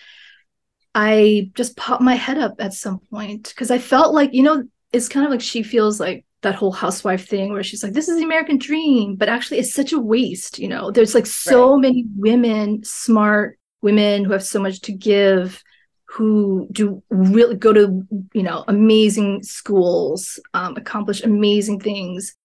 I 0.96 1.52
just 1.54 1.78
popped 1.78 2.02
my 2.02 2.16
head 2.16 2.38
up 2.38 2.56
at 2.60 2.74
some 2.74 3.00
point 3.12 3.50
because 3.50 3.70
I 3.70 3.78
felt 3.78 4.14
like, 4.14 4.34
you 4.34 4.44
know, 4.44 4.64
it's 4.92 5.10
kind 5.10 5.26
of 5.26 5.32
like 5.32 5.42
she 5.42 5.62
feels 5.62 6.00
like 6.00 6.26
that 6.46 6.56
whole 6.56 6.72
housewife 6.72 7.28
thing 7.28 7.52
where 7.52 7.64
she's 7.64 7.84
like, 7.84 7.94
this 7.94 8.08
is 8.08 8.18
the 8.18 8.24
American 8.24 8.58
dream, 8.58 9.16
but 9.16 9.28
actually 9.28 9.58
it's 9.58 9.74
such 9.74 9.92
a 9.92 10.00
waste. 10.00 10.60
You 10.60 10.68
know, 10.68 10.92
there's 10.92 11.16
like 11.16 11.26
so 11.26 11.74
right. 11.74 11.82
many 11.82 12.06
women, 12.16 12.84
smart 12.84 13.58
women 13.82 14.24
who 14.24 14.32
have 14.32 14.44
so 14.44 14.62
much 14.62 14.80
to 14.82 14.94
give, 14.94 15.64
who 16.06 16.68
do 16.72 17.02
really 17.10 17.56
go 17.56 17.74
to, 17.74 18.04
you 18.34 18.44
know, 18.44 18.64
amazing 18.68 19.42
schools, 19.42 20.40
um, 20.54 20.78
accomplish 20.78 21.24
amazing 21.24 21.80
things. 21.80 22.36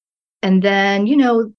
And 0.42 0.62
then, 0.62 1.06
you 1.06 1.16
know, 1.16 1.52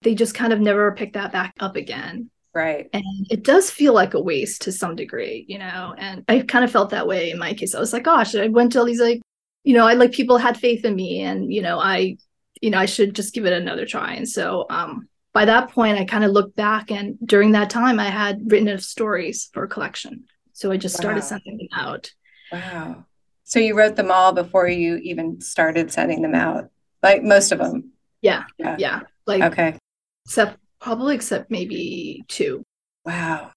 they 0.00 0.14
just 0.14 0.34
kind 0.34 0.54
of 0.54 0.60
never 0.60 0.90
pick 0.92 1.12
that 1.12 1.32
back 1.32 1.52
up 1.60 1.76
again. 1.76 2.30
Right. 2.54 2.88
And 2.94 3.26
it 3.30 3.44
does 3.44 3.70
feel 3.70 3.92
like 3.92 4.14
a 4.14 4.20
waste 4.20 4.62
to 4.62 4.72
some 4.72 4.96
degree, 4.96 5.44
you 5.48 5.58
know. 5.58 5.94
And 5.98 6.24
I 6.28 6.40
kind 6.40 6.64
of 6.64 6.70
felt 6.70 6.90
that 6.90 7.06
way 7.06 7.30
in 7.30 7.38
my 7.38 7.52
case. 7.52 7.74
I 7.74 7.80
was 7.80 7.92
like, 7.92 8.04
gosh, 8.04 8.34
I 8.34 8.48
went 8.48 8.72
to 8.72 8.78
all 8.78 8.86
these 8.86 9.00
like, 9.00 9.20
you 9.64 9.74
know, 9.74 9.86
I 9.86 9.94
like 9.94 10.12
people 10.12 10.38
had 10.38 10.56
faith 10.56 10.84
in 10.84 10.94
me 10.94 11.22
and, 11.22 11.52
you 11.52 11.62
know, 11.62 11.78
I, 11.78 12.18
you 12.60 12.70
know, 12.70 12.78
I 12.78 12.86
should 12.86 13.14
just 13.14 13.34
give 13.34 13.46
it 13.46 13.52
another 13.52 13.86
try. 13.86 14.14
And 14.14 14.28
so 14.28 14.66
um 14.70 15.08
by 15.32 15.46
that 15.46 15.70
point 15.70 15.98
I 15.98 16.04
kind 16.04 16.22
of 16.22 16.30
looked 16.30 16.54
back 16.54 16.90
and 16.90 17.18
during 17.24 17.52
that 17.52 17.70
time 17.70 17.98
I 17.98 18.10
had 18.10 18.50
written 18.50 18.68
enough 18.68 18.82
stories 18.82 19.50
for 19.52 19.64
a 19.64 19.68
collection. 19.68 20.24
So 20.52 20.70
I 20.70 20.76
just 20.76 20.96
started 20.96 21.20
wow. 21.20 21.26
sending 21.26 21.56
them 21.56 21.68
out. 21.72 22.12
Wow. 22.52 23.06
So 23.42 23.58
you 23.58 23.76
wrote 23.76 23.96
them 23.96 24.10
all 24.10 24.32
before 24.32 24.68
you 24.68 24.96
even 24.96 25.40
started 25.40 25.90
sending 25.90 26.22
them 26.22 26.34
out. 26.34 26.70
Like 27.02 27.22
most 27.22 27.50
of 27.50 27.58
them. 27.58 27.92
Yeah. 28.22 28.44
Yeah. 28.58 28.76
yeah. 28.78 29.00
Like 29.26 29.42
okay. 29.42 29.78
Except 30.26 30.58
probably 30.80 31.14
except 31.14 31.50
maybe 31.50 32.24
two. 32.28 32.62
Wow. 33.04 33.50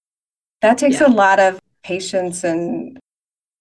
That 0.62 0.78
takes 0.78 1.00
yeah. 1.00 1.08
a 1.08 1.10
lot 1.10 1.40
of 1.40 1.60
patience 1.84 2.44
and 2.44 3.00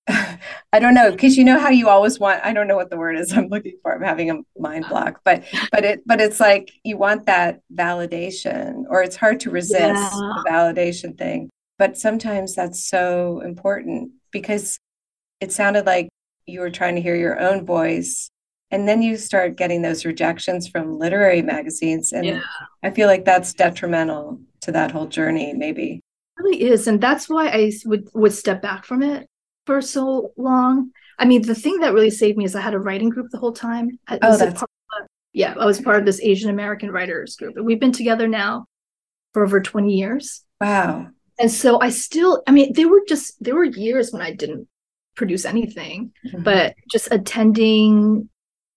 I 0.08 0.78
don't 0.78 0.94
know 0.94 1.10
because 1.10 1.36
you 1.36 1.44
know 1.44 1.58
how 1.58 1.70
you 1.70 1.88
always 1.88 2.20
want 2.20 2.44
I 2.44 2.52
don't 2.52 2.68
know 2.68 2.76
what 2.76 2.90
the 2.90 2.96
word 2.96 3.16
is 3.16 3.32
I'm 3.32 3.48
looking 3.48 3.76
for 3.82 3.92
I'm 3.92 4.02
having 4.02 4.30
a 4.30 4.40
mind 4.58 4.84
uh. 4.84 4.88
block 4.88 5.20
but 5.24 5.44
but 5.72 5.84
it 5.84 6.02
but 6.06 6.20
it's 6.20 6.38
like 6.38 6.70
you 6.84 6.96
want 6.96 7.26
that 7.26 7.60
validation 7.74 8.84
or 8.88 9.02
it's 9.02 9.16
hard 9.16 9.40
to 9.40 9.50
resist 9.50 9.80
yeah. 9.80 10.10
the 10.10 10.44
validation 10.48 11.18
thing 11.18 11.50
but 11.78 11.98
sometimes 11.98 12.54
that's 12.54 12.88
so 12.88 13.40
important 13.40 14.12
because 14.30 14.78
it 15.40 15.52
sounded 15.52 15.86
like 15.86 16.08
you 16.46 16.60
were 16.60 16.70
trying 16.70 16.94
to 16.94 17.02
hear 17.02 17.16
your 17.16 17.40
own 17.40 17.66
voice 17.66 18.30
and 18.70 18.88
then 18.88 19.02
you 19.02 19.16
start 19.16 19.56
getting 19.56 19.82
those 19.82 20.04
rejections 20.04 20.68
from 20.68 20.98
literary 20.98 21.42
magazines 21.42 22.12
and 22.12 22.26
yeah. 22.26 22.40
I 22.82 22.90
feel 22.90 23.08
like 23.08 23.24
that's 23.24 23.54
detrimental 23.54 24.40
to 24.60 24.72
that 24.72 24.92
whole 24.92 25.06
journey 25.06 25.52
maybe 25.52 26.00
it 26.38 26.42
really 26.42 26.62
is 26.62 26.86
and 26.86 27.00
that's 27.00 27.28
why 27.28 27.48
I 27.48 27.72
would 27.84 28.08
would 28.14 28.32
step 28.32 28.62
back 28.62 28.84
from 28.84 29.02
it 29.02 29.26
for 29.66 29.80
so 29.82 30.32
long. 30.36 30.92
I 31.18 31.24
mean, 31.24 31.42
the 31.42 31.54
thing 31.54 31.80
that 31.80 31.92
really 31.92 32.10
saved 32.10 32.38
me 32.38 32.44
is 32.44 32.54
I 32.54 32.60
had 32.60 32.74
a 32.74 32.78
writing 32.78 33.10
group 33.10 33.30
the 33.30 33.38
whole 33.38 33.52
time. 33.52 33.98
I 34.06 34.18
oh, 34.22 34.36
that's... 34.36 34.62
Of, 34.62 34.68
yeah, 35.32 35.54
I 35.58 35.66
was 35.66 35.80
part 35.80 35.98
of 35.98 36.06
this 36.06 36.20
Asian 36.20 36.48
American 36.48 36.90
writers 36.90 37.36
group. 37.36 37.56
And 37.56 37.66
we've 37.66 37.80
been 37.80 37.92
together 37.92 38.26
now 38.26 38.66
for 39.34 39.44
over 39.44 39.60
20 39.60 39.92
years. 39.92 40.42
Wow. 40.60 41.08
And 41.38 41.50
so 41.50 41.78
I 41.80 41.90
still, 41.90 42.42
I 42.46 42.52
mean, 42.52 42.72
there 42.72 42.88
were 42.88 43.02
just, 43.06 43.42
there 43.44 43.54
were 43.54 43.64
years 43.64 44.12
when 44.12 44.22
I 44.22 44.32
didn't 44.32 44.66
produce 45.14 45.44
anything, 45.44 46.12
mm-hmm. 46.26 46.42
but 46.42 46.74
just 46.90 47.08
attending 47.10 48.30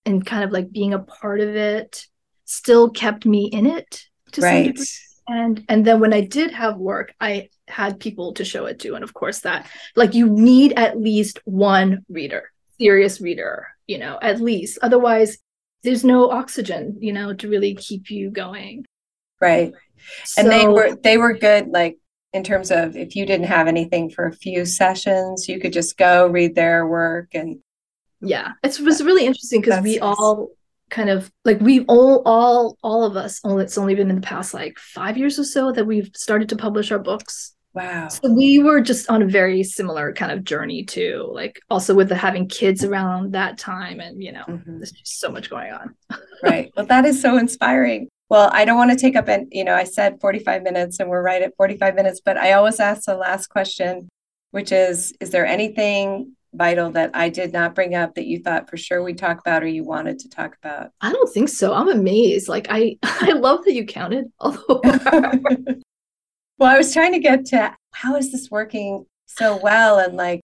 and 0.06 0.26
kind 0.26 0.44
of 0.44 0.52
like 0.52 0.72
being 0.72 0.94
a 0.94 1.00
part 1.00 1.40
of 1.40 1.56
it 1.56 2.06
still 2.44 2.90
kept 2.90 3.26
me 3.26 3.46
in 3.46 3.66
it 3.66 4.04
to 4.34 4.42
right. 4.42 4.66
some 4.66 4.74
degree. 4.74 4.86
And 5.30 5.64
and 5.70 5.86
then 5.86 6.00
when 6.00 6.14
I 6.14 6.22
did 6.22 6.52
have 6.52 6.78
work, 6.78 7.14
I 7.20 7.50
had 7.68 8.00
people 8.00 8.34
to 8.34 8.44
show 8.44 8.66
it 8.66 8.80
to. 8.80 8.96
And 8.96 9.04
of 9.04 9.14
course 9.14 9.40
that 9.40 9.68
like 9.96 10.14
you 10.14 10.28
need 10.28 10.74
at 10.74 11.00
least 11.00 11.40
one 11.46 12.06
reader 12.10 12.52
serious 12.80 13.20
reader 13.20 13.68
you 13.88 13.98
know 13.98 14.18
at 14.22 14.42
least. 14.42 14.80
Otherwise 14.82 15.38
there's 15.84 16.04
no 16.04 16.30
oxygen 16.30 16.98
you 17.00 17.14
know 17.14 17.34
to 17.34 17.48
really 17.48 17.76
keep 17.76 18.10
you 18.10 18.32
going. 18.32 18.86
Right. 19.40 19.74
So, 20.26 20.42
and 20.42 20.52
they 20.52 20.68
were 20.68 20.96
they 20.96 21.18
were 21.18 21.34
good 21.34 21.68
like 21.68 21.98
in 22.34 22.44
terms 22.44 22.72
of 22.72 22.96
if 22.96 23.16
you 23.16 23.26
didn't 23.26 23.48
have 23.48 23.68
anything 23.68 24.10
for 24.10 24.26
a 24.26 24.34
few 24.34 24.66
sessions 24.66 25.48
you 25.48 25.60
could 25.60 25.74
just 25.74 25.98
go 25.98 26.28
read 26.28 26.56
their 26.56 26.88
work 26.88 27.30
and 27.34 27.60
yeah. 28.22 28.54
It 28.64 28.80
was 28.80 29.04
really 29.04 29.26
interesting 29.26 29.62
because 29.62 29.82
we 29.82 30.00
all 30.00 30.50
kind 30.90 31.10
of 31.10 31.32
like 31.46 31.60
we've 31.60 31.86
all 31.88 32.22
all 32.26 32.78
all 32.84 33.04
of 33.04 33.16
us 33.16 33.40
only 33.44 33.64
it's 33.64 33.78
only 33.78 33.96
been 33.96 34.10
in 34.10 34.16
the 34.16 34.22
past 34.22 34.54
like 34.54 34.78
five 34.78 35.18
years 35.18 35.40
or 35.40 35.44
so 35.44 35.72
that 35.72 35.86
we've 35.86 36.10
started 36.16 36.50
to 36.50 36.56
publish 36.56 36.92
our 36.92 37.00
books 37.00 37.56
Wow. 37.74 38.08
So 38.08 38.32
we 38.32 38.60
were 38.60 38.82
just 38.82 39.10
on 39.10 39.22
a 39.22 39.28
very 39.28 39.64
similar 39.64 40.12
kind 40.14 40.32
of 40.32 40.44
journey 40.44 40.84
too, 40.84 41.30
like 41.32 41.62
also 41.70 41.94
with 41.94 42.10
the 42.10 42.16
having 42.16 42.48
kids 42.48 42.84
around 42.84 43.34
that 43.34 43.58
time 43.58 44.00
and 44.00 44.24
you 44.24 44.32
know, 44.32 44.44
mm-hmm. 44.48 44.78
there's 44.78 44.92
just 44.92 45.20
so 45.20 45.30
much 45.30 45.50
going 45.50 45.72
on. 45.72 45.96
right. 46.44 46.72
Well, 46.76 46.88
that 46.88 47.06
is 47.06 47.22
so 47.22 47.38
inspiring. 47.38 48.10
Well, 48.28 48.50
I 48.54 48.66
don't 48.66 48.78
want 48.78 48.92
to 48.92 48.98
take 48.98 49.16
up 49.16 49.28
and 49.28 49.48
you 49.52 49.64
know, 49.64 49.76
I 49.76 49.84
said 49.84 50.20
45 50.20 50.64
minutes 50.64 51.00
and 51.00 51.10
we're 51.10 51.22
right 51.22 51.42
at 51.42 51.56
45 51.58 51.96
minutes, 51.96 52.22
but 52.24 52.38
I 52.38 52.54
always 52.54 52.80
ask 52.80 53.04
the 53.04 53.16
last 53.16 53.48
question, 53.48 54.10
which 54.50 54.72
is 54.72 55.14
is 55.20 55.30
there 55.30 55.46
anything 55.46 56.36
vital 56.54 56.92
that 56.92 57.12
I 57.14 57.30
did 57.30 57.54
not 57.54 57.76
bring 57.76 57.96
up 57.96 58.16
that 58.16 58.26
you 58.26 58.40
thought 58.40 58.70
for 58.70 58.78
sure 58.78 59.04
we'd 59.04 59.18
talk 59.18 59.40
about 59.40 59.64
or 59.64 59.68
you 59.68 59.84
wanted 59.84 60.20
to 60.20 60.30
talk 60.30 60.58
about? 60.62 60.92
I 61.02 61.12
don't 61.12 61.32
think 61.32 61.50
so. 61.50 61.74
I'm 61.74 61.90
amazed. 61.90 62.48
Like 62.48 62.68
I 62.70 62.98
I 63.04 63.34
love 63.34 63.66
that 63.66 63.74
you 63.74 63.86
counted. 63.86 64.26
Although 64.40 64.82
well, 64.84 66.72
I 66.72 66.78
was 66.78 66.94
trying 66.94 67.14
to 67.14 67.20
get 67.20 67.46
to 67.48 67.76
how 67.94 68.16
is 68.16 68.32
this 68.32 68.50
working 68.50 69.06
so 69.26 69.60
well 69.62 70.00
and 70.00 70.16
like 70.16 70.42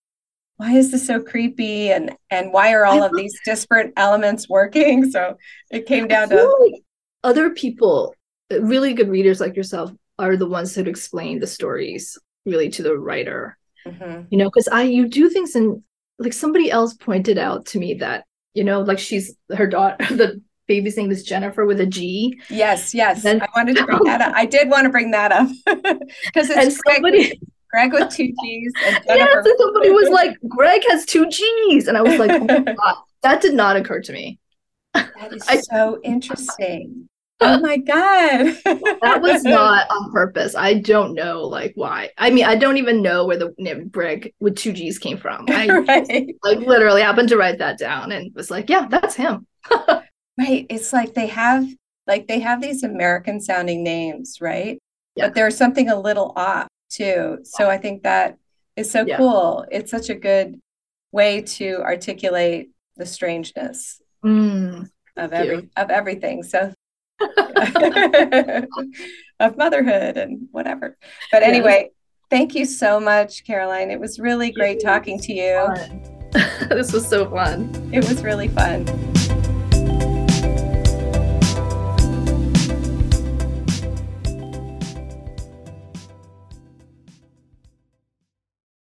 why 0.57 0.73
is 0.73 0.91
this 0.91 1.05
so 1.05 1.21
creepy 1.21 1.91
and 1.91 2.15
and 2.29 2.53
why 2.53 2.73
are 2.73 2.85
all 2.85 3.03
of 3.03 3.11
these 3.15 3.37
disparate 3.43 3.91
elements 3.97 4.47
working? 4.47 5.09
So 5.09 5.37
it 5.71 5.85
came 5.85 6.07
down 6.07 6.29
to 6.29 6.43
like 6.61 6.81
other 7.23 7.49
people, 7.49 8.15
really 8.51 8.93
good 8.93 9.09
readers 9.09 9.41
like 9.41 9.55
yourself, 9.55 9.91
are 10.17 10.37
the 10.37 10.47
ones 10.47 10.75
that 10.75 10.87
explain 10.87 11.39
the 11.39 11.47
stories 11.47 12.17
really 12.45 12.69
to 12.69 12.83
the 12.83 12.97
writer. 12.97 13.57
Mm-hmm. 13.85 14.27
You 14.29 14.37
know, 14.37 14.45
because 14.45 14.67
I 14.69 14.83
you 14.83 15.07
do 15.07 15.29
things 15.29 15.55
and 15.55 15.83
like 16.19 16.33
somebody 16.33 16.71
else 16.71 16.93
pointed 16.93 17.37
out 17.37 17.65
to 17.67 17.79
me 17.79 17.95
that 17.95 18.25
you 18.53 18.63
know 18.63 18.81
like 18.81 18.99
she's 18.99 19.35
her 19.55 19.67
daughter 19.67 19.97
the 20.15 20.41
baby's 20.67 20.97
name 20.97 21.11
is 21.11 21.23
Jennifer 21.23 21.65
with 21.65 21.79
a 21.79 21.85
G. 21.85 22.39
Yes, 22.49 22.93
yes. 22.93 23.25
And, 23.25 23.41
I 23.41 23.47
wanted 23.55 23.77
to 23.77 23.85
bring 23.85 24.03
that 24.05 24.21
up. 24.21 24.33
I 24.35 24.45
did 24.45 24.69
want 24.69 24.85
to 24.85 24.89
bring 24.89 25.11
that 25.11 25.31
up 25.31 25.47
because 26.25 26.49
it's 26.49 26.81
Greg, 26.81 26.95
somebody, 26.95 27.39
Greg 27.71 27.93
with 27.93 28.11
two 28.11 28.33
G's. 28.41 28.73
And 28.85 29.03
Jennifer 29.07 29.31
yes, 29.35 29.45
and 29.45 29.55
somebody 29.59 29.91
was 29.91 30.09
like, 30.09 30.37
Greg 30.47 30.81
has 30.89 31.05
two 31.05 31.29
G's. 31.29 31.87
And 31.87 31.97
I 31.97 32.01
was 32.01 32.17
like, 32.17 32.31
oh 32.31 32.45
my 32.45 32.73
God, 32.73 32.95
that 33.23 33.41
did 33.41 33.53
not 33.53 33.75
occur 33.75 34.01
to 34.01 34.13
me. 34.13 34.39
That 34.93 35.33
is 35.33 35.45
I, 35.47 35.59
so 35.59 35.99
interesting. 36.03 37.09
Oh 37.41 37.59
my 37.59 37.77
God. 37.77 38.55
that 38.63 39.19
was 39.21 39.43
not 39.43 39.89
on 39.89 40.11
purpose. 40.11 40.55
I 40.55 40.75
don't 40.75 41.13
know 41.13 41.41
like 41.41 41.73
why. 41.75 42.09
I 42.17 42.29
mean, 42.29 42.45
I 42.45 42.55
don't 42.55 42.77
even 42.77 43.01
know 43.01 43.25
where 43.25 43.37
the 43.37 43.53
name 43.57 43.89
Greg 43.89 44.33
with 44.39 44.55
two 44.55 44.71
G's 44.71 44.97
came 44.97 45.17
from. 45.17 45.45
I 45.49 45.67
right. 45.67 46.07
just, 46.07 46.31
like 46.43 46.59
literally 46.59 47.01
happened 47.01 47.29
to 47.29 47.37
write 47.37 47.59
that 47.59 47.77
down 47.77 48.11
and 48.11 48.33
was 48.35 48.49
like, 48.49 48.69
yeah, 48.69 48.87
that's 48.87 49.15
him. 49.15 49.47
Right. 50.37 50.65
It's 50.69 50.91
like 50.91 51.13
they 51.13 51.27
have 51.27 51.65
like 52.07 52.27
they 52.27 52.39
have 52.39 52.61
these 52.61 52.83
American 52.83 53.39
sounding 53.39 53.83
names, 53.83 54.39
right? 54.41 54.79
Yeah. 55.15 55.27
But 55.27 55.35
there's 55.35 55.55
something 55.55 55.89
a 55.89 55.97
little 55.99 56.33
off 56.35 56.67
too. 56.89 57.39
So 57.43 57.69
I 57.69 57.77
think 57.77 58.03
that 58.03 58.37
is 58.75 58.91
so 58.91 59.05
yeah. 59.05 59.17
cool. 59.17 59.65
It's 59.71 59.91
such 59.91 60.09
a 60.09 60.15
good 60.15 60.59
way 61.11 61.41
to 61.41 61.81
articulate 61.81 62.71
the 62.97 63.05
strangeness 63.05 64.01
mm, 64.23 64.89
of 65.15 65.33
every 65.33 65.55
you. 65.55 65.69
of 65.77 65.89
everything. 65.89 66.43
So 66.43 66.73
of 69.39 69.57
motherhood 69.57 70.17
and 70.17 70.47
whatever. 70.51 70.97
But 71.31 71.43
anyway, 71.43 71.91
thank 72.29 72.55
you 72.55 72.65
so 72.65 72.99
much, 72.99 73.45
Caroline. 73.45 73.91
It 73.91 73.99
was 73.99 74.19
really 74.19 74.51
great 74.51 74.81
talking 74.81 75.19
to 75.19 75.33
you. 75.33 75.67
this 76.69 76.91
was 76.91 77.07
so 77.07 77.29
fun. 77.29 77.69
It 77.93 78.07
was 78.07 78.23
really 78.23 78.49
fun. 78.49 78.85